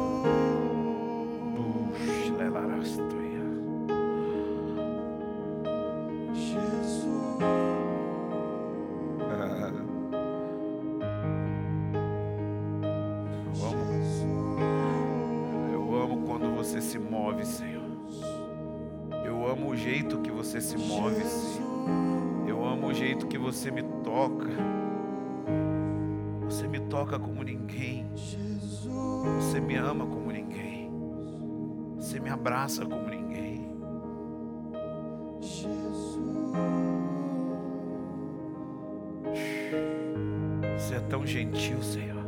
Puxa, 1.98 2.32
você 20.50 20.60
se 20.60 20.76
move, 20.76 21.24
Senhor. 21.24 22.48
Eu 22.48 22.64
amo 22.66 22.88
o 22.88 22.92
jeito 22.92 23.28
que 23.28 23.38
você 23.38 23.70
me 23.70 23.84
toca. 24.02 24.48
Você 26.44 26.66
me 26.66 26.80
toca 26.80 27.20
como 27.20 27.44
ninguém. 27.44 28.10
Você 29.36 29.60
me 29.60 29.76
ama 29.76 30.04
como 30.04 30.32
ninguém. 30.32 30.90
Você 31.94 32.18
me 32.18 32.30
abraça 32.30 32.84
como 32.84 33.08
ninguém. 33.08 33.70
Você 40.76 40.96
é 40.96 41.00
tão 41.08 41.24
gentil, 41.24 41.80
Senhor. 41.80 42.26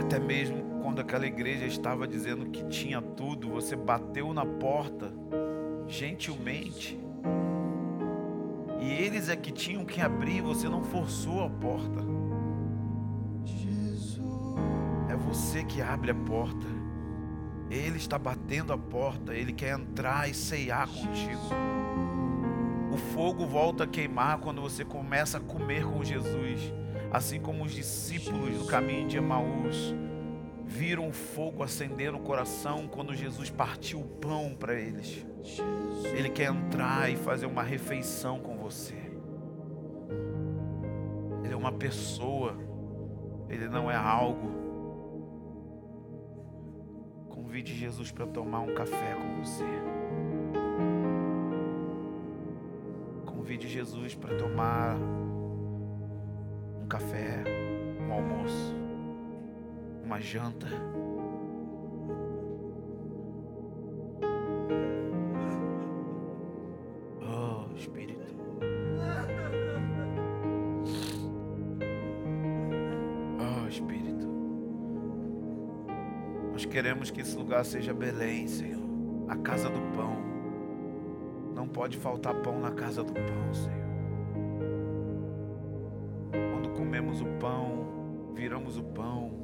Até 0.00 0.20
mesmo 0.20 0.62
quando 0.80 1.00
aquela 1.00 1.26
igreja 1.26 1.66
estava 1.66 2.06
dizendo 2.06 2.46
que 2.46 2.64
tinha 2.66 3.02
tudo, 3.02 3.50
você 3.50 3.74
bateu 3.74 4.32
na 4.32 4.46
porta 4.46 5.12
gentilmente. 5.88 6.98
E 8.80 8.90
eles 8.90 9.28
é 9.28 9.36
que 9.36 9.50
tinham 9.50 9.84
que 9.84 10.00
abrir, 10.00 10.42
você 10.42 10.68
não 10.68 10.82
forçou 10.82 11.42
a 11.42 11.48
porta. 11.48 12.00
É 15.08 15.16
você 15.16 15.64
que 15.64 15.80
abre 15.80 16.10
a 16.10 16.14
porta. 16.14 16.66
Ele 17.70 17.96
está 17.96 18.18
batendo 18.18 18.72
a 18.72 18.78
porta, 18.78 19.34
ele 19.34 19.52
quer 19.52 19.78
entrar 19.78 20.28
e 20.28 20.34
ceiar 20.34 20.86
contigo. 20.86 21.40
O 22.92 22.96
fogo 22.96 23.46
volta 23.46 23.84
a 23.84 23.86
queimar 23.86 24.38
quando 24.38 24.60
você 24.60 24.84
começa 24.84 25.38
a 25.38 25.40
comer 25.40 25.84
com 25.84 26.04
Jesus, 26.04 26.72
assim 27.10 27.40
como 27.40 27.64
os 27.64 27.72
discípulos 27.72 28.58
do 28.58 28.66
caminho 28.66 29.08
de 29.08 29.16
Emaús 29.16 29.94
viram 30.66 31.08
o 31.08 31.12
fogo 31.12 31.62
acender 31.62 32.10
no 32.10 32.20
coração 32.20 32.88
quando 32.88 33.14
Jesus 33.14 33.50
partiu 33.50 34.00
o 34.00 34.04
pão 34.04 34.54
para 34.58 34.74
eles. 34.74 35.24
Ele 36.16 36.30
quer 36.30 36.50
entrar 36.50 37.10
e 37.10 37.16
fazer 37.16 37.46
uma 37.46 37.62
refeição 37.62 38.40
com 38.40 38.56
você. 38.56 38.94
Ele 41.44 41.52
é 41.52 41.56
uma 41.56 41.72
pessoa, 41.72 42.56
ele 43.48 43.68
não 43.68 43.90
é 43.90 43.96
algo. 43.96 44.52
Convide 47.28 47.74
Jesus 47.74 48.10
para 48.10 48.26
tomar 48.26 48.60
um 48.60 48.74
café 48.74 49.14
com 49.14 49.42
você. 49.42 49.64
Convide 53.26 53.68
Jesus 53.68 54.14
para 54.14 54.36
tomar 54.36 54.96
um 56.82 56.86
café, 56.86 57.44
um 58.00 58.12
almoço, 58.12 58.74
uma 60.04 60.20
janta. 60.20 60.66
Oh, 67.22 67.74
Espírito. 67.74 68.34
Oh, 73.40 73.66
Espírito. 73.66 74.28
Nós 76.52 76.66
queremos 76.66 77.10
que 77.10 77.22
esse 77.22 77.36
lugar 77.36 77.64
seja 77.64 77.94
Belém, 77.94 78.46
Senhor. 78.46 78.84
A 79.28 79.36
casa 79.36 79.70
do 79.70 79.80
pão. 79.96 80.16
Não 81.54 81.66
pode 81.66 81.96
faltar 81.96 82.34
pão 82.34 82.60
na 82.60 82.72
casa 82.72 83.02
do 83.02 83.14
pão, 83.14 83.54
Senhor. 83.54 83.84
Quando 86.52 86.76
comemos 86.76 87.22
o 87.22 87.26
pão, 87.40 88.32
viramos 88.34 88.76
o 88.76 88.82
pão. 88.82 89.43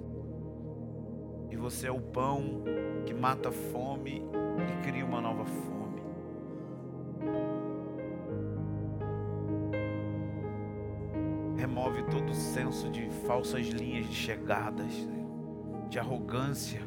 E 1.51 1.57
você 1.57 1.89
é 1.89 1.91
o 1.91 2.01
pão 2.01 2.63
que 3.05 3.13
mata 3.13 3.49
a 3.49 3.53
fome 3.53 4.23
e 4.69 4.87
cria 4.87 5.05
uma 5.05 5.21
nova 5.21 5.45
fome. 5.45 6.03
Remove 11.57 12.05
todo 12.05 12.31
o 12.31 12.35
senso 12.35 12.89
de 12.89 13.11
falsas 13.27 13.67
linhas 13.67 14.07
de 14.07 14.15
chegadas, 14.15 15.09
de 15.89 15.99
arrogância, 15.99 16.81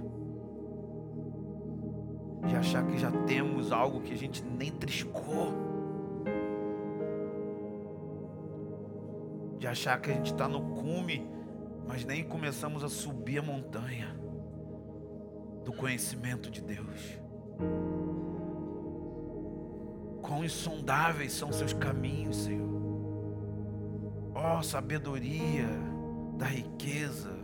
de 2.48 2.56
achar 2.56 2.86
que 2.88 2.98
já 2.98 3.12
temos 3.12 3.72
algo 3.72 4.02
que 4.02 4.14
a 4.14 4.18
gente 4.18 4.44
nem 4.44 4.72
triscou, 4.72 5.54
de 9.60 9.68
achar 9.68 10.00
que 10.00 10.10
a 10.10 10.14
gente 10.14 10.32
está 10.32 10.48
no 10.48 10.62
cume, 10.76 11.30
mas 11.86 12.06
nem 12.06 12.24
começamos 12.24 12.84
a 12.84 12.90
subir 12.90 13.40
a 13.40 13.42
montanha 13.42 14.23
do 15.64 15.72
conhecimento 15.72 16.50
de 16.50 16.62
Deus. 16.62 17.18
Quão 20.22 20.44
insondáveis 20.44 21.34
são 21.34 21.52
seus 21.52 21.74
caminhos, 21.74 22.38
Senhor. 22.38 22.74
Ó 24.34 24.62
sabedoria 24.62 25.68
da 26.38 26.46
riqueza, 26.46 27.38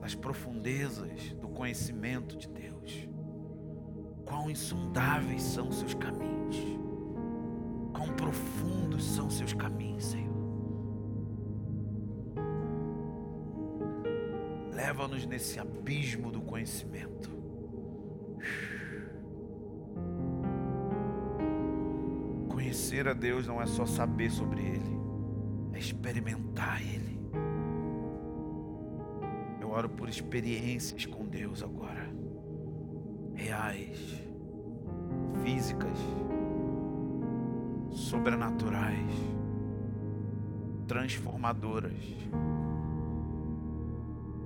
das 0.00 0.14
profundezas 0.14 1.32
do 1.40 1.48
conhecimento 1.48 2.36
de 2.36 2.48
Deus. 2.48 3.08
Quão 4.24 4.50
insondáveis 4.50 5.42
são 5.42 5.70
seus 5.72 5.94
caminhos. 5.94 6.56
Quão 7.92 8.08
profundos 8.08 9.04
são 9.04 9.30
seus 9.30 9.52
caminhos, 9.52 10.04
Senhor. 10.04 10.23
Leva-nos 14.94 15.26
nesse 15.26 15.58
abismo 15.58 16.30
do 16.30 16.40
conhecimento. 16.40 17.28
Conhecer 22.48 23.08
a 23.08 23.12
Deus 23.12 23.44
não 23.44 23.60
é 23.60 23.66
só 23.66 23.86
saber 23.86 24.30
sobre 24.30 24.60
Ele, 24.60 25.00
é 25.72 25.80
experimentar 25.80 26.80
Ele. 26.80 27.18
Eu 29.60 29.70
oro 29.70 29.88
por 29.88 30.08
experiências 30.08 31.04
com 31.06 31.26
Deus 31.26 31.60
agora, 31.60 32.08
reais, 33.34 33.98
físicas, 35.42 35.98
sobrenaturais, 37.90 39.10
transformadoras, 40.86 42.00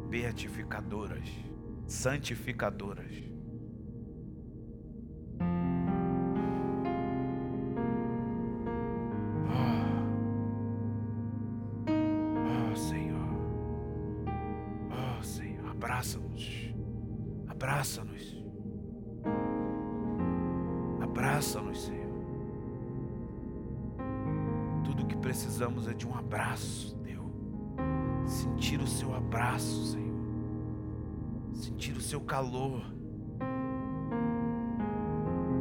beatificadoras, 0.09 1.29
santificadoras. 1.87 3.38
Seu 28.99 29.15
abraço, 29.15 29.93
Senhor. 29.93 30.19
Sentir 31.55 31.97
o 31.97 32.01
seu 32.01 32.21
calor. 32.21 32.83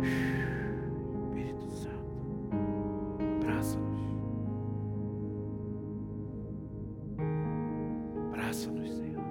Espírito 0.02 1.70
Santo, 1.70 2.24
abraça-nos. 3.38 4.02
Abraça-nos, 8.28 8.92
Senhor. 8.92 9.24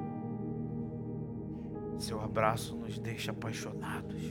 Seu 1.99 2.21
abraço 2.21 2.77
nos 2.77 3.01
deixa 3.01 3.33
apaixonados. 3.33 4.23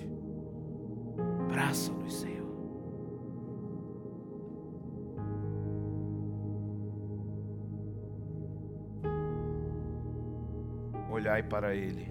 Olhai 11.35 11.43
para 11.43 11.75
Ele 11.75 12.07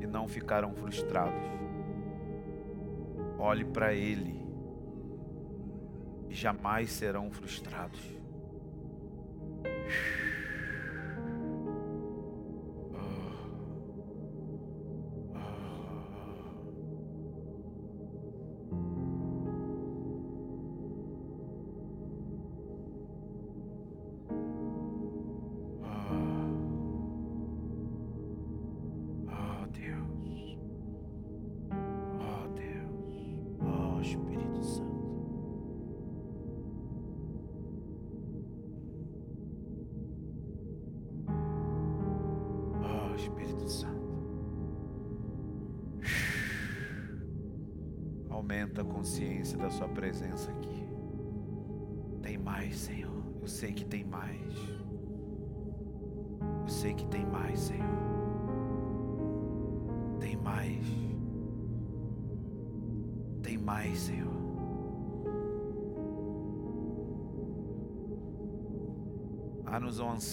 e 0.00 0.06
não 0.06 0.26
ficarão 0.26 0.72
frustrados. 0.72 1.44
Olhe 3.38 3.62
para 3.62 3.92
Ele 3.92 4.42
e 6.30 6.34
jamais 6.34 6.90
serão 6.92 7.30
frustrados. 7.30 8.00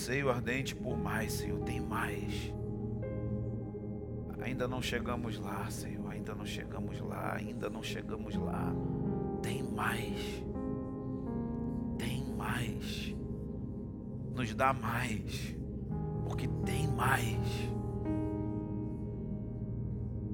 Anseio 0.08 0.30
ardente 0.30 0.74
por 0.74 0.98
mais, 0.98 1.34
Senhor. 1.34 1.60
Tem 1.66 1.82
mais. 1.82 2.54
Ainda 4.42 4.66
não 4.66 4.82
chegamos 4.82 5.38
lá, 5.38 5.70
Senhor. 5.70 6.10
Ainda 6.10 6.34
não 6.34 6.46
chegamos 6.46 7.02
lá. 7.02 7.36
Ainda 7.36 7.70
não 7.70 7.84
chegamos 7.84 8.36
lá. 8.36 8.74
Tem 9.42 9.62
mais. 9.62 10.46
Tem 11.98 12.24
mais. 12.38 13.14
Nos 14.34 14.54
dá 14.56 14.72
mais. 14.72 15.54
Porque 16.26 16.48
tem 16.66 16.88
mais. 16.88 17.70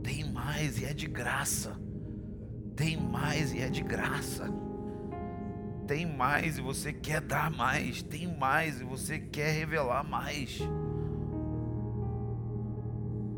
Tem 0.04 0.32
mais 0.32 0.80
e 0.80 0.86
é 0.86 0.94
de 0.94 1.08
graça. 1.08 1.76
Tem 2.76 2.96
mais 2.96 3.52
e 3.52 3.60
é 3.60 3.70
de 3.70 3.82
graça. 3.82 4.46
Tem 5.88 6.06
mais 6.06 6.58
e 6.58 6.62
você 6.62 6.94
quer 6.94 7.20
dar 7.22 7.52
mais. 7.52 8.02
Tem 8.02 8.28
mais 8.28 8.80
e 8.80 8.84
você 8.84 9.20
quer 9.20 9.52
revelar 9.52 10.04
mais. 10.04 10.60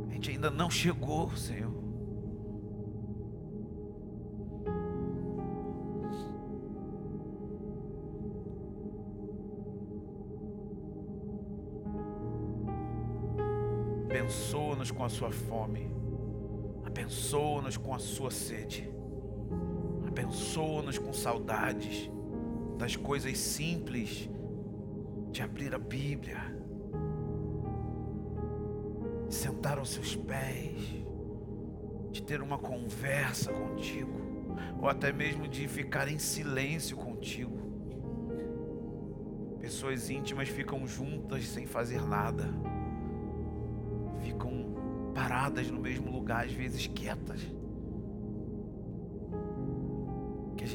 A 0.07 0.13
gente 0.13 0.29
ainda 0.31 0.51
não 0.51 0.69
chegou, 0.69 1.35
Senhor. 1.35 1.73
Abençoa-nos 14.05 14.91
com 14.91 15.03
a 15.03 15.09
sua 15.09 15.31
fome. 15.31 15.91
Abençoa-nos 16.85 17.75
com 17.75 17.93
a 17.93 17.99
sua 17.99 18.29
sede. 18.29 18.89
Abençoa-nos 20.07 20.97
com 20.97 21.11
saudades 21.11 22.09
das 22.77 22.95
coisas 22.95 23.37
simples 23.37 24.29
de 25.31 25.41
abrir 25.41 25.73
a 25.73 25.79
Bíblia, 25.79 26.37
de 29.27 29.35
sentar 29.35 29.77
aos 29.77 29.89
seus 29.89 30.15
pés, 30.15 31.03
de 32.11 32.21
ter 32.21 32.41
uma 32.41 32.57
conversa 32.57 33.51
contigo, 33.51 34.21
ou 34.79 34.87
até 34.87 35.11
mesmo 35.11 35.47
de 35.47 35.67
ficar 35.67 36.07
em 36.07 36.17
silêncio 36.17 36.95
contigo. 36.95 37.57
Pessoas 39.59 40.09
íntimas 40.09 40.47
ficam 40.47 40.85
juntas 40.85 41.47
sem 41.47 41.65
fazer 41.65 42.01
nada, 42.01 42.45
ficam 44.21 45.11
paradas 45.13 45.71
no 45.71 45.79
mesmo 45.79 46.11
lugar, 46.11 46.45
às 46.45 46.51
vezes 46.51 46.87
quietas. 46.87 47.54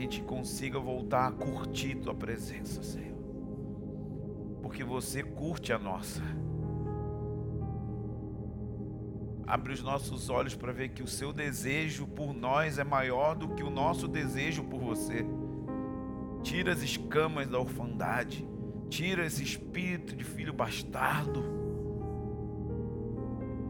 Gente 0.01 0.23
consiga 0.23 0.79
voltar 0.79 1.29
a 1.29 1.33
curtir 1.33 1.97
tua 1.97 2.15
presença, 2.15 2.83
Senhor. 2.83 3.19
Porque 4.63 4.83
você 4.83 5.23
curte 5.23 5.75
a 5.75 5.79
nossa. 5.79 6.23
Abre 9.47 9.75
os 9.75 9.83
nossos 9.83 10.31
olhos 10.31 10.55
para 10.55 10.73
ver 10.73 10.91
que 10.91 11.03
o 11.03 11.07
seu 11.07 11.33
desejo 11.33 12.07
por 12.07 12.33
nós 12.33 12.79
é 12.79 12.85
maior 12.85 13.35
do 13.35 13.49
que 13.51 13.63
o 13.63 13.69
nosso 13.69 14.09
desejo 14.09 14.65
por 14.65 14.81
você. 14.81 15.27
Tira 16.43 16.73
as 16.73 16.83
escamas 16.83 17.47
da 17.47 17.59
orfandade. 17.59 18.49
Tira 18.89 19.27
esse 19.27 19.43
espírito 19.43 20.17
de 20.17 20.25
filho 20.25 20.55
bastardo. 20.55 21.45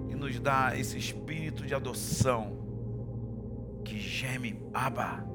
E 0.09 0.14
nos 0.14 0.39
dá 0.39 0.78
esse 0.78 0.97
espírito 0.97 1.66
de 1.66 1.74
adoção 1.74 2.57
que 3.85 3.99
geme, 3.99 4.62
Abba. 4.72 5.30